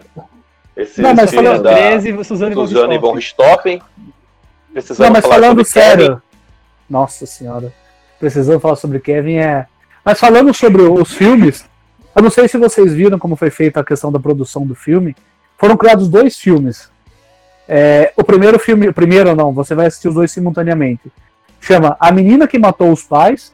Esses 0.76 0.98
Não, 0.98 1.14
mas 1.14 1.30
filmes 1.30 1.50
falando- 1.50 1.64
da 1.64 1.74
13, 1.76 2.24
Suzane 2.24 2.56
von 2.56 2.68
Suzane 2.68 2.98
von 2.98 3.14
Richthofen. 3.14 3.82
Não, 4.74 5.12
mas 5.12 5.22
falar 5.22 5.36
falando 5.36 5.50
sobre 5.50 5.64
Kevin. 5.66 5.66
sério. 5.66 6.22
Nossa 6.90 7.26
senhora. 7.26 7.74
Precisamos 8.20 8.62
falar 8.62 8.76
sobre 8.76 9.00
Kevin 9.00 9.36
é. 9.38 9.68
Mas 10.04 10.20
falando 10.20 10.54
sobre 10.54 10.82
os 10.82 11.14
filmes, 11.14 11.66
eu 12.16 12.22
não 12.22 12.30
sei 12.30 12.48
se 12.48 12.58
vocês 12.58 12.94
viram 12.94 13.18
como 13.20 13.36
foi 13.36 13.50
feita 13.50 13.80
a 13.80 13.84
questão 13.84 14.12
da 14.12 14.20
produção 14.20 14.66
do 14.66 14.76
filme. 14.76 15.16
Foram 15.58 15.78
criados 15.78 16.08
dois 16.08 16.38
filmes. 16.38 16.90
É, 17.68 18.12
o 18.18 18.24
primeiro 18.24 18.60
filme, 18.60 18.88
o 18.88 18.94
primeiro 18.94 19.36
não, 19.36 19.54
você 19.54 19.74
vai 19.74 19.88
assistir 19.88 20.10
os 20.10 20.16
dois 20.16 20.32
simultaneamente. 20.32 21.12
Chama 21.60 21.96
A 22.00 22.12
Menina 22.12 22.48
que 22.48 22.60
Matou 22.60 22.92
os 22.92 23.04
Pais. 23.04 23.54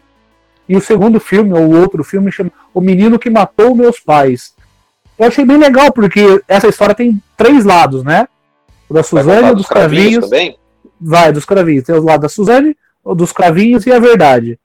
E 0.68 0.76
o 0.76 0.82
segundo 0.82 1.20
filme, 1.20 1.52
ou 1.54 1.62
o 1.62 1.80
outro 1.80 2.04
filme, 2.04 2.32
chama 2.32 2.52
O 2.74 2.82
Menino 2.82 3.18
que 3.18 3.30
Matou 3.30 3.76
Meus 3.76 4.00
Pais. 4.00 4.54
Eu 5.18 5.28
achei 5.28 5.44
bem 5.46 5.58
legal, 5.58 5.92
porque 5.92 6.42
essa 6.48 6.68
história 6.68 6.96
tem 6.96 7.22
três 7.36 7.66
lados, 7.66 8.04
né? 8.04 8.28
O 8.88 8.94
da 8.94 9.02
Vai 9.02 9.10
Suzane, 9.24 9.52
o 9.52 9.56
dos 9.56 9.68
cravinhos. 9.68 10.26
também? 10.26 10.58
Vai, 11.00 11.32
dos 11.32 11.46
cravinhos. 11.46 11.84
Tem 11.86 11.96
o 11.96 12.04
lado 12.04 12.22
da 12.22 12.30
Suzane, 12.30 12.76
o 13.04 13.14
dos 13.16 13.32
cravinhos 13.32 13.86
e 13.86 13.92
a 13.92 14.00
verdade. 14.00 14.60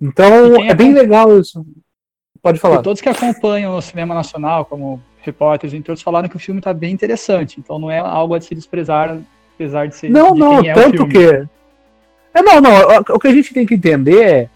Então, 0.00 0.60
E 0.62 0.68
é 0.68 0.74
bem 0.74 0.92
legal 0.92 1.38
isso. 1.38 1.64
Pode 2.42 2.58
falar. 2.58 2.80
E 2.80 2.82
todos 2.82 3.00
que 3.00 3.08
acompanham 3.08 3.76
o 3.76 3.82
cinema 3.82 4.14
nacional, 4.14 4.64
como 4.64 5.00
repórteres, 5.22 5.74
entre 5.74 5.90
outros, 5.90 6.02
falaram 6.02 6.28
que 6.28 6.36
o 6.36 6.40
filme 6.40 6.60
está 6.60 6.72
bem 6.72 6.92
interessante. 6.92 7.58
Então 7.60 7.78
não 7.78 7.90
é 7.90 7.98
algo 7.98 8.34
a 8.34 8.40
se 8.40 8.54
desprezar, 8.54 9.18
apesar 9.54 9.86
de 9.88 9.96
ser. 9.96 10.08
Não, 10.10 10.32
de 10.34 10.38
não, 10.40 10.60
quem 10.60 10.70
é 10.70 10.72
o 10.72 10.74
tanto 10.74 10.96
filme. 10.98 11.12
que. 11.12 11.46
É, 12.34 12.42
não, 12.42 12.60
não. 12.60 12.70
o- 13.10 13.18
que 13.18 13.26
a 13.28 13.32
gente 13.32 13.52
tem 13.52 13.66
que 13.66 13.74
entender 13.74 14.22
é, 14.22 14.48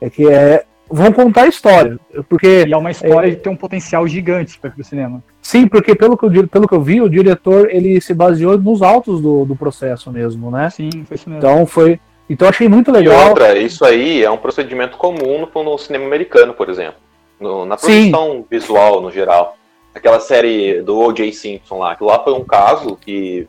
é 0.00 0.08
que 0.10 0.26
é, 0.28 0.64
vão 0.90 1.12
contar 1.12 1.42
a 1.42 1.48
história. 1.48 1.98
Porque, 2.28 2.64
E 2.66 2.72
é 2.72 2.76
uma 2.76 2.90
história 2.90 3.28
É. 3.28 3.30
de 3.30 3.36
ter 3.36 3.48
um 3.50 3.56
potencial 3.56 4.06
gigante 4.08 4.58
para 4.58 4.72
o 4.78 4.84
cinema. 4.84 5.22
sim, 5.42 5.66
porque 5.68 5.94
pelo 5.94 6.16
que, 6.16 6.24
eu, 6.24 6.48
pelo 6.48 6.66
que 6.66 6.74
eu 6.74 6.80
vi, 6.80 7.00
o 7.02 7.08
diretor 7.10 7.68
ele 7.70 8.00
se 8.00 8.14
baseou 8.14 8.56
nos 8.58 8.80
autos 8.82 9.20
do, 9.20 9.44
do 9.44 9.54
processo 9.54 10.10
mesmo, 10.10 10.50
né? 10.50 10.70
Sim, 10.70 10.90
foi 11.06 11.16
isso 11.16 11.28
mesmo. 11.28 11.38
Então 11.46 11.66
foi. 11.66 12.00
Então 12.30 12.46
eu 12.46 12.50
achei 12.50 12.68
muito 12.68 12.90
E 12.90 12.94
legal. 12.94 13.28
outra, 13.30 13.58
isso 13.58 13.84
aí 13.84 14.22
é 14.22 14.30
um 14.30 14.36
procedimento 14.36 14.96
comum 14.96 15.46
no, 15.54 15.64
no 15.64 15.78
cinema 15.78 16.06
americano, 16.06 16.52
por 16.54 16.68
exemplo. 16.70 16.96
No- 17.40 17.64
na 17.64 17.76
Sim. 17.76 18.10
produção 18.10 18.44
visual, 18.50 19.00
no 19.00 19.10
geral. 19.10 19.56
Aquela 19.94 20.20
série 20.20 20.82
do 20.82 20.98
O.J. 20.98 21.32
Simpson 21.32 21.78
lá, 21.78 21.94
que 21.96 22.04
lá 22.04 22.22
foi 22.22 22.32
um 22.32 22.44
caso 22.44 22.96
que 22.96 23.48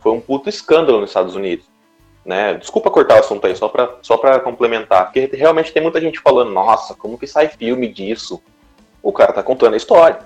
foi 0.00 0.12
um 0.12 0.20
puto 0.20 0.48
escândalo 0.48 1.00
nos 1.00 1.10
Estados 1.10 1.34
Unidos. 1.34 1.66
Né? 2.24 2.54
Desculpa 2.54 2.90
cortar 2.90 3.16
o 3.16 3.20
assunto 3.20 3.46
aí, 3.46 3.54
só 3.54 3.68
pra, 3.68 3.96
só 4.00 4.16
pra 4.16 4.40
complementar. 4.40 5.04
Porque 5.04 5.28
realmente 5.36 5.72
tem 5.72 5.82
muita 5.82 6.00
gente 6.00 6.20
falando, 6.20 6.50
nossa, 6.50 6.94
como 6.94 7.18
que 7.18 7.26
sai 7.26 7.48
filme 7.48 7.86
disso? 7.86 8.42
O 9.02 9.12
cara 9.12 9.32
tá 9.32 9.42
contando 9.42 9.74
a 9.74 9.76
história. 9.76 10.20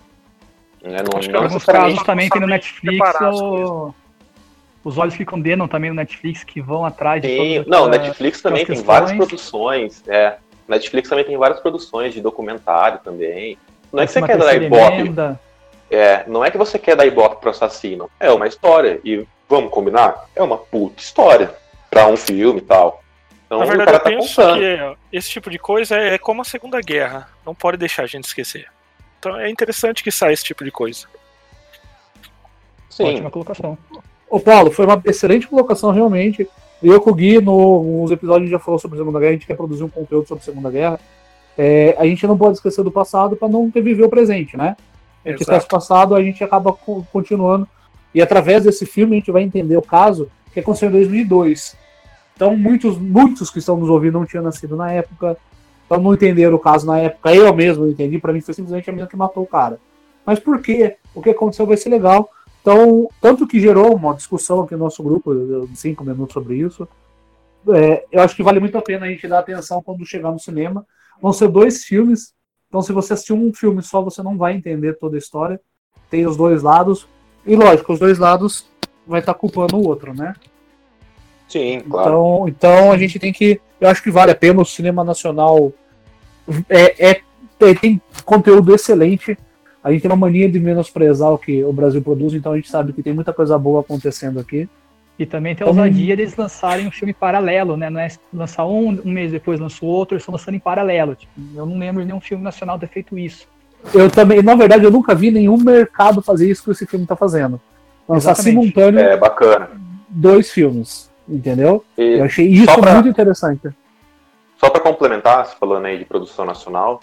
Né? 0.80 0.98
Não, 1.02 1.18
Acho 1.18 1.28
que 1.28 1.36
Alguns 1.36 1.64
casos 1.64 2.02
também 2.04 2.28
tem 2.28 2.40
no 2.40 2.46
Netflix. 2.46 3.10
Os 4.84 4.96
olhos 4.96 5.16
que 5.16 5.24
condenam 5.24 5.66
também 5.66 5.90
no 5.90 5.96
Netflix, 5.96 6.44
que 6.44 6.60
vão 6.60 6.84
atrás 6.84 7.20
de 7.20 7.36
todas 7.36 7.66
não, 7.66 7.88
Netflix 7.88 8.40
também 8.40 8.64
tem 8.64 8.80
várias 8.80 9.12
produções. 9.12 10.04
É, 10.06 10.36
Netflix 10.68 11.08
também 11.08 11.24
tem 11.24 11.36
várias 11.36 11.60
produções 11.60 12.12
de 12.12 12.20
documentário 12.20 13.00
também. 13.02 13.56
Não 13.92 14.02
é 14.02 14.06
que 14.06 14.12
você 14.12 14.22
quer 14.22 14.36
dar 14.36 14.54
ibope, 14.54 15.14
é, 15.90 16.24
não 16.26 16.44
é 16.44 16.50
que 16.50 16.58
você 16.58 16.78
quer 16.78 16.94
dar 16.94 17.06
ibope 17.06 17.40
pro 17.40 17.50
assassino. 17.50 18.10
É 18.20 18.30
uma 18.30 18.46
história. 18.46 19.00
E 19.02 19.26
vamos 19.48 19.70
combinar? 19.70 20.26
É 20.36 20.42
uma 20.42 20.58
puta 20.58 21.00
história 21.00 21.54
pra 21.90 22.06
um 22.06 22.16
filme 22.16 22.58
e 22.58 22.62
tal. 22.62 23.02
Então 23.46 23.60
Na 23.60 23.64
o 23.64 23.68
verdade, 23.68 23.86
cara 23.92 23.96
eu 23.96 24.02
tá 24.02 24.10
penso 24.10 24.36
contando. 24.36 24.60
que 24.60 25.16
esse 25.16 25.30
tipo 25.30 25.48
de 25.50 25.58
coisa 25.58 25.96
é, 25.96 26.14
é 26.14 26.18
como 26.18 26.42
a 26.42 26.44
Segunda 26.44 26.80
Guerra. 26.82 27.28
Não 27.46 27.54
pode 27.54 27.78
deixar 27.78 28.02
a 28.02 28.06
gente 28.06 28.24
esquecer. 28.24 28.66
Então 29.18 29.34
é 29.38 29.48
interessante 29.48 30.04
que 30.04 30.10
saia 30.12 30.34
esse 30.34 30.44
tipo 30.44 30.62
de 30.62 30.70
coisa. 30.70 31.06
Sim, 32.90 33.04
Ótima 33.14 33.30
colocação. 33.30 33.78
Ô 34.28 34.38
Paulo, 34.38 34.70
foi 34.70 34.84
uma 34.84 35.00
excelente 35.06 35.46
colocação 35.46 35.90
realmente. 35.90 36.46
Eu 36.82 37.00
com 37.00 37.10
o 37.10 37.14
Gui, 37.14 37.40
no- 37.40 38.00
nos 38.02 38.10
episódios 38.10 38.42
a 38.42 38.44
gente 38.46 38.50
já 38.52 38.58
falou 38.58 38.78
sobre 38.78 38.96
a 38.96 39.00
Segunda 39.00 39.18
Guerra, 39.18 39.30
a 39.30 39.34
gente 39.34 39.46
quer 39.46 39.56
produzir 39.56 39.82
um 39.84 39.88
conteúdo 39.88 40.26
sobre 40.28 40.42
a 40.42 40.44
Segunda 40.44 40.70
Guerra. 40.70 41.00
É, 41.56 41.96
a 41.98 42.04
gente 42.06 42.24
não 42.26 42.38
pode 42.38 42.54
esquecer 42.54 42.84
do 42.84 42.90
passado 42.90 43.34
para 43.34 43.48
não 43.48 43.68
ter 43.70 43.80
viver 43.82 44.04
o 44.04 44.08
presente, 44.08 44.56
né? 44.56 44.76
A 45.24 45.30
gente 45.30 45.40
esquece 45.42 45.66
o 45.66 45.68
passado, 45.68 46.14
a 46.14 46.22
gente 46.22 46.42
acaba 46.44 46.72
co- 46.72 47.04
continuando. 47.12 47.66
E 48.14 48.22
através 48.22 48.62
desse 48.64 48.86
filme 48.86 49.16
a 49.16 49.18
gente 49.18 49.32
vai 49.32 49.42
entender 49.42 49.76
o 49.76 49.82
caso 49.82 50.30
que 50.54 50.60
aconteceu 50.60 50.88
em 50.88 50.92
2002. 50.92 51.76
Então 52.36 52.56
muitos, 52.56 52.96
muitos 52.96 53.50
que 53.50 53.58
estão 53.58 53.76
nos 53.76 53.88
ouvindo 53.90 54.18
não 54.18 54.24
tinham 54.24 54.44
nascido 54.44 54.76
na 54.76 54.92
época, 54.92 55.36
então 55.84 56.00
não 56.00 56.14
entenderam 56.14 56.54
o 56.54 56.58
caso 56.60 56.86
na 56.86 56.98
época. 57.00 57.34
Eu 57.34 57.52
mesmo 57.52 57.84
não 57.84 57.90
entendi, 57.90 58.18
para 58.20 58.32
mim 58.32 58.40
foi 58.40 58.54
simplesmente 58.54 58.88
a 58.88 58.92
menina 58.92 59.08
que 59.08 59.16
matou 59.16 59.42
o 59.42 59.46
cara. 59.46 59.78
Mas 60.24 60.38
por 60.38 60.62
quê? 60.62 60.96
O 61.14 61.20
que 61.20 61.30
aconteceu 61.30 61.66
vai 61.66 61.76
ser 61.76 61.88
legal. 61.88 62.30
Então, 62.68 63.08
tanto 63.18 63.46
que 63.46 63.58
gerou 63.58 63.96
uma 63.96 64.12
discussão 64.14 64.60
aqui 64.60 64.74
no 64.74 64.84
nosso 64.84 65.02
grupo, 65.02 65.32
cinco 65.74 66.04
minutos 66.04 66.34
sobre 66.34 66.56
isso. 66.56 66.86
É, 67.70 68.04
eu 68.12 68.20
acho 68.20 68.36
que 68.36 68.42
vale 68.42 68.60
muito 68.60 68.76
a 68.76 68.82
pena 68.82 69.06
a 69.06 69.08
gente 69.08 69.26
dar 69.26 69.38
atenção 69.38 69.82
quando 69.82 70.04
chegar 70.04 70.30
no 70.30 70.38
cinema. 70.38 70.86
Vão 71.18 71.32
ser 71.32 71.48
dois 71.48 71.84
filmes, 71.84 72.34
então 72.68 72.82
se 72.82 72.92
você 72.92 73.14
assistir 73.14 73.32
um 73.32 73.54
filme 73.54 73.82
só, 73.82 74.02
você 74.02 74.22
não 74.22 74.36
vai 74.36 74.52
entender 74.52 74.98
toda 74.98 75.16
a 75.16 75.18
história. 75.18 75.58
Tem 76.10 76.26
os 76.26 76.36
dois 76.36 76.62
lados. 76.62 77.08
E 77.46 77.56
lógico, 77.56 77.94
os 77.94 77.98
dois 77.98 78.18
lados 78.18 78.66
vai 79.06 79.20
estar 79.20 79.32
culpando 79.32 79.76
o 79.78 79.88
outro, 79.88 80.12
né? 80.12 80.34
sim, 81.48 81.80
claro. 81.80 82.10
Então, 82.10 82.48
então 82.48 82.92
a 82.92 82.98
gente 82.98 83.18
tem 83.18 83.32
que. 83.32 83.58
Eu 83.80 83.88
acho 83.88 84.02
que 84.02 84.10
vale 84.10 84.32
a 84.32 84.36
pena. 84.36 84.60
O 84.60 84.66
cinema 84.66 85.02
nacional 85.02 85.72
é, 86.68 87.12
é- 87.12 87.20
tem- 87.58 87.74
tem 87.74 88.02
conteúdo 88.26 88.74
excelente. 88.74 89.38
A 89.88 89.92
gente 89.92 90.02
tem 90.02 90.10
uma 90.10 90.16
mania 90.18 90.50
de 90.50 90.60
menosprezar 90.60 91.32
o 91.32 91.38
que 91.38 91.64
o 91.64 91.72
Brasil 91.72 92.02
produz, 92.02 92.34
então 92.34 92.52
a 92.52 92.56
gente 92.56 92.68
sabe 92.68 92.92
que 92.92 93.02
tem 93.02 93.14
muita 93.14 93.32
coisa 93.32 93.56
boa 93.58 93.80
acontecendo 93.80 94.38
aqui. 94.38 94.68
E 95.18 95.24
também 95.24 95.54
tem 95.54 95.66
a 95.66 95.70
Então- 95.70 95.82
ousadia 95.82 96.14
deles 96.14 96.36
lançarem 96.36 96.86
um 96.86 96.90
filme 96.90 97.14
paralelo, 97.14 97.74
né? 97.74 97.88
Não 97.88 97.98
é 97.98 98.08
lançar 98.32 98.66
um, 98.66 99.00
um 99.02 99.10
mês 99.10 99.32
depois 99.32 99.58
lança 99.58 99.82
o 99.82 99.88
outro, 99.88 100.14
eles 100.14 100.20
estão 100.24 100.34
lançando 100.34 100.56
em 100.56 100.58
paralelo. 100.60 101.14
Tipo, 101.14 101.32
eu 101.56 101.64
não 101.64 101.78
lembro 101.78 102.02
de 102.02 102.06
nenhum 102.08 102.20
filme 102.20 102.44
nacional 102.44 102.78
ter 102.78 102.86
feito 102.88 103.16
isso. 103.18 103.48
Eu 103.94 104.10
também, 104.10 104.42
na 104.42 104.54
verdade, 104.54 104.84
eu 104.84 104.90
nunca 104.90 105.14
vi 105.14 105.30
nenhum 105.30 105.56
mercado 105.56 106.20
fazer 106.20 106.50
isso 106.50 106.64
que 106.64 106.70
esse 106.72 106.84
filme 106.84 107.06
está 107.06 107.16
fazendo. 107.16 107.58
Lançar 108.06 108.32
Exatamente. 108.32 108.60
simultâneo 108.60 109.00
É 109.00 109.16
bacana. 109.16 109.70
dois 110.10 110.50
filmes, 110.50 111.10
entendeu? 111.26 111.82
E 111.96 112.18
Eu 112.18 112.24
achei 112.24 112.46
isso 112.46 112.78
pra- 112.78 112.92
muito 112.92 113.08
interessante. 113.08 113.70
Só 114.58 114.68
para 114.68 114.82
complementar, 114.82 115.46
falando 115.58 115.86
aí 115.86 115.96
de 115.98 116.04
produção 116.04 116.44
nacional, 116.44 117.00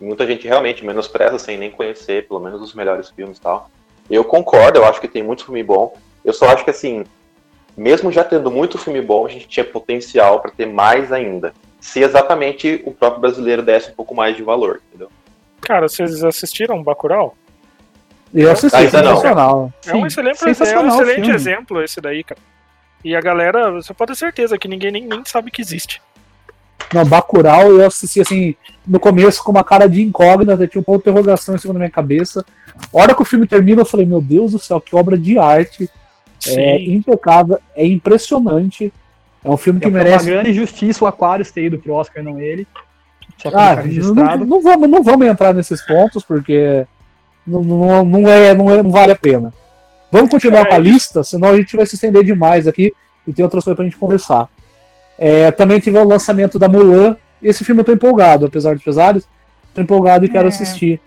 muita 0.00 0.26
gente 0.26 0.46
realmente 0.46 0.84
menospreza 0.84 1.38
sem 1.38 1.56
nem 1.56 1.70
conhecer, 1.70 2.26
pelo 2.26 2.40
menos 2.40 2.60
os 2.60 2.74
melhores 2.74 3.10
filmes 3.10 3.38
e 3.38 3.40
tal. 3.40 3.70
Eu 4.10 4.24
concordo, 4.24 4.78
eu 4.78 4.84
acho 4.84 5.00
que 5.00 5.08
tem 5.08 5.22
muito 5.22 5.44
filme 5.44 5.62
bom. 5.62 5.96
Eu 6.24 6.32
só 6.32 6.48
acho 6.48 6.64
que 6.64 6.70
assim, 6.70 7.04
mesmo 7.76 8.12
já 8.12 8.24
tendo 8.24 8.50
muito 8.50 8.78
filme 8.78 9.00
bom, 9.00 9.26
a 9.26 9.28
gente 9.28 9.48
tinha 9.48 9.64
potencial 9.64 10.40
para 10.40 10.50
ter 10.50 10.66
mais 10.66 11.12
ainda. 11.12 11.52
Se 11.80 12.00
exatamente 12.00 12.82
o 12.84 12.92
próprio 12.92 13.20
brasileiro 13.20 13.62
desse 13.62 13.90
um 13.90 13.94
pouco 13.94 14.14
mais 14.14 14.36
de 14.36 14.42
valor, 14.42 14.80
entendeu? 14.88 15.10
Cara, 15.60 15.88
vocês 15.88 16.22
assistiram 16.22 16.82
Bacurau? 16.82 17.36
Eu 18.32 18.50
assisti, 18.50 18.76
Ainda 18.76 19.00
não. 19.00 19.16
sensacional. 19.16 19.72
É 19.86 19.94
um 19.94 20.06
excelente, 20.06 20.42
é 20.42 20.48
um 20.48 20.50
excelente 20.50 21.14
filme. 21.14 21.34
exemplo 21.34 21.82
esse 21.82 22.00
daí, 22.00 22.24
cara. 22.24 22.40
E 23.04 23.14
a 23.14 23.20
galera, 23.20 23.70
você 23.70 23.94
pode 23.94 24.12
ter 24.12 24.18
certeza 24.18 24.58
que 24.58 24.66
ninguém 24.66 24.90
nem, 24.90 25.06
nem 25.06 25.22
sabe 25.24 25.50
que 25.50 25.60
existe. 25.60 26.02
Não, 26.92 27.04
Bacurau 27.04 27.70
eu 27.72 27.86
assisti 27.86 28.20
assim, 28.20 28.54
no 28.86 29.00
começo 29.00 29.42
com 29.42 29.50
uma 29.50 29.64
cara 29.64 29.88
de 29.88 30.02
incógnita, 30.02 30.66
tinha 30.68 30.80
um 30.80 30.84
ponto 30.84 31.02
de 31.02 31.10
interrogação 31.10 31.54
em 31.54 31.58
cima 31.58 31.72
da 31.74 31.78
minha 31.80 31.90
cabeça. 31.90 32.44
A 32.92 32.98
hora 32.98 33.14
que 33.14 33.22
o 33.22 33.24
filme 33.24 33.46
termina, 33.46 33.80
eu 33.82 33.86
falei, 33.86 34.06
meu 34.06 34.20
Deus 34.20 34.52
do 34.52 34.58
céu, 34.58 34.80
que 34.80 34.94
obra 34.94 35.16
de 35.18 35.38
arte. 35.38 35.88
É 36.46 36.78
Sim. 36.78 36.94
impecável, 36.96 37.58
é 37.74 37.86
impressionante. 37.86 38.92
É 39.42 39.48
um 39.50 39.56
filme 39.56 39.80
que 39.80 39.86
É 39.86 39.88
uma 39.88 39.98
merece. 39.98 40.26
grande 40.26 40.50
injustiça 40.50 41.04
o 41.04 41.06
Aquarius 41.08 41.50
ter 41.50 41.64
ido 41.64 41.78
pro 41.78 41.94
Oscar, 41.94 42.22
não 42.22 42.38
ele. 42.38 42.66
Só 43.38 43.50
pra 43.50 43.60
Ah, 43.60 43.70
ficar 43.70 43.76
não, 43.76 43.82
registrado. 43.88 44.44
não 44.44 44.62
vamos, 44.62 44.88
não 44.90 45.02
vamos 45.02 45.26
entrar 45.26 45.52
nesses 45.54 45.80
pontos, 45.86 46.22
porque 46.22 46.86
não, 47.46 47.62
não, 47.62 48.04
não, 48.04 48.28
é, 48.28 48.54
não, 48.54 48.70
é, 48.70 48.82
não 48.82 48.90
vale 48.90 49.12
a 49.12 49.16
pena. 49.16 49.52
Vamos 50.12 50.30
continuar 50.30 50.60
É 50.62 50.64
com 50.66 50.74
a 50.74 50.78
lista, 50.78 51.24
senão 51.24 51.48
a 51.48 51.56
gente 51.56 51.76
vai 51.76 51.86
se 51.86 51.94
estender 51.96 52.22
demais 52.24 52.66
aqui 52.68 52.92
e 53.26 53.32
tem 53.32 53.42
outras 53.44 53.64
coisas 53.64 53.76
pra 53.76 53.84
gente 53.84 53.96
conversar. 53.96 54.48
É, 55.18 55.50
também 55.50 55.78
tive 55.80 55.98
o 55.98 56.04
lançamento 56.04 56.58
da 56.58 56.68
Mulan. 56.68 57.16
Esse 57.42 57.64
filme 57.64 57.80
eu 57.80 57.84
tô 57.84 57.92
empolgado, 57.92 58.46
apesar 58.46 58.74
dos 58.74 58.82
pesares. 58.84 59.28
Tô 59.74 59.80
empolgado 59.80 60.24
e 60.24 60.28
quero 60.28 60.46
É. 60.46 60.48
assistir. 60.48 61.00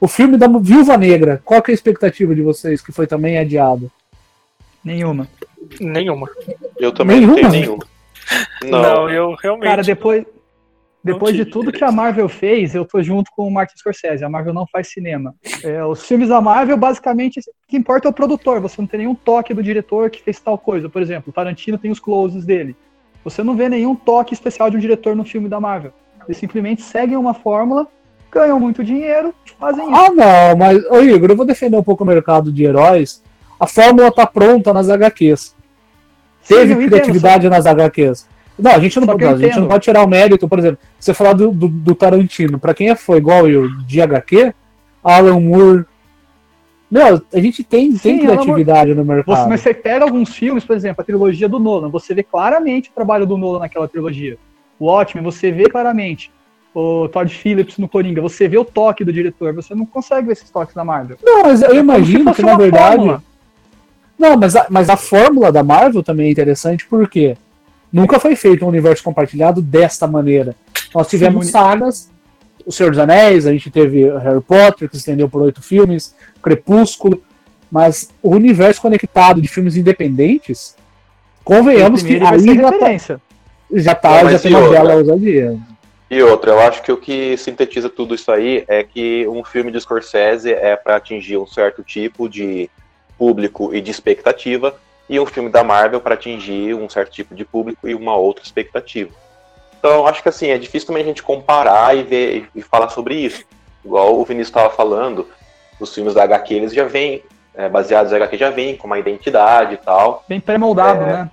O 0.00 0.06
filme 0.08 0.36
da 0.36 0.46
Viúva 0.46 0.96
Negra, 0.96 1.40
qual 1.44 1.62
que 1.62 1.70
é 1.70 1.72
a 1.72 1.74
expectativa 1.74 2.34
de 2.34 2.42
vocês, 2.42 2.82
que 2.82 2.92
foi 2.92 3.06
também 3.06 3.38
adiado? 3.38 3.90
Nenhuma. 4.84 5.26
Nenhuma. 5.80 6.28
Eu 6.78 6.92
também 6.92 7.20
não 7.20 7.34
tenho 7.34 7.48
Nenhuma? 7.50 7.60
nenhuma. 7.60 7.86
Não, 8.64 8.82
Não, 8.82 9.10
eu 9.10 9.34
realmente. 9.42 9.64
Cara, 9.68 9.82
depois, 9.82 10.24
depois 11.02 11.34
de 11.34 11.44
tudo 11.44 11.72
que 11.72 11.82
a 11.82 11.90
Marvel 11.90 12.28
fez, 12.28 12.74
eu 12.74 12.84
tô 12.84 13.02
junto 13.02 13.30
com 13.34 13.46
o 13.46 13.50
Martin 13.50 13.76
Scorsese. 13.78 14.24
A 14.24 14.28
Marvel 14.28 14.52
não 14.52 14.66
faz 14.66 14.88
cinema. 14.88 15.34
É, 15.62 15.82
os 15.84 16.04
filmes 16.06 16.28
da 16.28 16.40
Marvel, 16.40 16.76
basicamente, 16.76 17.40
o 17.40 17.42
que 17.68 17.76
importa 17.76 18.06
é 18.08 18.10
o 18.10 18.14
produtor. 18.14 18.60
Você 18.60 18.80
não 18.80 18.86
tem 18.86 18.98
nenhum 18.98 19.14
toque 19.14 19.54
do 19.54 19.62
diretor 19.62 20.10
que 20.10 20.22
fez 20.22 20.38
tal 20.40 20.58
coisa. 20.58 20.88
Por 20.88 21.00
exemplo, 21.00 21.30
o 21.30 21.32
Tarantino 21.32 21.78
tem 21.78 21.90
os 21.90 22.00
closes 22.00 22.44
dele. 22.44 22.76
Você 23.26 23.42
não 23.42 23.56
vê 23.56 23.68
nenhum 23.68 23.96
toque 23.96 24.32
especial 24.32 24.70
de 24.70 24.76
um 24.76 24.80
diretor 24.80 25.16
no 25.16 25.24
filme 25.24 25.48
da 25.48 25.58
Marvel. 25.58 25.92
Eles 26.28 26.38
simplesmente 26.38 26.80
seguem 26.80 27.16
uma 27.16 27.34
fórmula, 27.34 27.88
ganham 28.30 28.60
muito 28.60 28.84
dinheiro 28.84 29.34
e 29.44 29.50
fazem 29.58 29.84
isso. 29.84 30.00
Ah, 30.00 30.10
não, 30.10 30.56
mas, 30.56 30.84
ô 30.88 31.00
Igor, 31.00 31.30
eu 31.30 31.36
vou 31.36 31.44
defender 31.44 31.76
um 31.76 31.82
pouco 31.82 32.04
o 32.04 32.06
mercado 32.06 32.52
de 32.52 32.62
heróis. 32.62 33.20
A 33.58 33.66
fórmula 33.66 34.12
tá 34.12 34.24
pronta 34.28 34.72
nas 34.72 34.88
HQs. 34.88 35.56
Sim, 36.40 36.54
Teve 36.54 36.74
entendo, 36.74 36.88
criatividade 36.88 37.48
nas 37.48 37.66
HQs. 37.66 38.28
Não, 38.56 38.70
a 38.70 38.78
gente 38.78 39.00
não, 39.00 39.08
eu 39.08 39.28
a 39.28 39.32
gente 39.32 39.46
entendo. 39.46 39.60
não 39.62 39.68
pode 39.68 39.82
tirar 39.82 40.04
o 40.04 40.08
mérito, 40.08 40.48
por 40.48 40.60
exemplo, 40.60 40.78
você 40.96 41.12
falar 41.12 41.32
do, 41.32 41.50
do, 41.50 41.66
do 41.66 41.94
Tarantino, 41.96 42.60
pra 42.60 42.74
quem 42.74 42.90
é 42.90 42.94
foi 42.94 43.18
igual 43.18 43.48
eu 43.48 43.68
de 43.86 44.00
HQ, 44.00 44.54
Alan 45.02 45.40
Moore. 45.40 45.84
Meu, 46.90 47.20
a 47.32 47.40
gente 47.40 47.64
tem, 47.64 47.92
tem 47.96 48.18
Sim, 48.18 48.18
criatividade 48.20 48.94
no 48.94 49.02
Você, 49.02 49.12
mercado. 49.12 49.48
mas 49.48 49.60
você 49.60 49.74
pega 49.74 50.04
alguns 50.04 50.34
filmes, 50.34 50.64
por 50.64 50.76
exemplo, 50.76 51.00
a 51.02 51.04
trilogia 51.04 51.48
do 51.48 51.58
Nolan, 51.58 51.88
você 51.88 52.14
vê 52.14 52.22
claramente 52.22 52.90
o 52.90 52.92
trabalho 52.92 53.26
do 53.26 53.36
Nolan 53.36 53.58
naquela 53.58 53.88
trilogia. 53.88 54.38
O 54.78 54.86
Watchmen, 54.86 55.24
você 55.24 55.50
vê 55.50 55.68
claramente. 55.68 56.30
O 56.72 57.08
Todd 57.08 57.32
Phillips 57.34 57.78
no 57.78 57.88
Coringa, 57.88 58.20
você 58.20 58.46
vê 58.46 58.58
o 58.58 58.64
toque 58.64 59.02
do 59.04 59.12
diretor, 59.12 59.52
você 59.54 59.74
não 59.74 59.86
consegue 59.86 60.26
ver 60.26 60.34
esses 60.34 60.50
toques 60.50 60.74
na 60.74 60.84
Marvel. 60.84 61.16
Não, 61.24 61.42
mas 61.42 61.62
eu 61.62 61.70
se 61.70 61.76
imagino 61.76 62.34
que 62.34 62.42
na 62.42 62.56
verdade. 62.56 62.96
fórmula. 62.96 63.22
Não, 64.18 64.36
mas 64.36 64.54
a, 64.56 64.66
mas 64.70 64.90
a 64.90 64.96
fórmula 64.96 65.50
da 65.50 65.62
Marvel 65.62 66.02
também 66.02 66.28
é 66.28 66.30
interessante 66.30 66.86
porque 66.86 67.36
nunca 67.92 68.20
foi 68.20 68.36
feito 68.36 68.64
um 68.64 68.68
universo 68.68 69.02
compartilhado 69.02 69.62
desta 69.62 70.06
maneira. 70.06 70.54
Nós 70.94 71.08
tivemos 71.08 71.46
Sim, 71.46 71.52
sagas, 71.52 72.10
O 72.66 72.72
Senhor 72.72 72.90
dos 72.90 72.98
Anéis, 72.98 73.46
a 73.46 73.52
gente 73.52 73.70
teve 73.70 74.10
Harry 74.18 74.40
Potter, 74.40 74.88
que 74.88 74.96
se 74.96 75.00
estendeu 75.00 75.28
por 75.28 75.40
oito 75.40 75.62
filmes, 75.62 76.16
Crepúsculo, 76.42 77.22
mas 77.70 78.10
o 78.20 78.30
universo 78.30 78.82
conectado 78.82 79.40
de 79.40 79.46
filmes 79.46 79.76
independentes, 79.76 80.74
convenhamos 81.44 82.02
que 82.02 82.14
aí 82.14 82.56
já 82.56 82.72
tá, 82.72 83.20
já, 83.72 83.94
tá, 83.94 84.24
Não, 84.24 84.30
já 84.32 84.38
tem 84.40 84.50
e 84.50 84.54
uma 84.54 84.64
outra? 84.64 84.80
bela 84.80 84.94
ousadia. 84.96 85.56
E 86.10 86.22
outra, 86.22 86.50
eu 86.50 86.60
acho 86.60 86.82
que 86.82 86.90
o 86.90 86.96
que 86.96 87.36
sintetiza 87.36 87.88
tudo 87.88 88.16
isso 88.16 88.32
aí 88.32 88.64
é 88.66 88.82
que 88.82 89.26
um 89.28 89.44
filme 89.44 89.70
de 89.70 89.80
Scorsese 89.80 90.52
é 90.52 90.74
para 90.74 90.96
atingir 90.96 91.36
um 91.36 91.46
certo 91.46 91.84
tipo 91.84 92.28
de 92.28 92.68
público 93.16 93.72
e 93.72 93.80
de 93.80 93.92
expectativa, 93.92 94.74
e 95.08 95.20
um 95.20 95.26
filme 95.26 95.50
da 95.50 95.62
Marvel 95.62 96.00
para 96.00 96.14
atingir 96.14 96.74
um 96.74 96.88
certo 96.88 97.12
tipo 97.12 97.32
de 97.32 97.44
público 97.44 97.88
e 97.88 97.94
uma 97.94 98.16
outra 98.16 98.44
expectativa. 98.44 99.10
Então, 99.86 100.04
acho 100.04 100.20
que 100.20 100.28
assim, 100.28 100.48
é 100.48 100.58
difícil 100.58 100.88
também 100.88 101.04
a 101.04 101.06
gente 101.06 101.22
comparar 101.22 101.96
e 101.96 102.02
ver 102.02 102.48
e 102.52 102.60
falar 102.60 102.88
sobre 102.88 103.14
isso. 103.14 103.44
Igual 103.84 104.18
o 104.18 104.24
Vinícius 104.24 104.48
estava 104.48 104.68
falando, 104.68 105.28
os 105.78 105.94
filmes 105.94 106.12
da 106.12 106.24
HQ, 106.24 106.54
eles 106.54 106.74
já 106.74 106.84
vêm, 106.84 107.22
é, 107.54 107.68
baseados 107.68 108.10
em 108.10 108.16
HQ, 108.16 108.36
já 108.36 108.50
vêm 108.50 108.76
com 108.76 108.88
uma 108.88 108.98
identidade 108.98 109.74
e 109.74 109.76
tal. 109.76 110.24
Bem 110.28 110.40
pré-moldado, 110.40 111.02
É. 111.02 111.06
né? 111.06 111.30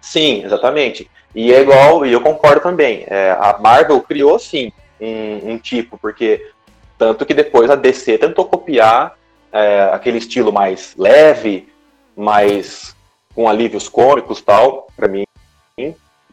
Sim, 0.00 0.44
exatamente. 0.44 1.08
E 1.32 1.52
é 1.54 1.60
igual, 1.60 2.04
e 2.04 2.12
eu 2.12 2.20
concordo 2.20 2.60
também. 2.60 3.04
é, 3.06 3.30
a 3.38 3.56
Marvel 3.60 4.00
criou 4.00 4.36
sim 4.36 4.72
um, 5.00 5.52
um 5.52 5.58
tipo, 5.58 5.96
porque 5.96 6.44
tanto 6.98 7.24
que 7.24 7.34
depois 7.34 7.70
a 7.70 7.76
DC 7.76 8.18
tentou 8.18 8.46
copiar 8.46 9.14
é, 9.52 9.90
aquele 9.92 10.18
estilo 10.18 10.52
mais 10.52 10.92
leve, 10.98 11.68
mais 12.16 12.96
com 13.32 13.48
alívios 13.48 13.88
cômicos 13.88 14.40
tal, 14.40 14.88
pra 14.96 15.06
mim, 15.06 15.24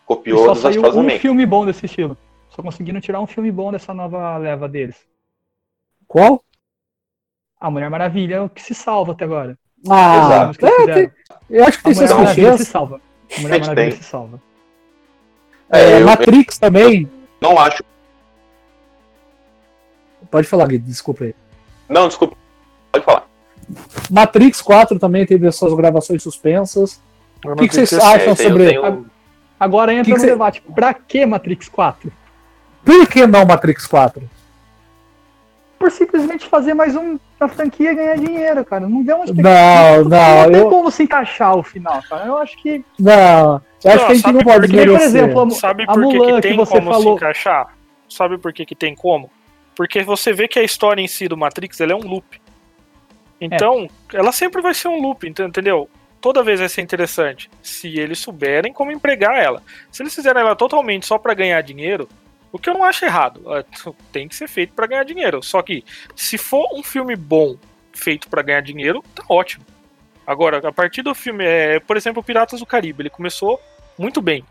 E 0.03 0.05
copiou 0.05 0.45
só 0.45 0.55
saiu 0.55 0.83
um 0.85 1.09
filme 1.19 1.45
bom 1.45 1.65
desse 1.65 1.85
estilo. 1.85 2.17
Só 2.49 2.61
conseguiram 2.61 2.99
tirar 3.01 3.19
um 3.19 3.27
filme 3.27 3.51
bom 3.51 3.71
dessa 3.71 3.93
nova 3.93 4.37
leva 4.37 4.67
deles. 4.69 4.95
Qual? 6.07 6.43
A 7.59 7.71
Mulher 7.71 7.89
Maravilha 7.89 8.35
é 8.35 8.41
o 8.41 8.49
que 8.49 8.61
se 8.61 8.75
salva 8.75 9.13
até 9.13 9.23
agora. 9.25 9.57
Ah, 9.89 10.51
Exato. 10.53 10.65
É, 10.65 10.93
tem- 10.93 11.11
eu 11.49 11.63
acho 11.65 11.81
que 11.81 11.89
A 11.89 11.91
tem 11.91 11.93
Mulher 11.93 12.07
seus 12.07 12.19
Maravilha 12.19 12.57
se 12.57 12.65
salva. 12.65 13.01
A 13.37 13.41
Mulher 13.41 13.59
Maravilha 13.61 13.91
tem. 13.91 14.01
se 14.01 14.03
salva. 14.03 14.41
É, 15.71 15.79
É, 15.79 16.01
eu 16.01 16.05
Matrix 16.05 16.57
também. 16.59 17.09
não 17.41 17.57
acho. 17.57 17.83
Pode 20.29 20.47
falar, 20.47 20.67
Gui, 20.67 20.77
desculpa 20.79 21.25
aí. 21.25 21.35
Não, 21.89 22.07
desculpa. 22.07 22.35
Pode 22.91 23.05
falar. 23.05 23.27
Matrix 24.09 24.61
4 24.61 24.99
também 24.99 25.25
teve 25.25 25.47
as 25.47 25.55
suas 25.55 25.73
gravações 25.73 26.21
suspensas. 26.21 27.01
Eu 27.43 27.53
O 27.53 27.55
que, 27.55 27.67
que 27.67 27.75
vocês 27.75 27.89
tenho 27.89 28.03
acham 28.03 28.35
sobre. 28.35 28.79
um- 28.79 29.05
Agora 29.63 29.93
entra 29.93 30.05
Que 30.05 30.11
que 30.11 30.17
no 30.17 30.21
cê- 30.23 30.29
debate. 30.31 30.61
Pra 30.75 30.93
que 30.93 31.25
Matrix 31.25 31.69
4? 31.69 32.11
Por 32.83 33.07
que 33.07 33.25
não 33.25 33.45
Matrix 33.45 33.85
4? 33.87 34.29
Por 35.79 35.91
simplesmente 35.91 36.47
fazer 36.47 36.73
mais 36.73 36.95
um 36.95 37.19
na 37.39 37.47
franquia 37.47 37.91
e 37.91 37.95
ganhar 37.95 38.17
dinheiro, 38.17 38.63
cara. 38.63 38.87
Não 38.87 39.03
vê 39.03 39.13
onde 39.13 39.33
tem 39.33 39.43
Não, 39.43 40.03
não, 40.03 40.09
não, 40.09 40.51
tem 40.51 40.61
eu. 40.61 40.69
como 40.69 40.89
se 40.91 41.03
encaixar 41.03 41.55
o 41.57 41.63
final, 41.63 42.01
cara. 42.09 42.25
Eu 42.25 42.37
acho 42.37 42.57
que. 42.61 42.83
Não, 42.97 43.61
eu 43.83 43.91
acho 43.91 43.99
Não, 43.99 44.05
que 44.07 44.11
a 44.11 44.15
gente 44.15 44.31
não 44.31 44.41
pode 44.41 44.67
por 44.67 44.69
quê? 44.77 44.85
Por 44.85 45.01
exemplo, 45.01 45.41
a, 45.43 45.49
Sabe 45.51 45.83
a 45.83 45.87
por 45.87 46.07
que, 46.07 46.17
Mulan 46.17 46.27
que 46.27 46.35
que, 46.35 46.41
tem 46.41 46.55
você 46.57 46.73
como 46.79 46.93
se 46.93 46.99
falou. 46.99 47.15
encaixar? 47.15 47.75
Sabe 48.09 48.37
por 48.37 48.53
que, 48.53 48.65
que 48.65 48.75
tem 48.75 48.95
como? 48.95 49.29
Porque 49.75 50.03
você 50.03 50.31
vê 50.31 50.47
que 50.47 50.59
a 50.59 50.63
história 50.63 51.01
em 51.01 51.07
si 51.07 51.27
do 51.27 51.35
Matrix 51.35 51.81
ela 51.81 51.91
é 51.91 51.95
um 51.95 52.07
loop. 52.07 52.41
Então, 53.41 53.87
ela 54.13 54.31
sempre 54.31 54.61
vai 54.61 54.73
ser 54.73 54.87
um 54.87 55.01
loop, 55.01 55.27
ent- 55.27 55.39
entendeu? 55.39 55.89
Toda 56.23 56.41
vez 56.41 56.61
vai 56.61 56.69
ser 56.69 56.79
interessante. 56.79 57.51
Se 57.61 57.99
eles 57.99 58.17
souberem 58.17 58.71
como 58.71 58.93
empregar 58.93 59.35
ela. 59.35 59.61
Se 59.91 60.01
eles 60.01 60.15
fizerem 60.15 60.41
ela 60.41 60.55
totalmente 60.55 61.05
só 61.05 61.17
pra 61.17 61.33
ganhar 61.33 61.61
dinheiro, 61.61 62.07
o 62.49 62.57
que 62.57 62.69
eu 62.69 62.73
não 62.73 62.85
acho 62.85 63.03
errado. 63.03 63.43
é, 63.57 63.65
Tem 64.09 64.25
que 64.29 64.33
ser 64.33 64.47
feito 64.47 64.73
pra 64.73 64.87
ganhar 64.87 65.03
dinheiro. 65.03 65.43
Só 65.43 65.61
que, 65.61 65.83
se 66.15 66.37
for 66.37 66.65
um 66.73 66.81
filme 66.81 67.13
bom 67.17 67.57
feito 67.91 68.29
pra 68.29 68.41
ganhar 68.41 68.61
dinheiro, 68.61 69.03
tá 69.13 69.21
ótimo. 69.27 69.65
Agora, 70.25 70.65
a 70.65 70.71
partir 70.71 71.01
do 71.01 71.13
filme, 71.13 71.43
é, 71.43 71.81
por 71.81 71.97
exemplo, 71.97 72.23
Piratas 72.23 72.61
do 72.61 72.65
Caribe, 72.65 73.01
ele 73.01 73.09
começou 73.09 73.59
muito 73.99 74.21
bem. 74.21 74.45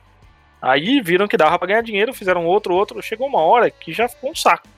Aí 0.60 1.00
viram 1.00 1.26
que 1.26 1.38
dava 1.38 1.58
pra 1.58 1.68
ganhar 1.68 1.82
dinheiro, 1.82 2.12
fizeram 2.12 2.44
outro, 2.44 2.74
outro. 2.74 3.00
Chegou 3.00 3.26
uma 3.26 3.40
hora 3.40 3.70
que 3.70 3.94
já 3.94 4.06
ficou 4.10 4.30
um 4.30 4.34
saco. 4.36 4.68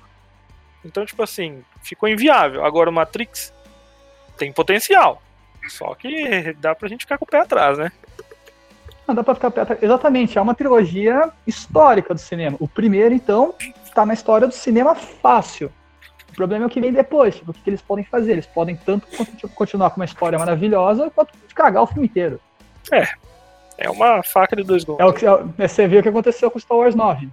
Então, 0.85 1.05
tipo 1.05 1.25
assim, 1.25 1.65
ficou 1.83 2.09
inviável. 2.09 2.65
Agora 2.65 2.89
o 2.89 2.93
Matrix 2.93 3.53
tem 4.39 4.53
potencial. 4.53 5.21
Só 5.69 5.95
que 5.95 6.53
dá 6.61 6.75
pra 6.75 6.89
gente 6.89 7.01
ficar 7.03 7.19
com 7.19 7.25
o 7.25 7.29
pé 7.29 7.41
atrás, 7.41 7.79
né? 7.79 7.91
Não 9.07 9.15
dá 9.15 9.23
pra 9.23 9.35
ficar 9.35 9.51
perto. 9.51 9.77
Exatamente, 9.85 10.39
é 10.39 10.41
uma 10.41 10.55
trilogia 10.55 11.31
histórica 11.47 12.15
do 12.15 12.21
cinema. 12.21 12.57
O 12.61 12.67
primeiro, 12.69 13.15
então, 13.15 13.55
tá 13.95 14.07
na 14.07 14.15
história 14.15 14.47
do 14.47 14.55
cinema 14.55 14.95
fácil. 14.95 15.71
O 16.31 16.35
problema 16.35 16.65
é 16.65 16.67
o 16.67 16.71
que 16.71 16.81
vem 16.81 16.93
depois. 16.93 17.37
Tipo, 17.37 17.51
o 17.51 17.55
que, 17.55 17.69
eles 17.69 17.83
podem 17.83 18.05
fazer? 18.05 18.33
Eles 18.33 18.47
podem 18.47 18.77
tanto 18.77 19.07
conti- 19.17 19.49
continuar 19.55 19.91
com 19.91 20.01
uma 20.01 20.05
história 20.05 20.39
maravilhosa 20.39 21.11
quanto 21.15 21.33
cagar 21.55 21.83
o 21.83 21.87
filme 21.87 22.07
inteiro. 22.07 22.41
É 23.77 23.91
uma 23.91 24.23
faca 24.23 24.57
de 24.57 24.63
dois 24.63 24.85
gumes. 24.85 25.01
É 25.01 25.05
o 25.05 25.13
que, 25.13 25.27
é, 25.27 25.69
você 25.69 25.87
vê 25.87 25.99
o 25.99 26.03
que 26.03 26.09
aconteceu 26.09 26.51
com 26.51 26.59
Star 26.59 26.79
Wars 26.79 26.95
9. 26.95 27.29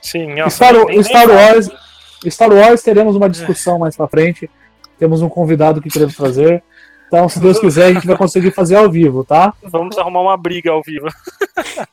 Sim, 0.00 0.34
nossa, 0.34 0.50
Star, 0.56 0.74
Star. 1.04 1.28
Wars, 1.30 1.70
Star 2.28 2.52
Wars 2.52 2.82
teremos 2.82 3.14
uma 3.14 3.28
discussão 3.30 3.78
mais 3.78 3.96
pra 3.96 4.08
frente. 4.08 4.50
Temos 5.02 5.20
um 5.20 5.28
convidado 5.28 5.82
que 5.82 5.90
queremos 5.90 6.14
trazer. 6.14 6.62
Então, 7.08 7.28
se 7.28 7.40
Deus 7.40 7.58
quiser, 7.58 7.86
a 7.86 7.92
gente 7.92 8.06
vai 8.06 8.16
conseguir 8.16 8.52
fazer 8.52 8.76
ao 8.76 8.88
vivo, 8.88 9.24
tá? 9.24 9.52
Vamos 9.60 9.98
arrumar 9.98 10.20
uma 10.20 10.36
briga 10.36 10.70
ao 10.70 10.80
vivo. 10.80 11.08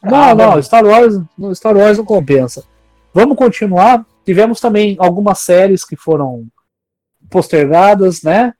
Não, 0.04 0.36
não, 0.36 0.62
Star 0.62 0.86
Wars, 0.86 1.20
no 1.36 1.56
Star 1.56 1.76
Wars 1.76 1.98
não 1.98 2.06
compensa. 2.06 2.64
Vamos 3.12 3.36
continuar. 3.36 4.06
Tivemos 4.24 4.62
também 4.62 4.96
algumas 5.00 5.40
séries 5.40 5.84
que 5.84 5.96
foram 5.96 6.46
postergadas, 7.32 8.22
né? 8.22 8.54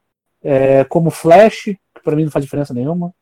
É, 0.44 0.84
como 0.84 1.12
Flash, 1.12 1.66
que 1.66 2.04
pra 2.04 2.16
mim 2.16 2.24
não 2.24 2.32
faz 2.32 2.44
diferença 2.44 2.74
nenhuma. 2.74 3.14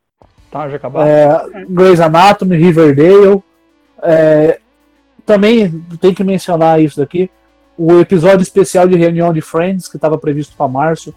Tá, 0.50 0.66
já 0.70 0.76
acabaram. 0.76 1.06
É, 1.06 1.66
Grey's 1.68 2.00
Anatomy, 2.00 2.56
Riverdale. 2.56 3.42
É, 4.02 4.60
também 5.26 5.84
tem 6.00 6.14
que 6.14 6.24
mencionar 6.24 6.80
isso 6.80 6.96
daqui. 6.96 7.30
O 7.78 8.00
episódio 8.00 8.42
especial 8.42 8.88
de 8.88 8.96
reunião 8.96 9.32
de 9.32 9.40
Friends, 9.40 9.86
que 9.86 9.96
estava 9.96 10.18
previsto 10.18 10.56
para 10.56 10.66
março, 10.66 11.14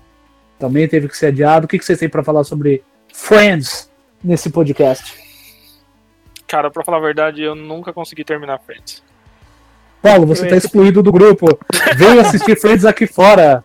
também 0.60 0.88
teve 0.88 1.08
que 1.08 1.18
ser 1.18 1.28
adiado. 1.28 1.66
O 1.66 1.68
que, 1.68 1.80
que 1.80 1.84
vocês 1.84 1.98
têm 1.98 2.08
para 2.08 2.24
falar 2.24 2.44
sobre 2.44 2.84
Friends 3.12 3.92
nesse 4.24 4.52
podcast? 4.52 5.20
Cara, 6.46 6.70
pra 6.70 6.84
falar 6.84 6.98
a 6.98 7.02
verdade, 7.02 7.42
eu 7.42 7.56
nunca 7.56 7.92
consegui 7.92 8.24
terminar 8.24 8.60
Friends. 8.60 9.02
Paulo, 10.04 10.28
você 10.28 10.44
está 10.44 10.56
excluído 10.56 11.02
do 11.02 11.12
grupo. 11.12 11.48
Vem 11.98 12.20
assistir 12.20 12.56
Friends 12.60 12.86
aqui 12.86 13.08
fora. 13.08 13.64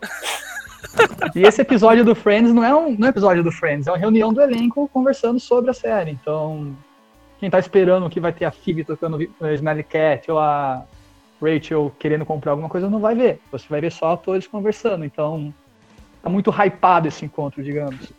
E 1.35 1.43
esse 1.43 1.61
episódio 1.61 2.03
do 2.03 2.15
Friends 2.15 2.55
não 2.55 2.65
é 2.65 2.75
um, 2.75 2.97
não 2.97 3.07
é 3.07 3.09
um 3.09 3.11
episódio 3.11 3.43
do 3.43 3.53
Friends, 3.53 3.87
é 3.87 3.91
uma 3.91 3.99
reunião 3.99 4.33
do 4.33 4.41
elenco 4.41 4.89
conversando 4.89 5.39
sobre 5.39 5.71
a 5.71 5.75
série. 5.75 6.13
Então, 6.13 6.75
quem 7.39 7.51
tá 7.51 7.59
esperando 7.59 8.09
que 8.09 8.21
vai 8.21 8.33
ter 8.33 8.47
a 8.47 8.51
Phoebe 8.51 8.85
tocando 8.85 9.21
Smelly 9.23 9.83
Cat 9.83 10.31
ou 10.31 10.39
a 10.39 10.85
Rachel 11.41 11.93
querendo 11.99 12.25
comprar 12.25 12.53
alguma 12.53 12.69
coisa, 12.69 12.89
não 12.89 13.01
vai 13.01 13.15
ver. 13.15 13.41
Você 13.53 13.67
vai 13.69 13.81
ver 13.81 13.93
só 13.93 14.13
atores 14.13 14.47
conversando. 14.47 15.05
Então, 15.05 15.53
tá 16.23 16.29
muito 16.29 16.51
hypado 16.51 17.09
esse 17.09 17.25
encontro, 17.25 17.63
digamos. 17.63 18.13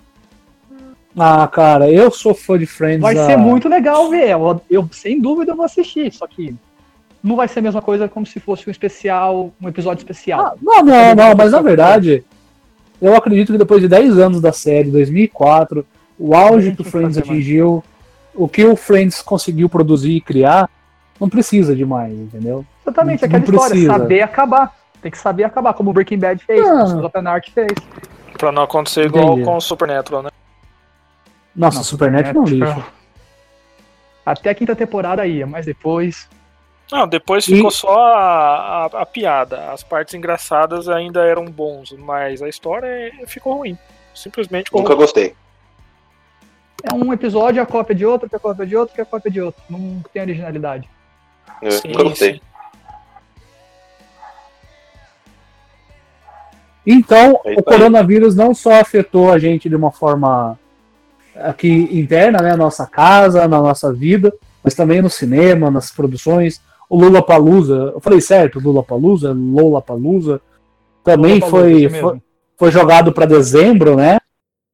Ah, 1.18 1.47
cara, 1.47 1.89
eu 1.89 2.11
sou 2.11 2.36
fã 2.36 2.57
de 2.57 2.65
Friends. 2.65 3.01
Vai 3.01 3.18
ah, 3.18 3.26
ser 3.26 3.38
muito 3.38 3.68
legal 3.68 4.09
ver. 4.09 4.30
Eu, 4.30 4.61
eu, 4.70 4.89
sem 4.91 5.20
dúvida, 5.20 5.55
vou 5.55 5.65
assistir. 5.65 6.13
Só 6.13 6.28
que 6.28 6.55
não 7.24 7.36
vai 7.36 7.47
ser 7.47 7.59
a 7.59 7.63
mesma 7.63 7.82
coisa 7.82 8.07
como 8.07 8.26
se 8.26 8.39
fosse 8.39 8.70
um 8.70 8.72
especial, 8.72 9.51
um 9.59 9.68
episódio 9.68 10.01
especial. 10.01 10.39
Ah, 10.39 10.55
não, 10.61 10.84
não, 10.84 11.15
não, 11.15 11.36
mas 11.36 11.51
na 11.51 11.61
verdade, 11.61 12.24
eu 13.01 13.15
acredito 13.15 13.51
que 13.51 13.57
depois 13.57 13.82
de 13.82 13.88
10 13.88 14.20
anos 14.20 14.41
da 14.41 14.51
série, 14.51 14.91
2004, 14.91 15.86
o 16.20 16.36
auge 16.36 16.76
que 16.76 16.82
o 16.82 16.86
Friends 16.86 17.18
atingiu, 17.18 17.84
o 18.34 18.47
que 18.47 18.63
o 18.63 18.76
Friends 18.76 19.22
conseguiu 19.22 19.68
produzir 19.68 20.11
e 20.11 20.22
criar, 20.22 20.70
não 21.20 21.30
precisa 21.30 21.76
de 21.76 21.86
mais, 21.86 22.13
entendeu? 22.13 22.65
Exatamente, 22.86 23.22
Não 23.22 23.28
aquela 23.28 23.43
história, 23.43 23.70
precisa. 23.70 23.93
saber 23.93 24.22
acabar. 24.22 24.76
Tem 25.01 25.11
que 25.11 25.18
saber 25.18 25.43
acabar, 25.43 25.74
como 25.74 25.89
o 25.89 25.93
Breaking 25.93 26.18
Bad 26.20 26.43
fez, 26.43 26.68
Ah. 26.68 26.84
como 26.86 27.01
o 27.05 27.11
Anarchy 27.13 27.51
fez. 27.51 27.72
Pra 28.38 28.51
não 28.51 28.63
acontecer 28.63 29.05
igual 29.05 29.26
Entendi. 29.34 29.43
com 29.45 29.55
o 29.57 29.61
Supernatural, 29.61 30.24
né? 30.24 30.30
Nossa, 31.55 31.78
Não, 31.78 31.84
Supernet 31.84 32.34
não 32.34 32.45
Supernatural. 32.45 32.78
lixo. 32.80 32.93
Até 34.26 34.49
a 34.49 34.55
quinta 34.55 34.76
temporada 34.76 35.26
ia, 35.26 35.47
mas 35.47 35.65
depois. 35.65 36.28
Não, 36.91 37.07
depois 37.07 37.47
E- 37.47 37.55
ficou 37.55 37.72
só 37.72 37.97
a, 38.13 38.86
a, 38.86 38.86
a 39.01 39.05
piada. 39.05 39.72
As 39.72 39.84
partes 39.84 40.13
engraçadas 40.13 40.88
ainda 40.89 41.26
eram 41.26 41.45
bons, 41.45 41.93
mas 41.97 42.41
a 42.41 42.47
história 42.49 42.88
é- 42.88 43.26
ficou 43.26 43.57
ruim. 43.57 43.78
Simplesmente 44.13 44.65
ficou 44.65 44.82
Nunca 44.82 44.93
ruim. 44.93 45.01
gostei. 45.01 45.36
É 46.84 46.93
um 46.93 47.11
episódio, 47.11 47.61
a 47.61 47.65
cópia 47.65 47.95
de 47.95 48.05
outro, 48.05 48.30
que 48.30 48.36
é 48.36 48.38
a 48.38 48.39
cópia 48.39 48.65
de 48.65 48.76
outro, 48.76 48.93
que 48.95 49.01
é 49.01 49.03
a 49.03 49.05
cópia 49.05 49.32
de 49.32 49.41
outro. 49.41 49.61
Não 49.70 50.01
tem 50.13 50.22
originalidade. 50.22 50.88
Eu 51.62 51.72
Sim, 51.72 51.91
gostei. 51.91 52.34
sim. 52.34 52.41
Então, 56.86 57.39
É 57.43 57.55
o 57.60 57.64
coronavírus 57.64 58.34
não 58.36 58.53
só 58.53 58.80
afetou 58.80 59.32
a 59.32 59.38
gente 59.38 59.68
de 59.68 59.76
uma 59.76 59.91
forma 59.91 60.58
aqui 61.36 61.89
interna, 61.91 62.41
né, 62.41 62.51
na 62.51 62.58
nossa 62.58 62.88
casa, 62.88 63.47
na 63.47 63.62
nossa 63.62 63.91
vida, 63.91 64.34
mas 64.64 64.74
também 64.74 65.01
no 65.01 65.10
cinema, 65.10 65.70
nas 65.70 65.91
produções. 65.91 66.62
O 66.89 66.97
Lula 66.97 67.22
Palusa, 67.22 67.91
eu 67.93 67.99
falei 67.99 68.22
certo, 68.22 68.60
Lula 68.60 68.82
Palusa, 68.82 69.34
Lola 69.34 69.82
Palusa, 69.82 70.39
também 71.03 71.39
Lollapalooza, 71.39 71.89
foi, 71.89 71.89
foi, 71.89 72.22
foi 72.58 72.72
jogado 72.72 73.12
para 73.12 73.26
dezembro, 73.26 73.97
né? 73.97 74.18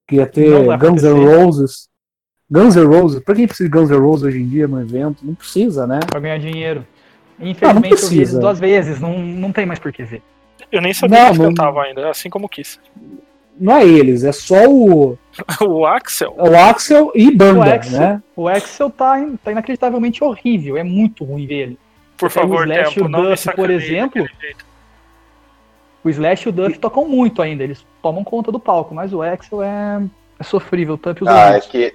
Que 0.08 0.18
ia 0.18 0.28
ter 0.28 0.78
Guns 0.78 1.04
N'. 1.04 1.26
Roses. 1.26 1.90
Guns 2.54 2.76
N' 2.76 2.86
Roses, 2.86 3.24
pra 3.24 3.34
quem 3.34 3.48
precisa 3.48 3.68
de 3.70 3.76
Guns 3.76 3.90
N' 3.90 3.98
Roses 3.98 4.24
hoje 4.28 4.40
em 4.42 4.48
dia 4.48 4.68
no 4.68 4.80
evento? 4.80 5.26
Não 5.26 5.34
precisa, 5.34 5.88
né? 5.88 6.00
Pra 6.06 6.20
ganhar 6.20 6.38
dinheiro. 6.38 6.86
Infelizmente 7.40 7.76
eu 7.76 7.82
vi 7.82 7.88
eles 7.88 8.06
precisa. 8.30 8.40
duas 8.40 8.60
vezes, 8.60 9.00
não, 9.00 9.18
não 9.18 9.52
tem 9.52 9.66
mais 9.66 9.80
por 9.80 9.92
que 9.92 10.04
ver. 10.04 10.22
Eu 10.72 10.82
nem 10.82 10.94
sabia 10.94 11.24
Não, 11.26 11.32
que 11.32 11.38
não- 11.40 11.46
cantavam 11.50 11.82
ainda, 11.82 12.10
assim 12.10 12.30
como 12.30 12.48
quis. 12.48 12.80
Não 13.60 13.76
é 13.78 13.86
eles, 13.86 14.24
é 14.24 14.32
só 14.32 14.66
o, 14.68 15.18
O 15.62 15.86
Axel, 15.86 16.34
o 16.38 16.56
Axel 16.56 17.12
e 17.16 17.30
banda, 17.36 17.60
O 17.60 17.64
Axel. 17.64 18.00
né? 18.00 18.24
O 18.36 18.48
Axel 18.48 18.90
tá, 18.90 19.28
tá 19.44 19.52
inacreditavelmente 19.52 20.24
horrível, 20.24 20.78
é 20.78 20.84
muito 20.84 21.24
ruim 21.24 21.46
ver 21.48 21.54
ele. 21.56 21.80
por 22.18 22.32
Tem 22.32 22.42
o 22.44 22.48
favor, 22.48 22.68
Slash 22.68 22.92
e 22.92 22.94
tempo, 22.96 23.06
o 23.06 23.10
não 23.10 23.22
me 23.24 23.30
Duff, 23.30 23.56
por 23.56 23.70
exemplo. 23.70 24.28
O 26.04 26.10
Slash 26.10 26.48
e 26.48 26.50
o 26.50 26.52
Duff 26.52 26.78
tocam 26.80 27.08
muito 27.08 27.42
ainda, 27.42 27.64
eles 27.64 27.86
tomam 28.02 28.24
conta 28.24 28.52
do 28.52 28.60
palco, 28.60 28.94
mas 28.94 29.14
o 29.14 29.22
Axel 29.22 29.62
é, 29.64 30.02
é 30.40 30.44
sofrível, 30.44 30.98
tanto 30.98 31.24
os 31.24 31.28
Ah, 31.30 31.52
é 31.56 31.60
que 31.62 31.94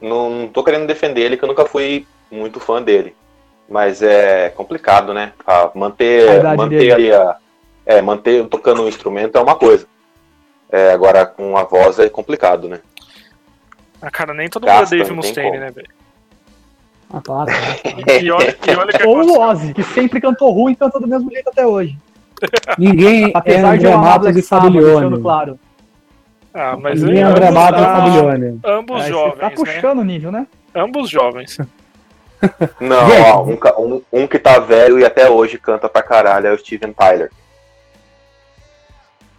não, 0.00 0.30
não 0.30 0.48
tô 0.48 0.62
querendo 0.62 0.86
defender 0.86 1.22
ele, 1.22 1.36
que 1.36 1.44
eu 1.44 1.48
nunca 1.48 1.64
fui 1.64 2.06
muito 2.30 2.60
fã 2.60 2.82
dele. 2.82 3.14
Mas 3.68 4.00
é 4.02 4.48
complicado, 4.50 5.12
né? 5.12 5.32
Ah, 5.46 5.70
A 5.74 5.78
manter, 5.78 6.38
idade 6.40 6.56
manter 6.56 6.92
ali 6.92 7.12
a. 7.12 7.36
É, 7.84 8.02
manter 8.02 8.46
tocando 8.48 8.82
um 8.82 8.88
instrumento 8.88 9.36
é 9.36 9.40
uma 9.40 9.54
coisa. 9.56 9.86
É, 10.70 10.92
agora 10.92 11.24
com 11.24 11.56
a 11.56 11.64
voz 11.64 11.98
é 11.98 12.08
complicado, 12.08 12.68
né? 12.68 12.80
Ah, 14.00 14.10
cara, 14.10 14.32
nem 14.34 14.48
todo 14.48 14.66
Gasta, 14.66 14.94
mundo 14.94 14.94
é 14.94 14.98
Dave 14.98 15.14
Mustaine, 15.14 15.58
né, 15.58 15.70
velho? 15.70 15.88
Ah, 17.12 17.20
claro. 17.22 17.50
E 18.22 18.30
olha, 18.30 18.56
e 18.66 18.76
olha 18.76 18.92
que 18.92 19.06
Ou 19.06 19.22
o. 19.24 19.40
Ozzy, 19.40 19.72
que 19.74 19.82
sempre 19.82 20.20
cantou 20.20 20.50
ruim 20.50 20.72
e 20.72 20.76
canta 20.76 21.00
do 21.00 21.06
mesmo 21.08 21.30
jeito 21.30 21.48
até 21.48 21.66
hoje. 21.66 21.96
Ninguém 22.78 23.30
Apesar 23.34 23.74
é 23.74 23.78
de 23.78 23.86
eu 23.86 23.92
André 23.92 24.08
amar 24.08 24.18
Black 24.18 24.38
e 24.38 24.42
Sabbath, 24.42 24.64
Fabiglione. 24.72 25.22
claro. 25.22 25.58
Ah, 26.54 26.76
mas 26.80 27.02
é 27.02 27.06
ambos, 27.22 27.30
André 27.36 27.50
Matos 27.50 27.80
e 27.80 27.84
ambos, 28.18 28.60
ambos 28.64 28.96
Aí 28.96 29.02
você 29.02 29.08
jovens, 29.10 29.38
tá 29.38 29.48
né? 29.50 29.54
puxando 29.56 29.98
o 29.98 30.04
nível, 30.04 30.32
né? 30.32 30.46
Ambos 30.74 31.10
jovens. 31.10 31.58
Não, 32.80 32.96
ó, 33.34 33.42
um, 33.44 33.58
um- 33.96 34.02
um 34.12 34.26
que 34.26 34.38
tá 34.38 34.58
velho 34.58 34.98
e 34.98 35.04
até 35.04 35.28
hoje 35.28 35.58
canta 35.58 35.88
pra 35.88 36.02
caralho 36.02 36.46
é 36.46 36.52
o 36.52 36.58
Steven 36.58 36.92
Tyler. 36.92 37.30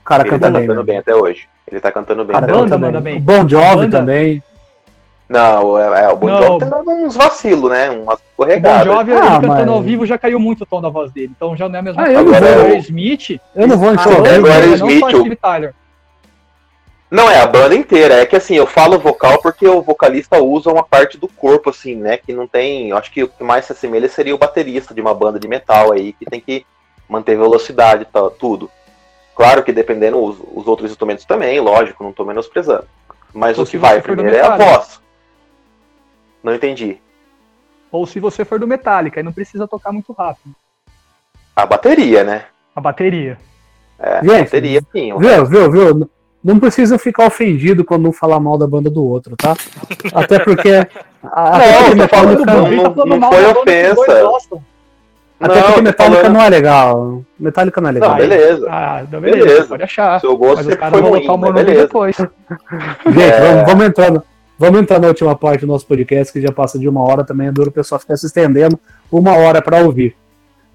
Cara 0.05 0.23
Ele 0.23 0.29
canta 0.31 0.45
tá 0.47 0.51
bem. 0.51 0.61
cantando 0.67 0.79
né? 0.81 0.85
bem 0.85 0.97
até 0.97 1.15
hoje. 1.15 1.47
Ele 1.69 1.79
tá 1.79 1.91
cantando 1.91 2.25
bem 2.25 2.33
cara 2.33 2.45
até 2.45 2.53
banda 2.53 2.75
hoje. 2.75 2.81
manda 2.85 2.99
bem. 3.01 3.21
Bon 3.21 3.47
Jovi 3.47 3.75
Banda- 3.75 3.99
também. 3.99 4.43
Não, 5.29 5.77
é, 5.77 6.03
é, 6.05 6.09
o 6.09 6.15
Bon 6.15 6.27
Não. 6.27 6.41
Jovi 6.41 6.65
tem 6.65 7.05
uns 7.05 7.15
vacilos, 7.15 7.69
né? 7.69 7.89
Umas 7.91 7.99
O 7.99 8.05
Bon 8.05 8.15
escorregadas. 8.43 8.85
Jovi, 8.85 9.11
Ah, 9.11 9.15
ele 9.15 9.25
cantando 9.29 9.47
mas- 9.47 9.67
ao 9.67 9.81
vivo, 9.81 10.05
já 10.05 10.17
caiu 10.17 10.39
muito 10.39 10.63
o 10.63 10.65
tom 10.65 10.81
da 10.81 10.89
voz 10.89 11.11
dele. 11.11 11.31
Então 11.35 11.55
já 11.55 11.69
não 11.69 11.75
é 11.75 11.79
a 11.79 11.81
mesma 11.83 12.01
Ah, 12.03 12.11
eu 12.11 12.23
não 12.23 12.31
coisa. 12.31 12.55
vou- 12.57 12.69
O 12.71 12.75
Smith, 12.77 13.39
Eu 13.55 13.67
não 13.67 13.77
vou 13.77 13.89
dele. 13.95 14.01
Agora 14.37 14.61
dele, 14.61 14.73
o 14.73 14.77
não 14.79 14.89
Smith, 14.89 14.99
só 14.99 15.07
o- 15.07 15.19
Steve 15.21 15.35
Tyler. 15.35 15.73
Não, 17.09 17.29
é 17.29 17.41
a 17.41 17.47
banda 17.47 17.73
inteira. 17.73 18.15
É 18.15 18.25
que 18.25 18.35
assim, 18.35 18.55
eu 18.55 18.67
falo 18.67 18.99
vocal 18.99 19.41
porque 19.41 19.67
o 19.67 19.81
vocalista 19.81 20.37
usa 20.37 20.71
uma 20.71 20.83
parte 20.83 21.17
do 21.17 21.27
corpo, 21.27 21.71
assim, 21.71 21.95
né? 21.95 22.17
Que 22.17 22.33
não 22.33 22.47
tem. 22.47 22.89
Eu 22.89 22.97
acho 22.97 23.11
que 23.11 23.23
o 23.23 23.27
que 23.27 23.43
mais 23.43 23.65
se 23.65 23.71
assemelha 23.71 24.07
seria 24.07 24.35
o 24.35 24.37
baterista 24.37 24.93
de 24.93 25.01
uma 25.01 25.13
banda 25.13 25.39
de 25.39 25.47
metal 25.47 25.91
aí, 25.91 26.13
que 26.13 26.25
tem 26.25 26.39
que 26.39 26.65
manter 27.07 27.35
velocidade 27.35 28.03
e 28.03 28.37
tudo. 28.37 28.69
Claro 29.35 29.63
que 29.63 29.71
dependendo 29.71 30.23
os, 30.23 30.37
os 30.53 30.67
outros 30.67 30.91
instrumentos 30.91 31.25
também, 31.25 31.59
lógico, 31.59 32.03
não 32.03 32.13
tô 32.13 32.23
menosprezando. 32.23 32.85
Mas 33.33 33.57
Ou 33.57 33.63
o 33.63 33.65
se 33.65 33.71
que 33.71 33.77
vai 33.77 34.01
primeiro 34.01 34.35
é 34.35 34.41
a 34.41 34.55
voz. 34.55 35.01
Não 36.43 36.53
entendi. 36.53 36.99
Ou 37.91 38.05
se 38.05 38.19
você 38.19 38.45
for 38.45 38.59
do 38.59 38.67
Metallica, 38.67 39.19
aí 39.19 39.23
não 39.23 39.33
precisa 39.33 39.67
tocar 39.67 39.91
muito 39.91 40.13
rápido. 40.13 40.53
A 41.55 41.65
bateria, 41.65 42.23
né? 42.23 42.45
A 42.75 42.81
bateria. 42.81 43.37
É, 43.97 44.21
Gente, 44.23 44.43
bateria 44.43 44.81
sim. 44.91 45.17
Viu, 45.17 45.45
viu, 45.45 45.71
viu? 45.71 46.09
Não 46.43 46.57
precisa 46.59 46.97
ficar 46.97 47.25
ofendido 47.27 47.83
quando 47.83 48.07
um 48.07 48.13
falar 48.13 48.39
mal 48.39 48.57
da 48.57 48.65
banda 48.65 48.89
do 48.89 49.03
outro, 49.03 49.35
tá? 49.35 49.55
Até 50.13 50.39
porque 50.39 50.69
a, 51.21 51.55
até 51.55 51.81
Não, 51.81 51.89
porque 51.97 52.07
falando 52.07 52.39
não- 52.39 52.45
tá 52.45 52.53
falando 52.93 53.05
não 53.05 53.19
mal 53.19 53.31
foi 53.33 53.45
ofensa. 53.45 54.01
até 55.41 55.55
Não, 55.55 55.63
porque 55.67 55.81
Metallica 55.81 56.21
falando- 56.21 56.33
não 56.33 56.41
é 56.41 56.49
legal. 56.49 57.21
Metallica 57.39 57.81
não 57.81 57.89
é 57.89 57.91
legal. 57.91 58.09
Não, 58.11 58.17
beleza. 58.17 58.67
Ah, 58.69 59.03
não, 59.11 59.19
beleza, 59.21 59.45
Beleza. 59.45 59.67
pode 59.67 59.83
achar. 59.83 60.19
Seu 60.21 60.37
gosto 60.37 60.57
Mas 60.57 60.67
os 60.67 60.75
caras 60.75 60.99
vão 61.01 61.09
ruim, 61.09 61.19
botar 61.21 61.33
o 61.33 61.37
monólogo 61.37 61.71
depois. 61.71 62.15
Gente, 63.05 63.21
É. 63.21 63.39
vamos, 63.41 63.65
vamos 63.71 63.85
entrar 63.85 64.11
no- 64.11 64.23
vamos 64.57 64.81
entrar 64.81 64.99
na 64.99 65.07
última 65.09 65.35
parte 65.35 65.61
do 65.61 65.67
nosso 65.67 65.85
podcast, 65.85 66.31
que 66.33 66.41
já 66.41 66.51
passa 66.53 66.79
de 66.79 66.87
uma 66.87 67.01
hora 67.03 67.23
também. 67.25 67.47
É 67.47 67.51
duro 67.51 67.69
o 67.69 67.73
pessoal 67.73 67.99
ficar 67.99 68.15
se 68.17 68.25
estendendo 68.25 68.79
uma 69.11 69.35
hora 69.35 69.61
pra 69.61 69.79
ouvir. 69.79 70.15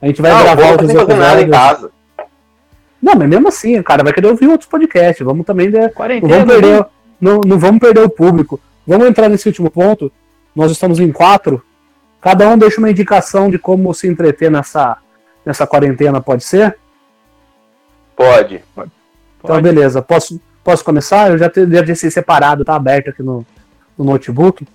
A 0.00 0.06
gente 0.06 0.20
vai 0.20 0.30
Não, 0.30 0.42
gravar 0.42 0.70
outros 0.72 0.90
sem 0.90 0.98
fazer 1.00 1.14
nada 1.14 1.40
em 1.40 1.44
episódios. 1.44 1.68
casa. 1.80 1.90
Não, 3.04 3.14
mas 3.14 3.28
mesmo 3.28 3.48
assim, 3.48 3.82
cara, 3.82 4.02
vai 4.02 4.12
querer 4.14 4.28
ouvir 4.28 4.48
outros 4.48 4.68
podcasts. 4.68 5.24
Vamos 5.24 5.44
também. 5.44 5.68
né, 5.68 5.82
Não 5.82 5.90
Quarentena. 5.90 6.34
vamos, 6.38 6.52
perder, 6.54 6.80
né? 6.80 6.86
não, 7.20 7.40
não 7.46 7.58
vamos 7.58 7.78
perder 7.78 8.00
o 8.02 8.08
público. 8.08 8.58
Vamos 8.86 9.06
entrar 9.06 9.28
nesse 9.28 9.46
último 9.46 9.70
ponto. 9.70 10.10
Nós 10.56 10.70
estamos 10.72 10.98
em 10.98 11.12
quatro. 11.12 11.62
Cada 12.20 12.48
um 12.48 12.56
deixa 12.56 12.78
uma 12.78 12.90
indicação 12.90 13.50
de 13.50 13.58
como 13.58 13.92
se 13.92 14.08
entreter 14.08 14.50
nessa, 14.50 14.96
nessa 15.44 15.66
quarentena, 15.66 16.18
pode 16.20 16.44
ser? 16.44 16.78
Pode. 18.16 18.62
Então, 18.74 18.88
Pode. 19.42 19.62
beleza. 19.62 20.00
Posso, 20.00 20.40
posso 20.62 20.82
começar? 20.82 21.30
Eu 21.30 21.36
já, 21.36 21.50
te, 21.50 21.66
já 21.70 21.94
separado, 22.10 22.64
tá 22.64 22.74
aberto 22.74 23.10
aqui 23.10 23.22
no, 23.22 23.44
no 23.98 24.04
notebook. 24.04 24.66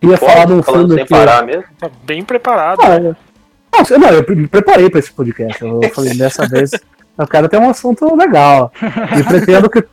Queria 0.00 0.16
falar 0.16 0.46
de 0.46 0.52
um 0.52 0.62
filme 0.62 0.94
sem 0.94 1.04
que. 1.04 1.10
parar 1.10 1.44
mesmo. 1.44 1.64
Tá 1.78 1.88
bem 2.04 2.24
preparado. 2.24 2.80
Ah, 2.82 2.96
eu- 2.96 3.98
não, 3.98 4.08
eu 4.08 4.36
me 4.36 4.48
preparei 4.48 4.90
para 4.90 4.98
esse 4.98 5.12
podcast. 5.12 5.62
Eu 5.62 5.80
falei, 5.94 6.14
dessa 6.14 6.48
vez 6.48 6.70
eu 7.18 7.26
quero 7.26 7.48
ter 7.48 7.58
um 7.58 7.68
assunto 7.68 8.14
legal. 8.14 8.72
E 9.18 9.22
pretendo 9.24 9.68
que. 9.68 9.84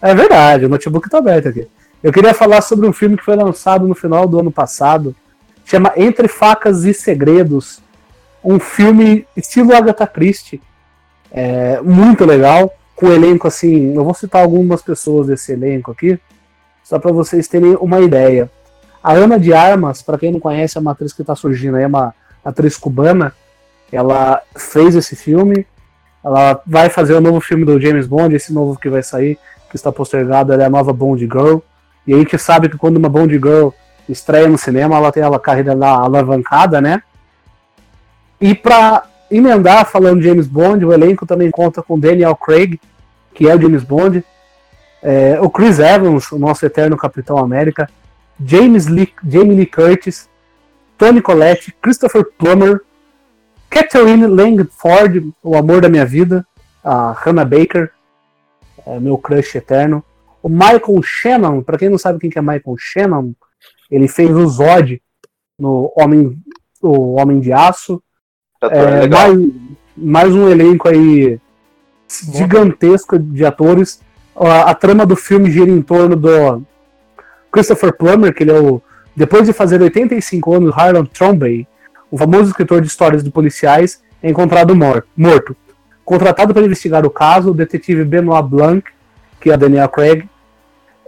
É 0.00 0.14
verdade, 0.14 0.66
o 0.66 0.68
notebook 0.68 1.08
tá 1.08 1.18
aberto 1.18 1.48
aqui. 1.48 1.66
Eu 2.02 2.12
queria 2.12 2.34
falar 2.34 2.60
sobre 2.60 2.86
um 2.86 2.92
filme 2.92 3.16
que 3.16 3.24
foi 3.24 3.34
lançado 3.34 3.88
no 3.88 3.94
final 3.94 4.28
do 4.28 4.38
ano 4.38 4.52
passado, 4.52 5.16
Chama 5.64 5.92
Entre 5.96 6.28
Facas 6.28 6.84
e 6.84 6.94
Segredos. 6.94 7.80
Um 8.44 8.60
filme 8.60 9.26
estilo 9.36 9.74
Agatha 9.74 10.06
Christie. 10.06 10.60
É, 11.32 11.80
muito 11.80 12.24
legal. 12.24 12.72
Com 12.94 13.10
elenco 13.10 13.48
assim. 13.48 13.94
Eu 13.94 14.04
vou 14.04 14.14
citar 14.14 14.42
algumas 14.42 14.82
pessoas 14.82 15.26
desse 15.26 15.52
elenco 15.52 15.90
aqui. 15.90 16.20
Só 16.84 16.98
para 17.00 17.10
vocês 17.10 17.48
terem 17.48 17.74
uma 17.80 18.00
ideia. 18.00 18.48
A 19.02 19.12
Ana 19.12 19.40
de 19.40 19.52
Armas, 19.52 20.02
para 20.02 20.18
quem 20.18 20.30
não 20.30 20.38
conhece, 20.38 20.78
é 20.78 20.80
uma 20.80 20.92
atriz 20.92 21.12
que 21.12 21.22
está 21.22 21.34
surgindo 21.34 21.76
aí, 21.76 21.82
é 21.82 21.86
uma 21.86 22.14
atriz 22.44 22.76
cubana. 22.76 23.32
Ela 23.90 24.42
fez 24.56 24.94
esse 24.94 25.16
filme. 25.16 25.66
Ela 26.26 26.60
vai 26.66 26.90
fazer 26.90 27.14
o 27.14 27.20
novo 27.20 27.40
filme 27.40 27.64
do 27.64 27.80
James 27.80 28.04
Bond, 28.04 28.34
esse 28.34 28.52
novo 28.52 28.76
que 28.76 28.88
vai 28.88 29.00
sair, 29.00 29.38
que 29.70 29.76
está 29.76 29.92
postergado, 29.92 30.52
ela 30.52 30.64
é 30.64 30.66
a 30.66 30.70
nova 30.70 30.92
Bond 30.92 31.20
Girl. 31.20 31.58
E 32.04 32.12
a 32.12 32.18
gente 32.18 32.36
sabe 32.36 32.68
que 32.68 32.76
quando 32.76 32.96
uma 32.96 33.08
Bond 33.08 33.32
Girl 33.32 33.68
estreia 34.08 34.48
no 34.48 34.58
cinema, 34.58 34.96
ela 34.96 35.12
tem 35.12 35.22
a 35.22 35.38
carreira 35.38 35.70
alavancada, 35.72 36.80
né? 36.80 37.00
E 38.40 38.56
para 38.56 39.04
emendar, 39.30 39.86
falando 39.86 40.20
James 40.20 40.48
Bond, 40.48 40.84
o 40.84 40.92
elenco 40.92 41.24
também 41.24 41.48
conta 41.48 41.80
com 41.80 41.96
Daniel 41.96 42.34
Craig, 42.34 42.80
que 43.32 43.48
é 43.48 43.54
o 43.54 43.60
James 43.60 43.84
Bond, 43.84 44.24
é, 45.04 45.38
o 45.40 45.48
Chris 45.48 45.78
Evans, 45.78 46.32
o 46.32 46.38
nosso 46.40 46.66
eterno 46.66 46.96
Capitão 46.96 47.38
América, 47.38 47.88
James 48.44 48.88
Lee, 48.88 49.12
Jamie 49.24 49.54
Lee 49.54 49.66
Curtis, 49.66 50.28
Tony 50.98 51.22
Collette, 51.22 51.72
Christopher 51.80 52.26
Plummer, 52.36 52.80
Catherine 53.76 54.26
Langford, 54.26 55.30
o 55.42 55.54
amor 55.54 55.82
da 55.82 55.88
minha 55.90 56.06
vida, 56.06 56.46
a 56.82 57.12
Hannah 57.12 57.44
Baker, 57.44 57.90
é, 58.86 58.98
meu 58.98 59.18
crush 59.18 59.54
eterno, 59.54 60.02
o 60.42 60.48
Michael 60.48 61.02
Shannon, 61.02 61.62
para 61.62 61.76
quem 61.76 61.90
não 61.90 61.98
sabe 61.98 62.18
quem 62.18 62.30
que 62.30 62.38
é 62.38 62.40
Michael 62.40 62.76
Shannon, 62.78 63.34
ele 63.90 64.08
fez 64.08 64.30
o 64.30 64.46
Zod 64.46 65.02
no 65.58 65.92
Homem, 65.94 66.38
o 66.80 67.16
Homem 67.16 67.38
de 67.38 67.52
Aço. 67.52 68.02
Tá 68.58 68.68
É, 68.68 69.06
mais, 69.08 69.38
mais 69.94 70.34
um 70.34 70.48
elenco 70.48 70.88
aí 70.88 71.38
gigantesco 72.32 73.18
de 73.18 73.44
atores. 73.44 74.00
A, 74.34 74.70
a 74.70 74.74
trama 74.74 75.04
do 75.04 75.16
filme 75.16 75.50
gira 75.50 75.70
em 75.70 75.82
torno 75.82 76.16
do 76.16 76.62
Christopher 77.52 77.94
Plummer, 77.94 78.34
que 78.34 78.42
ele 78.42 78.52
é 78.52 78.58
o. 78.58 78.80
Depois 79.14 79.46
de 79.46 79.52
fazer 79.52 79.82
85 79.82 80.54
anos, 80.54 80.74
Harlan 80.74 81.04
Trombey, 81.04 81.66
o 82.10 82.16
famoso 82.16 82.50
escritor 82.50 82.80
de 82.80 82.86
histórias 82.86 83.22
de 83.22 83.30
policiais, 83.30 84.02
é 84.22 84.30
encontrado 84.30 84.74
mor 84.74 85.06
morto. 85.16 85.56
Contratado 86.04 86.54
para 86.54 86.64
investigar 86.64 87.04
o 87.04 87.10
caso, 87.10 87.50
o 87.50 87.54
detetive 87.54 88.04
Benoit 88.04 88.48
Blanc, 88.48 88.88
que 89.40 89.50
é 89.50 89.56
Daniel 89.56 89.88
Craig, 89.88 90.28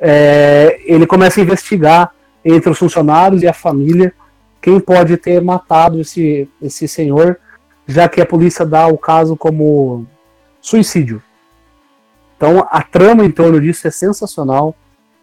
é, 0.00 0.80
ele 0.84 1.06
começa 1.06 1.40
a 1.40 1.42
investigar 1.42 2.12
entre 2.44 2.70
os 2.70 2.78
funcionários 2.78 3.42
e 3.42 3.48
a 3.48 3.52
família 3.52 4.12
quem 4.60 4.80
pode 4.80 5.16
ter 5.16 5.40
matado 5.40 6.00
esse, 6.00 6.48
esse 6.60 6.88
senhor, 6.88 7.38
já 7.86 8.08
que 8.08 8.20
a 8.20 8.26
polícia 8.26 8.66
dá 8.66 8.86
o 8.86 8.98
caso 8.98 9.36
como 9.36 10.06
suicídio. 10.60 11.22
Então 12.36 12.66
a 12.70 12.82
trama 12.82 13.24
em 13.24 13.30
torno 13.30 13.60
disso 13.60 13.86
é 13.86 13.90
sensacional. 13.90 14.74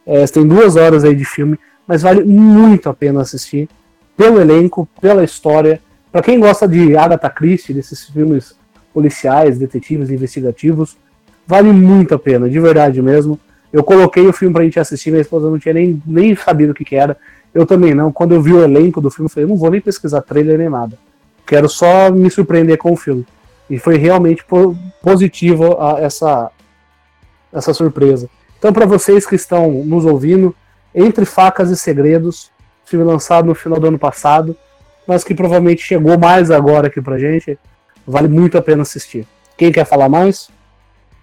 É, 0.05 0.25
tem 0.27 0.47
duas 0.47 0.75
horas 0.75 1.03
aí 1.03 1.15
de 1.15 1.25
filme, 1.25 1.59
mas 1.87 2.01
vale 2.01 2.23
muito 2.23 2.89
a 2.89 2.93
pena 2.93 3.21
assistir 3.21 3.67
pelo 4.15 4.39
elenco, 4.39 4.87
pela 4.99 5.23
história. 5.23 5.81
Para 6.11 6.21
quem 6.21 6.39
gosta 6.39 6.67
de 6.67 6.95
Agatha 6.95 7.29
Christie, 7.29 7.73
desses 7.73 8.05
filmes 8.05 8.55
policiais, 8.93 9.57
detetives, 9.57 10.09
investigativos, 10.09 10.97
vale 11.45 11.71
muito 11.71 12.15
a 12.15 12.19
pena, 12.19 12.49
de 12.49 12.59
verdade 12.59 13.01
mesmo. 13.01 13.39
Eu 13.71 13.83
coloquei 13.83 14.25
o 14.25 14.31
filme 14.31 14.53
pra 14.53 14.63
gente 14.63 14.79
assistir, 14.79 15.11
minha 15.11 15.21
esposa 15.21 15.49
não 15.49 15.59
tinha 15.59 15.73
nem, 15.73 16.01
nem 16.05 16.35
sabido 16.35 16.71
o 16.71 16.73
que, 16.73 16.85
que 16.85 16.95
era. 16.95 17.17
Eu 17.53 17.65
também 17.65 17.93
não. 17.93 18.11
Quando 18.11 18.33
eu 18.33 18.41
vi 18.41 18.53
o 18.53 18.63
elenco 18.63 19.01
do 19.01 19.11
filme, 19.11 19.27
eu 19.27 19.33
falei, 19.33 19.49
não 19.49 19.57
vou 19.57 19.69
nem 19.69 19.81
pesquisar 19.81 20.21
trailer 20.21 20.57
nem 20.57 20.69
nada. 20.69 20.97
Quero 21.45 21.67
só 21.67 22.09
me 22.09 22.29
surpreender 22.29 22.77
com 22.77 22.93
o 22.93 22.95
filme. 22.95 23.25
E 23.69 23.77
foi 23.77 23.97
realmente 23.97 24.43
po 24.45 24.77
positivo 25.01 25.77
a, 25.79 25.99
essa, 25.99 26.49
essa 27.51 27.73
surpresa. 27.73 28.29
Então, 28.57 28.71
para 28.73 28.85
vocês 28.85 29.25
que 29.25 29.35
estão 29.35 29.71
nos 29.83 30.05
ouvindo, 30.05 30.55
Entre 30.93 31.25
Facas 31.25 31.69
e 31.69 31.77
Segredos, 31.77 32.49
filme 32.85 33.05
lançado 33.05 33.45
no 33.47 33.55
final 33.55 33.79
do 33.79 33.87
ano 33.87 33.99
passado, 33.99 34.55
mas 35.07 35.23
que 35.23 35.33
provavelmente 35.35 35.81
chegou 35.83 36.17
mais 36.17 36.49
agora 36.51 36.87
aqui 36.87 37.01
pra 37.01 37.17
gente, 37.17 37.57
vale 38.07 38.27
muito 38.27 38.57
a 38.57 38.61
pena 38.61 38.81
assistir. 38.83 39.27
Quem 39.57 39.71
quer 39.71 39.85
falar 39.85 40.09
mais? 40.09 40.49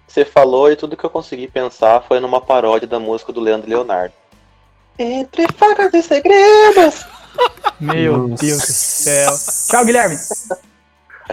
Você 0.07 0.23
falou 0.25 0.71
e 0.71 0.75
tudo 0.75 0.95
que 0.97 1.03
eu 1.03 1.09
consegui 1.09 1.47
pensar 1.47 2.03
foi 2.07 2.19
numa 2.19 2.39
paródia 2.41 2.87
da 2.87 2.99
música 2.99 3.31
do 3.33 3.39
Leandro 3.41 3.69
Leonardo. 3.69 4.13
Entre 4.99 5.47
facas 5.53 5.93
e 5.93 6.01
segredos! 6.03 7.05
Meu 7.79 8.27
Nossa. 8.27 8.45
Deus 8.45 8.59
do 8.59 8.65
céu. 8.67 9.31
Tchau, 9.69 9.85
Guilherme. 9.85 10.15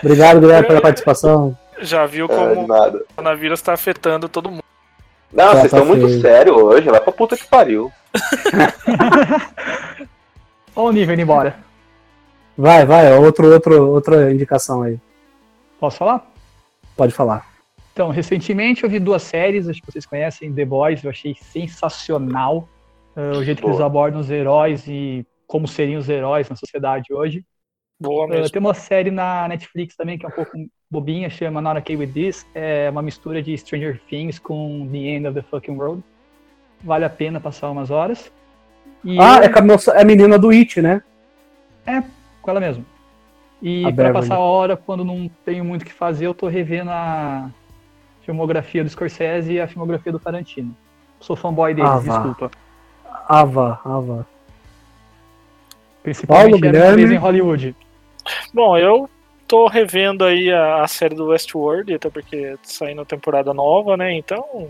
Obrigado, 0.02 0.40
Guilherme, 0.40 0.66
pela 0.66 0.80
participação. 0.80 1.56
Já 1.80 2.06
viu 2.06 2.24
Ah, 2.26 2.28
como 2.28 2.66
nada. 2.66 2.98
o 2.98 3.04
coronavírus 3.14 3.60
tá 3.60 3.74
afetando 3.74 4.28
todo 4.28 4.50
mundo. 4.50 4.62
Não, 5.32 5.44
Tá, 5.44 5.50
vocês 5.60 5.70
tá 5.70 5.76
estão 5.78 5.84
muito 5.84 6.08
feio. 6.08 6.20
sérios 6.22 6.56
hoje, 6.56 6.88
vai 6.90 7.00
pra 7.00 7.12
puta 7.12 7.36
que 7.36 7.46
pariu. 7.46 7.92
Olha 10.80 10.90
o 10.90 10.92
nível 10.92 11.14
indo 11.14 11.22
embora. 11.22 11.58
Vai, 12.56 12.84
vai, 12.84 13.12
outro, 13.18 13.52
outro, 13.52 13.90
outra 13.90 14.32
indicação 14.32 14.82
aí. 14.82 14.98
Posso 15.78 15.98
falar? 15.98 16.30
Pode 16.96 17.12
falar. 17.12 17.46
Então, 17.92 18.10
recentemente 18.10 18.84
eu 18.84 18.90
vi 18.90 18.98
duas 18.98 19.22
séries, 19.22 19.68
acho 19.68 19.80
que 19.80 19.90
vocês 19.90 20.06
conhecem, 20.06 20.52
The 20.52 20.64
Boys, 20.64 21.02
eu 21.02 21.10
achei 21.10 21.34
sensacional. 21.34 22.68
eh, 23.16 23.30
o 23.32 23.42
jeito 23.42 23.60
que 23.60 23.66
eles 23.66 23.76
Boa. 23.78 23.86
abordam 23.86 24.20
os 24.20 24.30
heróis 24.30 24.86
e 24.86 25.26
como 25.46 25.66
seriam 25.66 25.98
os 26.00 26.08
heróis 26.08 26.48
na 26.48 26.54
sociedade 26.56 27.12
hoje. 27.12 27.44
Boa 28.00 28.26
Eh, 28.26 28.30
mesmo. 28.30 28.50
tem 28.50 28.60
uma 28.60 28.72
série 28.74 29.10
na 29.10 29.48
Netflix 29.48 29.96
também 29.96 30.16
que 30.16 30.24
é 30.24 30.28
um 30.28 30.32
pouco 30.32 30.52
bobinha, 30.90 31.28
chama 31.28 31.60
Not 31.60 31.78
Okay 31.80 31.96
With 31.96 32.12
This. 32.12 32.46
É 32.54 32.88
uma 32.88 33.02
mistura 33.02 33.42
de 33.42 33.56
Stranger 33.58 34.00
Things 34.08 34.38
com 34.38 34.88
The 34.90 34.98
End 34.98 35.26
of 35.26 35.34
the 35.34 35.42
Fucking 35.42 35.76
World. 35.76 36.02
Vale 36.82 37.04
a 37.04 37.10
pena 37.10 37.40
passar 37.40 37.70
umas 37.70 37.90
horas. 37.90 38.30
E 39.04 39.18
Ah, 39.20 39.38
eu- 39.38 39.42
é, 39.44 39.48
com 39.48 39.58
a 39.58 39.62
moça- 39.62 39.92
é 39.92 40.02
a 40.02 40.04
menina 40.04 40.38
do 40.38 40.50
It, 40.50 40.80
né? 40.82 41.02
com 42.42 42.50
ela 42.50 42.60
mesmo. 42.60 42.84
E 43.60 43.80
A 43.80 43.88
para 43.88 43.92
Beverly. 44.04 44.12
passar 44.14 44.36
a 44.36 44.38
hora, 44.38 44.76
quando 44.76 45.04
não 45.04 45.30
tenho 45.44 45.64
muito 45.64 45.82
o 45.82 45.84
que 45.84 45.92
fazer, 45.92 46.26
eu 46.26 46.32
tô 46.34 46.48
revendo 46.48 46.90
a 46.90 47.50
filmografia 48.22 48.82
do 48.82 48.88
Scorsese 48.88 49.52
e 49.54 49.60
a 49.60 49.68
filmografia 49.68 50.10
do 50.12 50.18
Tarantino. 50.18 50.74
Sou 51.20 51.36
fanboy 51.36 51.74
deles, 51.74 51.90
vá. 51.90 51.98
desculpa. 52.18 52.50
Ava, 53.28 53.80
Ava. 53.84 54.26
Principalmente 56.02 56.50
Paulo, 56.50 56.60
Guilherme. 56.60 57.14
em 57.14 57.18
Hollywood. 57.18 57.76
Bom, 58.54 58.76
eu 58.78 59.08
tô 59.46 59.66
revendo 59.66 60.24
aí 60.24 60.50
a, 60.50 60.82
a 60.82 60.88
série 60.88 61.14
do 61.14 61.26
Westworld, 61.26 61.92
até 61.94 62.08
porque 62.08 62.52
tá 62.52 62.58
saindo 62.62 63.04
temporada 63.04 63.52
nova, 63.52 63.96
né? 63.96 64.14
Então, 64.14 64.68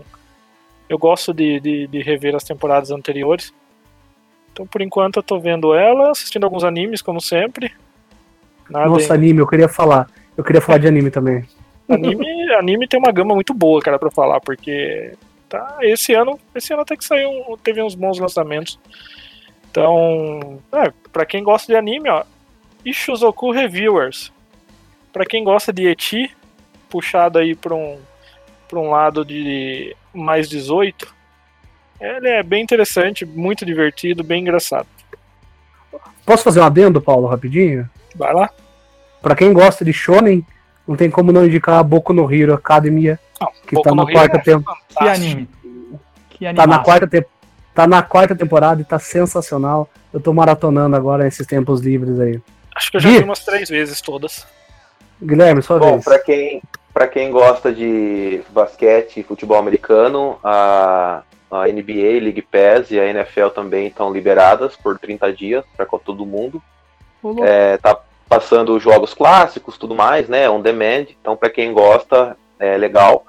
eu 0.89 0.97
gosto 0.97 1.33
de, 1.33 1.59
de, 1.61 1.87
de 1.87 2.01
rever 2.01 2.35
as 2.35 2.43
temporadas 2.43 2.91
anteriores. 2.91 3.53
Então, 4.51 4.65
por 4.65 4.81
enquanto, 4.81 5.17
eu 5.17 5.23
tô 5.23 5.39
vendo 5.39 5.73
ela, 5.73 6.11
assistindo 6.11 6.43
alguns 6.43 6.63
animes, 6.63 7.01
como 7.01 7.21
sempre. 7.21 7.71
Nada 8.69 8.87
Nossa, 8.89 9.13
em- 9.13 9.17
anime, 9.17 9.39
eu 9.39 9.47
queria 9.47 9.67
falar. 9.69 10.09
Eu 10.35 10.43
queria 10.43 10.61
falar 10.61 10.77
de 10.77 10.87
anime 10.87 11.09
também. 11.11 11.45
anime, 11.89 12.25
anime 12.55 12.87
tem 12.87 12.99
uma 12.99 13.11
gama 13.11 13.33
muito 13.35 13.53
boa, 13.53 13.81
cara, 13.81 13.97
pra 13.99 14.11
falar, 14.11 14.39
porque 14.41 15.13
tá, 15.49 15.77
esse 15.81 16.13
ano, 16.13 16.39
esse 16.55 16.73
ano 16.73 16.81
até 16.81 16.95
que 16.95 17.03
saiu, 17.05 17.29
teve 17.63 17.81
uns 17.81 17.95
bons 17.95 18.19
lançamentos. 18.19 18.79
Então, 19.69 20.59
é, 20.71 20.91
para 21.11 21.25
quem 21.25 21.43
gosta 21.43 21.71
de 21.71 21.77
anime, 21.77 22.09
ó, 22.09 22.23
Ishuzoku 22.85 23.51
Reviewers. 23.51 24.31
Pra 25.13 25.25
quem 25.25 25.43
gosta 25.43 25.71
de 25.73 25.87
eti, 25.87 26.31
puxado 26.89 27.39
aí 27.39 27.55
pra 27.55 27.73
um 27.75 27.97
para 28.67 28.79
um 28.79 28.89
lado 28.89 29.25
de 29.25 29.93
mais 30.13 30.47
18, 30.47 31.13
ele 32.01 32.27
é 32.29 32.43
bem 32.43 32.63
interessante, 32.63 33.25
muito 33.25 33.65
divertido, 33.65 34.23
bem 34.23 34.41
engraçado. 34.41 34.87
Posso 36.25 36.43
fazer 36.43 36.59
um 36.61 36.65
adendo, 36.65 37.01
Paulo, 37.01 37.27
rapidinho? 37.27 37.89
Vai 38.15 38.33
lá. 38.33 38.49
Pra 39.21 39.35
quem 39.35 39.53
gosta 39.53 39.83
de 39.85 39.93
shonen, 39.93 40.45
não 40.87 40.95
tem 40.95 41.09
como 41.09 41.31
não 41.31 41.45
indicar 41.45 41.75
a 41.79 41.83
Boku 41.83 42.13
no 42.13 42.31
Hero 42.33 42.53
Academia, 42.53 43.19
Não, 43.39 43.51
que 43.67 43.75
Boku 43.75 43.89
tá 43.89 43.95
na 43.95 44.05
quarta, 44.11 44.37
é 44.37 44.41
tem- 44.41 44.63
Que 44.97 45.07
anime. 45.07 45.49
Que 46.29 46.53
tá 46.53 46.65
na 46.67 46.79
quarta 46.79 47.07
te- 47.07 47.25
tá 47.73 47.85
na 47.87 48.01
quarta 48.01 48.35
temporada 48.35 48.81
e 48.81 48.85
tá 48.85 48.97
sensacional. 48.99 49.87
Eu 50.13 50.19
tô 50.19 50.33
maratonando 50.33 50.95
agora 50.95 51.27
esses 51.27 51.45
tempos 51.45 51.81
livres 51.81 52.19
aí. 52.19 52.41
Acho 52.75 52.91
que 52.91 52.97
eu 52.97 53.01
já 53.01 53.09
Gui. 53.09 53.17
vi 53.19 53.23
umas 53.23 53.43
três 53.45 53.69
vezes 53.69 54.01
todas. 54.01 54.45
Guilherme, 55.21 55.61
sua 55.61 55.77
Bom, 55.77 55.91
vez. 55.93 56.03
pra 56.03 56.17
quem, 56.19 56.61
pra 56.93 57.07
quem 57.07 57.31
gosta 57.31 57.71
de 57.71 58.41
basquete 58.49 59.19
e 59.19 59.23
futebol 59.23 59.57
americano, 59.57 60.37
a, 60.43 61.21
a 61.51 61.67
NBA, 61.67 62.21
League 62.21 62.41
Pass 62.41 62.91
e 62.91 62.99
a 62.99 63.05
NFL 63.05 63.47
também 63.47 63.87
estão 63.87 64.11
liberadas 64.11 64.75
por 64.77 64.97
30 64.97 65.33
dias 65.33 65.65
para 65.75 65.85
todo 65.85 66.25
mundo. 66.25 66.61
É, 67.43 67.77
tá 67.77 67.99
passando 68.27 68.75
os 68.75 68.81
jogos 68.81 69.13
clássicos, 69.13 69.77
tudo 69.77 69.93
mais, 69.93 70.29
né? 70.29 70.49
On 70.49 70.61
demand. 70.61 71.07
Então, 71.19 71.35
para 71.35 71.49
quem 71.49 71.73
gosta, 71.73 72.37
é 72.57 72.77
legal. 72.77 73.25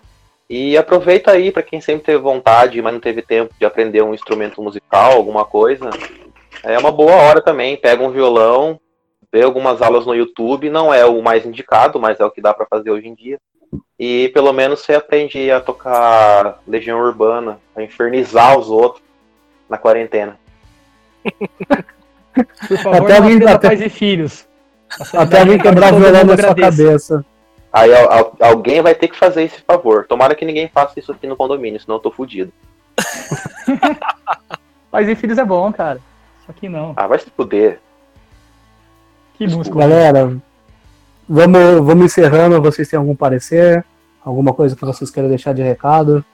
E 0.49 0.77
aproveita 0.77 1.33
aí 1.33 1.51
para 1.51 1.63
quem 1.63 1.81
sempre 1.81 2.05
teve 2.05 2.19
vontade, 2.19 2.81
mas 2.81 2.93
não 2.93 3.01
teve 3.01 3.23
tempo 3.23 3.53
de 3.59 3.67
aprender 3.67 4.03
um 4.03 4.15
instrumento 4.15 4.63
musical, 4.63 5.13
alguma 5.13 5.45
coisa. 5.45 5.91
É 6.63 6.79
uma 6.79 6.93
boa 6.93 7.15
hora 7.15 7.41
também. 7.41 7.77
Pega 7.77 8.05
um 8.05 8.11
violão, 8.11 8.79
vê 9.33 9.43
algumas 9.43 9.83
aulas 9.83 10.07
no 10.07 10.15
YouTube. 10.15 10.71
Não 10.71 10.95
é 10.95 11.05
o 11.05 11.21
mais 11.21 11.45
indicado, 11.45 11.99
mas 11.99 12.21
é 12.21 12.25
o 12.25 12.31
que 12.31 12.41
dá 12.41 12.55
para 12.55 12.67
fazer 12.67 12.91
hoje 12.91 13.09
em 13.09 13.15
dia. 13.15 13.41
E 13.99 14.29
pelo 14.31 14.53
menos 14.53 14.81
você 14.81 14.95
aprende 14.95 15.51
a 15.51 15.61
tocar 15.61 16.61
Legião 16.67 16.99
Urbana, 17.01 17.59
a 17.77 17.83
infernizar 17.83 18.59
os 18.59 18.69
outros 18.69 19.03
na 19.69 19.79
quarentena. 19.79 20.39
Por 22.69 22.79
favor, 22.79 23.03
Até 23.05 23.17
alguém- 23.19 23.45
até- 23.47 23.69
pais 23.69 23.81
e 23.81 23.89
filhos. 23.89 24.47
Até 25.15 25.41
alguém 25.41 25.59
quebrar 25.59 25.93
o 25.95 25.99
violão 25.99 26.25
na 26.25 26.37
sua 26.37 26.55
cabeça. 26.55 27.25
Aí 27.73 27.95
al- 27.95 28.11
al- 28.13 28.37
alguém 28.41 28.83
vai 28.83 28.95
ter 28.95 29.09
que 29.09 29.17
fazer 29.19 29.45
esse 29.45 29.61
favor. 29.63 30.07
Tomara 30.07 30.35
que 30.35 30.45
ninguém 30.45 30.69
faça 30.69 30.99
isso 30.99 31.13
aqui 31.13 31.27
no 31.27 31.37
condomínio, 31.37 31.81
senão 31.81 31.97
eu 31.97 32.01
tô 32.01 32.11
fudido. 32.11 32.53
Pais 34.91 35.09
e 35.09 35.15
filhos 35.15 35.39
é 35.39 35.45
bom, 35.45 35.73
cara. 35.73 35.99
Só 36.47 36.53
que 36.53 36.69
não. 36.69 36.93
Ah, 36.97 37.07
vai 37.07 37.19
se 37.19 37.31
fuder. 37.31 37.81
Que 39.39 39.47
música. 39.47 39.79
Galera, 39.79 40.37
vamos, 41.29 41.61
vamos 41.85 42.05
encerrando. 42.07 42.61
Vocês 42.63 42.89
têm 42.89 42.99
algum 42.99 43.15
parecer? 43.15 43.85
Alguma 44.25 44.53
coisa 44.55 44.77
que 44.77 44.85
vocês 44.85 45.11
querem 45.11 45.29
deixar 45.29 45.53
de 45.53 45.63
recado? 45.63 46.25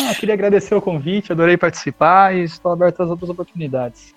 Ah, 0.00 0.14
queria 0.14 0.34
agradecer 0.34 0.74
o 0.74 0.80
convite, 0.82 1.32
adorei 1.32 1.56
participar 1.56 2.34
e 2.34 2.42
estou 2.44 2.72
aberto 2.72 3.02
às 3.02 3.10
outras 3.10 3.30
oportunidades. 3.30 4.14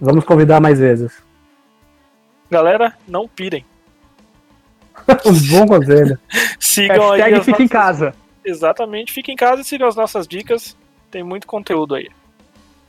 Vamos 0.00 0.24
convidar 0.24 0.60
mais 0.60 0.78
vezes. 0.78 1.22
Galera, 2.50 2.94
não 3.06 3.28
pirem. 3.28 3.64
Um 5.26 5.48
bom 5.50 5.66
conselho. 5.66 6.18
Sigam 6.58 7.12
aí 7.12 7.20
Hashtag 7.20 7.34
as 7.38 7.44
fica 7.44 7.58
em 7.62 7.64
nossas- 7.64 7.70
casa. 7.70 8.14
Exatamente, 8.44 9.12
fiquem 9.12 9.34
em 9.34 9.36
casa 9.36 9.60
e 9.62 9.64
sigam 9.64 9.86
as 9.88 9.96
nossas 9.96 10.26
dicas. 10.26 10.76
Tem 11.10 11.22
muito 11.22 11.46
conteúdo 11.46 11.94
aí. 11.94 12.08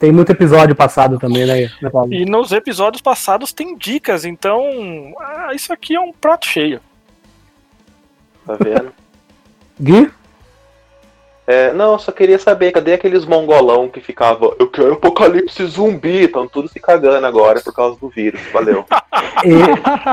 Tem 0.02 0.12
muito 0.12 0.32
episódio 0.32 0.76
passado 0.76 1.20
também, 1.20 1.46
né, 1.46 1.72
né 1.80 1.90
Paulo? 1.92 2.12
E 2.12 2.26
nos 2.26 2.52
episódios 2.52 3.04
passados 3.04 3.54
tem 3.54 3.78
dicas, 3.78 4.26
então 4.26 5.14
ah, 5.20 5.52
isso 5.54 5.72
aqui 5.72 5.96
é 5.96 6.00
um 6.00 6.12
prato 6.12 6.48
cheio. 6.48 6.82
Tá 8.44 8.58
vendo? 8.60 8.92
Gui? 9.80 10.12
É, 11.46 11.72
não, 11.74 11.92
eu 11.92 12.00
só 12.00 12.12
queria 12.12 12.40
saber, 12.40 12.72
cadê 12.72 12.94
aqueles 12.94 13.26
mongolão 13.26 13.90
que 13.90 14.02
ficava, 14.02 14.56
eu 14.58 14.68
quero 14.68 14.94
apocalipse 14.94 15.64
zumbi, 15.68 16.24
estão 16.24 16.48
tudo 16.48 16.68
se 16.68 16.80
cagando 16.80 17.28
agora 17.28 17.62
por 17.62 17.72
causa 17.72 18.00
do 18.00 18.10
vírus. 18.10 18.42
Valeu. 18.52 18.84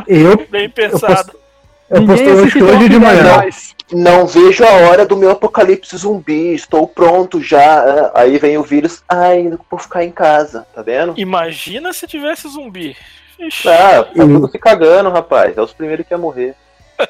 E, 0.06 0.20
eu, 0.22 0.46
Bem 0.48 0.68
pensado. 0.68 1.32
eu 1.32 1.47
postei 1.88 2.26
Ninguém 2.26 2.34
hoje, 2.34 2.62
hoje 2.62 2.88
de 2.88 2.98
manhã. 2.98 3.36
mais. 3.36 3.74
Não 3.90 4.26
vejo 4.26 4.64
a 4.64 4.70
hora 4.88 5.06
do 5.06 5.16
meu 5.16 5.30
apocalipse 5.30 5.96
zumbi, 5.96 6.54
estou 6.54 6.86
pronto 6.86 7.40
já. 7.42 8.10
Aí 8.14 8.36
vem 8.38 8.58
o 8.58 8.62
vírus, 8.62 9.02
ai, 9.08 9.50
vou 9.70 9.80
ficar 9.80 10.04
em 10.04 10.10
casa, 10.10 10.66
tá 10.74 10.82
vendo? 10.82 11.14
Imagina 11.16 11.92
se 11.92 12.06
tivesse 12.06 12.46
zumbi. 12.48 12.94
Ixi, 13.38 13.68
Ah, 13.68 14.02
tá 14.04 14.10
tudo 14.14 14.48
se 14.50 14.58
cagando, 14.58 15.08
rapaz. 15.10 15.56
É 15.56 15.62
os 15.62 15.72
primeiros 15.72 16.06
que 16.06 16.12
ia 16.12 16.18
morrer. 16.18 16.54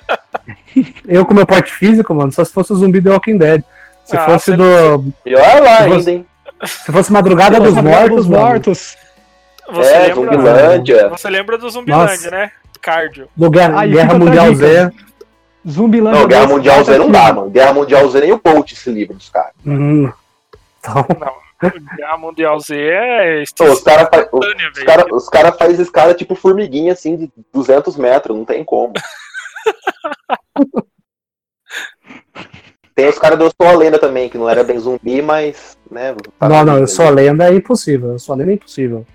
Eu 1.08 1.24
com 1.26 1.34
meu 1.34 1.46
porte 1.46 1.72
físico, 1.72 2.14
mano, 2.14 2.30
só 2.30 2.44
se 2.44 2.52
fosse 2.52 2.72
o 2.72 2.76
zumbi 2.76 3.00
do 3.00 3.10
Walking 3.10 3.38
Dead. 3.38 3.62
Se 4.04 4.16
Ah, 4.16 4.24
fosse 4.26 4.52
do. 4.56 4.64
Olha 5.26 5.60
lá 5.60 5.76
Se 5.78 5.82
ainda, 5.82 5.94
você- 6.00 6.10
hein? 6.12 6.26
Se 6.64 6.92
fosse 6.92 7.12
Madrugada 7.12 7.60
dos 7.60 7.74
Mortos, 7.74 8.16
dos 8.16 8.26
mano, 8.26 8.44
mortos. 8.44 8.96
você, 9.72 9.90
É, 9.92 9.98
lembra, 10.08 10.14
Zumbilândia. 10.14 11.08
você 11.08 11.30
lembra 11.30 11.58
do 11.58 11.70
Zumbilândia, 11.70 12.14
Nossa. 12.14 12.30
né? 12.30 12.50
Cardio. 12.88 13.28
do 13.36 13.50
Guerra, 13.50 13.80
Aí 13.80 13.90
Guerra 13.92 14.18
Mundial. 14.18 14.54
Z. 14.54 14.90
Zumbilândia. 15.68 16.20
Não, 16.20 16.28
Guerra 16.28 16.46
Mundial 16.46 16.84
Z 16.84 16.98
não 16.98 17.10
dá, 17.10 17.32
mano. 17.32 17.50
Guerra 17.50 17.72
Mundial 17.74 18.08
Z 18.08 18.20
nem 18.20 18.32
o 18.32 18.40
Bolt 18.42 18.72
esse 18.72 18.90
livro 18.90 19.14
dos 19.14 19.28
caras. 19.28 19.52
Hum. 19.66 20.10
Então, 20.80 21.06
Guerra 21.96 22.16
Mundial 22.16 22.58
Z 22.60 22.74
é 22.78 23.42
Pô, 23.56 23.64
Os 23.64 23.80
caras 23.82 24.08
fa- 24.08 24.28
os 24.32 24.84
cara, 24.84 25.14
os 25.14 25.28
cara 25.28 25.52
fazem 25.52 25.82
escada 25.82 26.14
tipo 26.14 26.34
formiguinha, 26.34 26.92
assim, 26.92 27.16
de 27.16 27.30
200 27.52 27.96
metros. 27.96 28.36
Não 28.36 28.44
tem 28.44 28.64
como. 28.64 28.92
Tem 32.94 33.08
os 33.08 33.18
caras 33.18 33.38
do 33.38 33.44
Eu 33.44 33.52
Sou 33.60 33.68
a 33.68 33.76
Lenda 33.76 33.98
também, 33.98 34.28
que 34.28 34.36
não 34.36 34.48
era 34.48 34.64
bem 34.64 34.76
zumbi, 34.78 35.22
mas, 35.22 35.78
né... 35.88 36.16
não, 36.40 36.64
não, 36.64 36.78
eu 36.78 36.88
sou 36.88 37.06
a 37.06 37.10
lenda 37.10 37.48
é 37.48 37.54
impossível. 37.54 38.10
Eu 38.12 38.18
sou 38.18 38.34
a 38.34 38.38
lenda 38.38 38.50
é 38.50 38.54
impossível. 38.54 39.06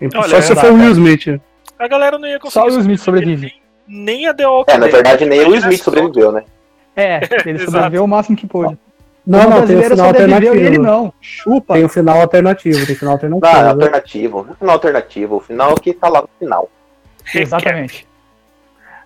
Imp- 0.00 0.14
Olha, 0.14 0.28
Só 0.28 0.40
se 0.40 0.54
dá, 0.54 0.60
for 0.60 0.70
o 0.70 0.74
Will. 0.76 0.92
Smith. 0.92 1.40
A 1.78 1.88
galera 1.88 2.18
não 2.18 2.26
ia 2.26 2.38
Só 2.38 2.62
conseguir. 2.62 2.66
o 2.66 2.70
Will 2.70 2.80
Smith 2.80 3.00
sobrevive. 3.00 3.52
Nem, 3.86 4.26
a 4.26 4.34
The 4.34 4.46
Walking 4.46 4.72
É, 4.72 4.78
na 4.78 4.86
verdade, 4.88 5.24
nem 5.26 5.40
o 5.44 5.48
Will 5.50 5.56
Smith 5.58 5.78
só. 5.78 5.84
sobreviveu, 5.84 6.32
né? 6.32 6.44
É, 6.96 7.20
ele 7.48 7.58
sobreviveu 7.64 8.04
o 8.04 8.08
máximo 8.08 8.36
que 8.36 8.46
pôde. 8.46 8.76
Não, 9.26 9.46
o 9.46 9.50
não, 9.50 9.66
tem 9.66 9.76
o 9.78 9.82
final 9.82 10.06
sobreviveu 10.06 10.08
e 10.08 10.34
alternativo. 10.44 10.54
ele 10.66 10.78
não. 10.78 11.12
Chupa. 11.20 11.74
Tem 11.74 11.84
o 11.84 11.88
final 11.88 12.20
alternativo, 12.20 12.86
tem 12.86 12.94
final 12.94 13.14
alternativo. 13.14 13.46
Ah, 13.46 13.62
né? 13.62 13.68
alternativo. 13.70 14.46
Final 14.58 14.74
alternativo. 14.74 15.36
O 15.36 15.40
final 15.40 15.74
que 15.74 15.92
tá 15.92 16.08
lá 16.08 16.22
no 16.22 16.28
final. 16.38 16.70
Exatamente. 17.34 18.06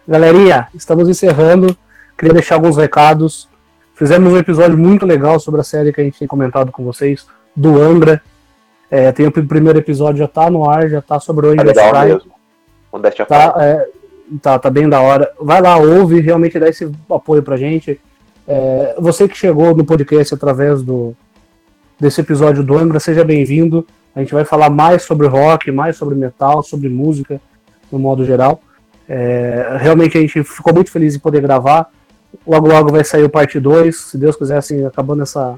Galerinha, 0.07 0.68
estamos 0.75 1.09
encerrando. 1.09 1.77
Queria 2.18 2.35
deixar 2.35 2.57
alguns 2.57 2.77
recados. 2.77 3.49
Fizemos 3.95 4.33
um 4.33 4.37
episódio 4.37 4.77
muito 4.77 5.07
legal 5.07 5.39
sobre 5.41 5.61
a 5.61 5.64
série 5.64 5.93
que 5.93 6.01
a 6.01 6.05
gente 6.05 6.18
tem 6.18 6.29
comentado 6.29 6.71
com 6.73 6.85
vocês, 6.85 7.27
do 7.55 7.81
Angra. 7.81 8.23
É, 8.91 9.12
tem 9.12 9.27
o 9.27 9.31
primeiro 9.33 9.79
episódio, 9.79 10.18
já 10.18 10.29
tá 10.29 10.51
no 10.51 10.68
ar, 10.68 10.89
já 10.89 11.01
tá 11.01 11.21
sobre 11.21 11.47
o 11.47 11.55
Tá 11.55 11.62
Angra 11.62 11.66
legal 11.73 11.87
Strike. 11.95 12.14
mesmo. 12.14 12.33
Tá, 13.26 13.55
é, 13.64 13.88
tá, 14.43 14.59
tá 14.59 14.70
bem 14.70 14.88
da 14.88 15.01
hora. 15.01 15.30
Vai 15.41 15.61
lá, 15.61 15.76
ouve, 15.76 16.20
realmente 16.20 16.59
dá 16.59 16.68
esse 16.68 16.91
apoio 17.11 17.43
pra 17.43 17.57
gente. 17.57 18.01
É, 18.47 18.97
você 18.99 19.28
que 19.28 19.36
chegou 19.36 19.74
no 19.76 19.84
podcast 19.84 20.34
através 20.34 20.82
do 20.82 21.14
desse 21.99 22.20
episódio 22.20 22.64
do 22.64 22.76
Angra, 22.78 22.99
seja 22.99 23.22
bem-vindo. 23.22 23.86
A 24.14 24.20
gente 24.20 24.32
vai 24.32 24.45
falar 24.45 24.70
mais 24.70 25.03
sobre 25.03 25.26
rock, 25.26 25.70
mais 25.70 25.97
sobre 25.97 26.14
metal, 26.14 26.62
sobre 26.62 26.88
música, 26.88 27.41
no 27.93 27.99
modo 27.99 28.24
geral. 28.24 28.61
É, 29.07 29.76
realmente 29.78 30.16
a 30.16 30.20
gente 30.20 30.43
ficou 30.43 30.72
muito 30.72 30.91
feliz 30.91 31.14
em 31.14 31.18
poder 31.18 31.43
gravar. 31.43 31.91
Logo, 32.47 32.68
logo 32.68 32.91
vai 32.91 33.05
sair 33.05 33.24
o 33.24 33.28
parte 33.28 33.61
2. 33.61 33.95
Se 33.95 34.18
Deus 34.18 34.34
quiser, 34.34 34.57
assim, 34.57 34.84
acabando 34.86 35.22
essa, 35.22 35.55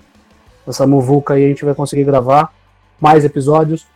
essa 0.67 0.87
muvuca 0.87 1.35
aí, 1.35 1.45
a 1.45 1.49
gente 1.49 1.65
vai 1.65 1.75
conseguir 1.75 2.05
gravar 2.05 2.53
mais 3.01 3.25
episódios. 3.25 3.87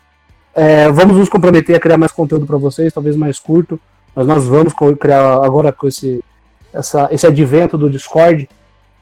É, 0.59 0.90
vamos 0.90 1.18
nos 1.18 1.28
comprometer 1.28 1.76
a 1.76 1.80
criar 1.80 1.98
mais 1.98 2.12
conteúdo 2.12 2.46
para 2.46 2.57
vocês, 2.57 2.90
talvez 2.90 3.14
mais 3.14 3.38
curto, 3.38 3.78
mas 4.14 4.26
nós 4.26 4.46
vamos 4.46 4.72
criar 4.98 5.44
agora 5.44 5.70
com 5.70 5.86
esse, 5.86 6.24
essa, 6.72 7.09
esse 7.12 7.26
advento 7.26 7.76
do 7.76 7.90
Discord, 7.90 8.48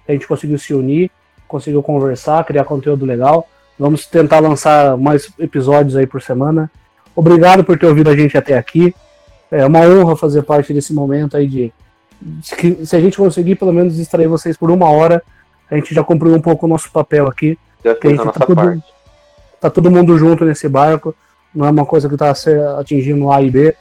a 0.09 0.12
gente 0.12 0.26
conseguiu 0.26 0.59
se 0.59 0.74
unir, 0.74 1.12
conseguiu 1.46 1.80
conversar, 1.80 2.44
criar 2.44 2.64
conteúdo 2.64 3.07
legal. 3.07 3.48
Vamos 3.78 4.05
tentar 4.07 4.40
lançar 4.40 4.96
mais 4.96 5.30
episódios 5.38 5.96
aí 5.96 6.07
por 6.07 6.20
semana. 6.20 6.68
Obrigado 7.14 7.62
por 7.62 7.78
ter 7.78 7.86
ouvido 7.86 8.11
a 8.11 8.16
gente 8.16 8.36
até 8.36 8.59
aqui. 8.59 8.92
É 9.50 9.64
uma 9.64 9.80
honra 9.80 10.16
fazer 10.16 10.42
parte 10.42 10.72
desse 10.74 10.92
momento 10.92 11.36
aí 11.36 11.46
de. 11.46 11.72
Se, 12.42 12.96
a 12.96 13.00
gente 13.00 13.16
conseguir 13.16 13.55
pelo 13.55 13.72
menos 13.72 13.94
distrair 13.94 14.26
vocês 14.26 14.57
por 14.57 14.70
uma 14.70 14.90
hora, 14.90 15.22
a 15.70 15.76
gente 15.76 15.94
já 15.94 16.02
cumpriu 16.02 16.34
um 16.34 16.40
pouco 16.40 16.66
o 16.66 16.68
nosso 16.68 16.90
papel 16.90 17.26
aqui 17.28 17.57
Já 17.84 17.94
que 17.94 18.09
a 18.09 18.11
fez 18.11 18.12
a 18.14 18.16
gente 18.16 18.26
nossa 18.26 18.40
tá 18.40 18.46
tudo- 18.46 18.57
parte. 18.57 18.84
tá 19.61 19.70
todo 19.70 19.90
mundo 19.90 20.18
junto 20.18 20.44
nesse 20.44 20.68
barco, 20.68 21.14
não 21.55 21.66
é 21.66 21.70
uma 21.70 21.86
coisa 21.86 22.09
que 22.09 22.16
tá 22.16 22.34
se- 22.34 22.50
atingindo 22.78 23.30
A 23.30 23.40
e 23.42 23.50
B. 23.50 23.74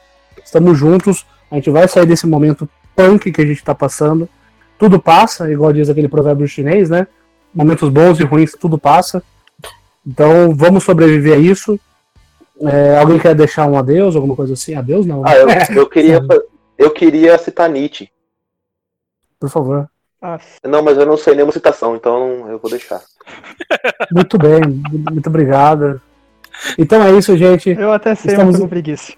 Estamos 0.44 0.78
juntos, 0.78 1.26
a 1.50 1.56
gente 1.56 1.70
vai 1.70 1.88
sair 1.88 2.06
desse 2.06 2.26
momento 2.26 2.68
punk 2.94 3.32
que 3.32 3.40
a 3.40 3.46
gente 3.46 3.62
tá 3.64 3.74
passando. 3.74 4.28
Tudo 4.78 5.00
passa, 5.00 5.50
igual 5.50 5.72
diz 5.72 5.88
aquele 5.88 6.08
provérbio 6.08 6.46
chinês, 6.46 6.90
né? 6.90 7.06
Momentos 7.54 7.88
bons 7.88 8.18
e 8.20 8.24
ruins, 8.24 8.52
tudo 8.52 8.76
passa. 8.78 9.22
Então 10.06 10.54
vamos 10.54 10.84
sobreviver 10.84 11.34
a 11.34 11.38
isso. 11.38 11.78
É, 12.60 12.98
alguém 12.98 13.18
quer 13.18 13.34
deixar 13.34 13.66
um 13.66 13.76
adeus, 13.76 14.14
alguma 14.14 14.36
coisa 14.36 14.52
assim? 14.54 14.74
Adeus 14.74 15.06
não, 15.06 15.22
né? 15.22 15.30
Ah, 15.30 15.36
eu, 15.36 15.48
eu, 15.82 15.88
queria, 15.88 16.20
eu 16.78 16.90
queria 16.90 17.36
citar 17.38 17.68
Nietzsche. 17.68 18.08
por 19.40 19.48
favor. 19.48 19.88
Ah, 20.22 20.38
Não, 20.64 20.82
mas 20.82 20.96
eu 20.96 21.04
não 21.04 21.16
sei 21.18 21.34
nenhuma 21.34 21.52
citação, 21.52 21.94
então 21.96 22.48
eu 22.50 22.58
vou 22.58 22.70
deixar. 22.70 23.02
Muito 24.10 24.38
bem, 24.38 24.60
muito 25.12 25.26
obrigado. 25.28 26.00
Então 26.78 27.02
é 27.02 27.12
isso, 27.16 27.36
gente. 27.36 27.70
eu 27.70 27.92
até 27.92 28.14
sei, 28.14 28.30
Estamos- 28.32 28.52
mas 28.52 28.56
tô 28.60 28.62
com 28.64 28.68
preguiça. 28.68 29.12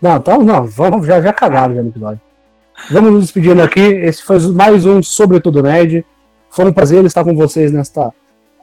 Não, 0.00 0.16
então 0.16 0.42
não, 0.42 0.66
vamos, 0.66 1.06
já, 1.06 1.20
já 1.20 1.32
cagaram 1.32 1.74
já 1.74 1.82
no 1.82 1.88
episódio. 1.90 2.20
Vamos 2.90 3.12
nos 3.12 3.22
despedindo 3.24 3.60
aqui. 3.62 3.80
Esse 3.80 4.22
foi 4.22 4.38
mais 4.52 4.86
um 4.86 5.02
Sobretudo 5.02 5.62
Nerd. 5.62 6.04
Foi 6.48 6.64
um 6.64 6.72
prazer 6.72 7.04
estar 7.04 7.22
com 7.22 7.34
vocês 7.36 7.70
nesta 7.70 8.10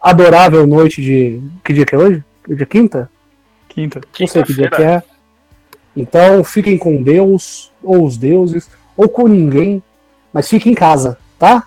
adorável 0.02 0.66
noite 0.66 1.02
de. 1.02 1.42
Que 1.64 1.74
dia 1.74 1.86
que 1.86 1.94
é 1.94 1.98
hoje? 1.98 2.24
Que 2.44 2.56
dia 2.56 2.66
quinta? 2.66 3.10
Quinta. 3.70 4.02
Não 4.20 4.28
sei 4.28 4.44
que 4.44 4.54
dia 4.54 4.70
que 4.70 4.82
é. 4.82 5.04
Então 5.96 6.44
fiquem 6.44 6.78
com 6.78 7.02
Deus, 7.02 7.72
ou 7.84 8.04
os 8.04 8.18
deuses, 8.18 8.70
ou 8.96 9.08
com 9.08 9.28
ninguém, 9.28 9.82
mas 10.34 10.48
fiquem 10.50 10.72
em 10.72 10.76
casa, 10.76 11.18
tá? 11.38 11.64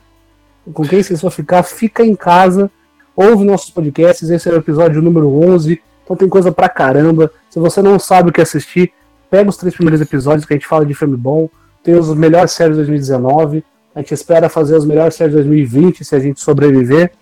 Com 0.73 0.83
quem 0.85 1.03
vocês 1.03 1.21
for 1.21 1.31
ficar, 1.31 1.63
fica 1.63 2.05
em 2.05 2.15
casa. 2.17 2.71
Ouve 3.15 3.45
nossos 3.45 3.71
podcasts, 3.71 4.29
esse 4.31 4.49
é 4.49 4.53
o 4.53 4.57
episódio 4.57 5.01
número 5.03 5.29
11. 5.43 5.81
Então 6.11 6.17
tem 6.17 6.29
coisa 6.29 6.51
pra 6.51 6.69
caramba. 6.69 7.31
Se 7.49 7.61
você 7.61 7.81
não 7.81 7.97
sabe 7.97 8.31
o 8.31 8.33
que 8.33 8.41
assistir, 8.41 8.93
pega 9.31 9.49
os 9.49 9.57
três 9.57 9.73
primeiros 9.73 10.01
episódios 10.01 10.45
que 10.45 10.53
a 10.53 10.57
gente 10.57 10.67
fala 10.67 10.85
de 10.85 10.93
filme 10.93 11.17
bom. 11.17 11.49
Tem 11.85 11.95
os 11.95 12.13
melhores 12.13 12.51
séries 12.51 12.73
de 12.73 12.79
2019. 12.79 13.65
A 13.95 14.01
gente 14.01 14.13
espera 14.13 14.49
fazer 14.49 14.75
as 14.75 14.85
melhores 14.85 15.15
séries 15.15 15.37
de 15.37 15.37
2020 15.37 16.05
se 16.05 16.17
a 16.17 16.19
gente 16.19 16.41
sobreviver. 16.41 17.13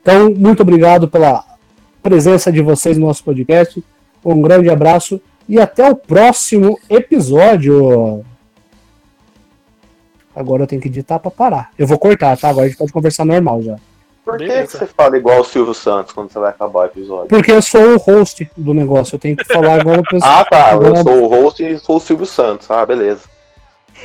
Então, 0.00 0.30
muito 0.30 0.62
obrigado 0.62 1.08
pela 1.08 1.44
presença 2.00 2.52
de 2.52 2.62
vocês 2.62 2.96
no 2.96 3.06
nosso 3.06 3.24
podcast. 3.24 3.82
Um 4.24 4.40
grande 4.40 4.70
abraço 4.70 5.20
e 5.48 5.58
até 5.58 5.90
o 5.90 5.96
próximo 5.96 6.78
episódio. 6.88 8.24
Agora 10.36 10.62
eu 10.62 10.66
tenho 10.68 10.80
que 10.80 10.86
editar 10.86 11.18
pra 11.18 11.32
parar. 11.32 11.72
Eu 11.76 11.88
vou 11.88 11.98
cortar, 11.98 12.36
tá? 12.36 12.48
Agora 12.48 12.66
a 12.66 12.68
gente 12.68 12.78
pode 12.78 12.92
conversar 12.92 13.24
normal 13.24 13.60
já. 13.60 13.76
Por 14.24 14.38
que, 14.38 14.46
que 14.46 14.66
você 14.66 14.86
fala 14.86 15.16
igual 15.18 15.40
o 15.40 15.44
Silvio 15.44 15.74
Santos 15.74 16.12
quando 16.14 16.32
você 16.32 16.38
vai 16.38 16.50
acabar 16.50 16.80
o 16.80 16.84
episódio? 16.86 17.28
Porque 17.28 17.52
eu 17.52 17.60
sou 17.60 17.94
o 17.94 17.96
host 17.98 18.50
do 18.56 18.72
negócio, 18.72 19.16
eu 19.16 19.18
tenho 19.18 19.36
que 19.36 19.44
falar 19.44 19.80
igual 19.80 19.98
o 19.98 20.02
pessoal. 20.08 20.32
Ah, 20.40 20.44
tá. 20.44 20.72
Eu 20.72 20.96
sou 20.96 21.22
o 21.22 21.26
host 21.26 21.62
e 21.62 21.78
sou 21.78 21.96
o 21.96 22.00
Silvio 22.00 22.26
Santos. 22.26 22.70
Ah, 22.70 22.84
beleza. 22.86 23.22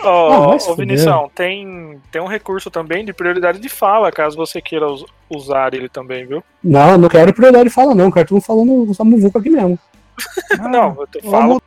Ó, 0.03 0.55
ô 0.55 0.59
fuder. 0.59 0.75
Vinição, 0.87 1.29
tem, 1.33 1.99
tem 2.11 2.21
um 2.21 2.27
recurso 2.27 2.69
também 2.69 3.03
de 3.03 3.11
prioridade 3.11 3.59
de 3.59 3.67
fala, 3.69 4.11
caso 4.11 4.37
você 4.37 4.61
queira 4.61 4.87
us- 4.89 5.05
usar 5.29 5.73
ele 5.73 5.89
também, 5.89 6.25
viu? 6.25 6.43
Não, 6.63 6.97
não 6.97 7.09
quero 7.09 7.33
prioridade 7.33 7.65
de 7.69 7.73
fala, 7.73 7.95
não. 7.95 8.11
Quero 8.11 8.27
todo 8.27 8.35
mundo 8.35 8.43
falando 8.45 8.93
só 8.93 9.03
muvuca 9.03 9.39
aqui 9.39 9.49
mesmo. 9.49 9.77
Ah, 10.59 10.67
Não, 10.67 10.89
eu 10.89 11.07
vamos 11.23 11.31
falo 11.31 11.61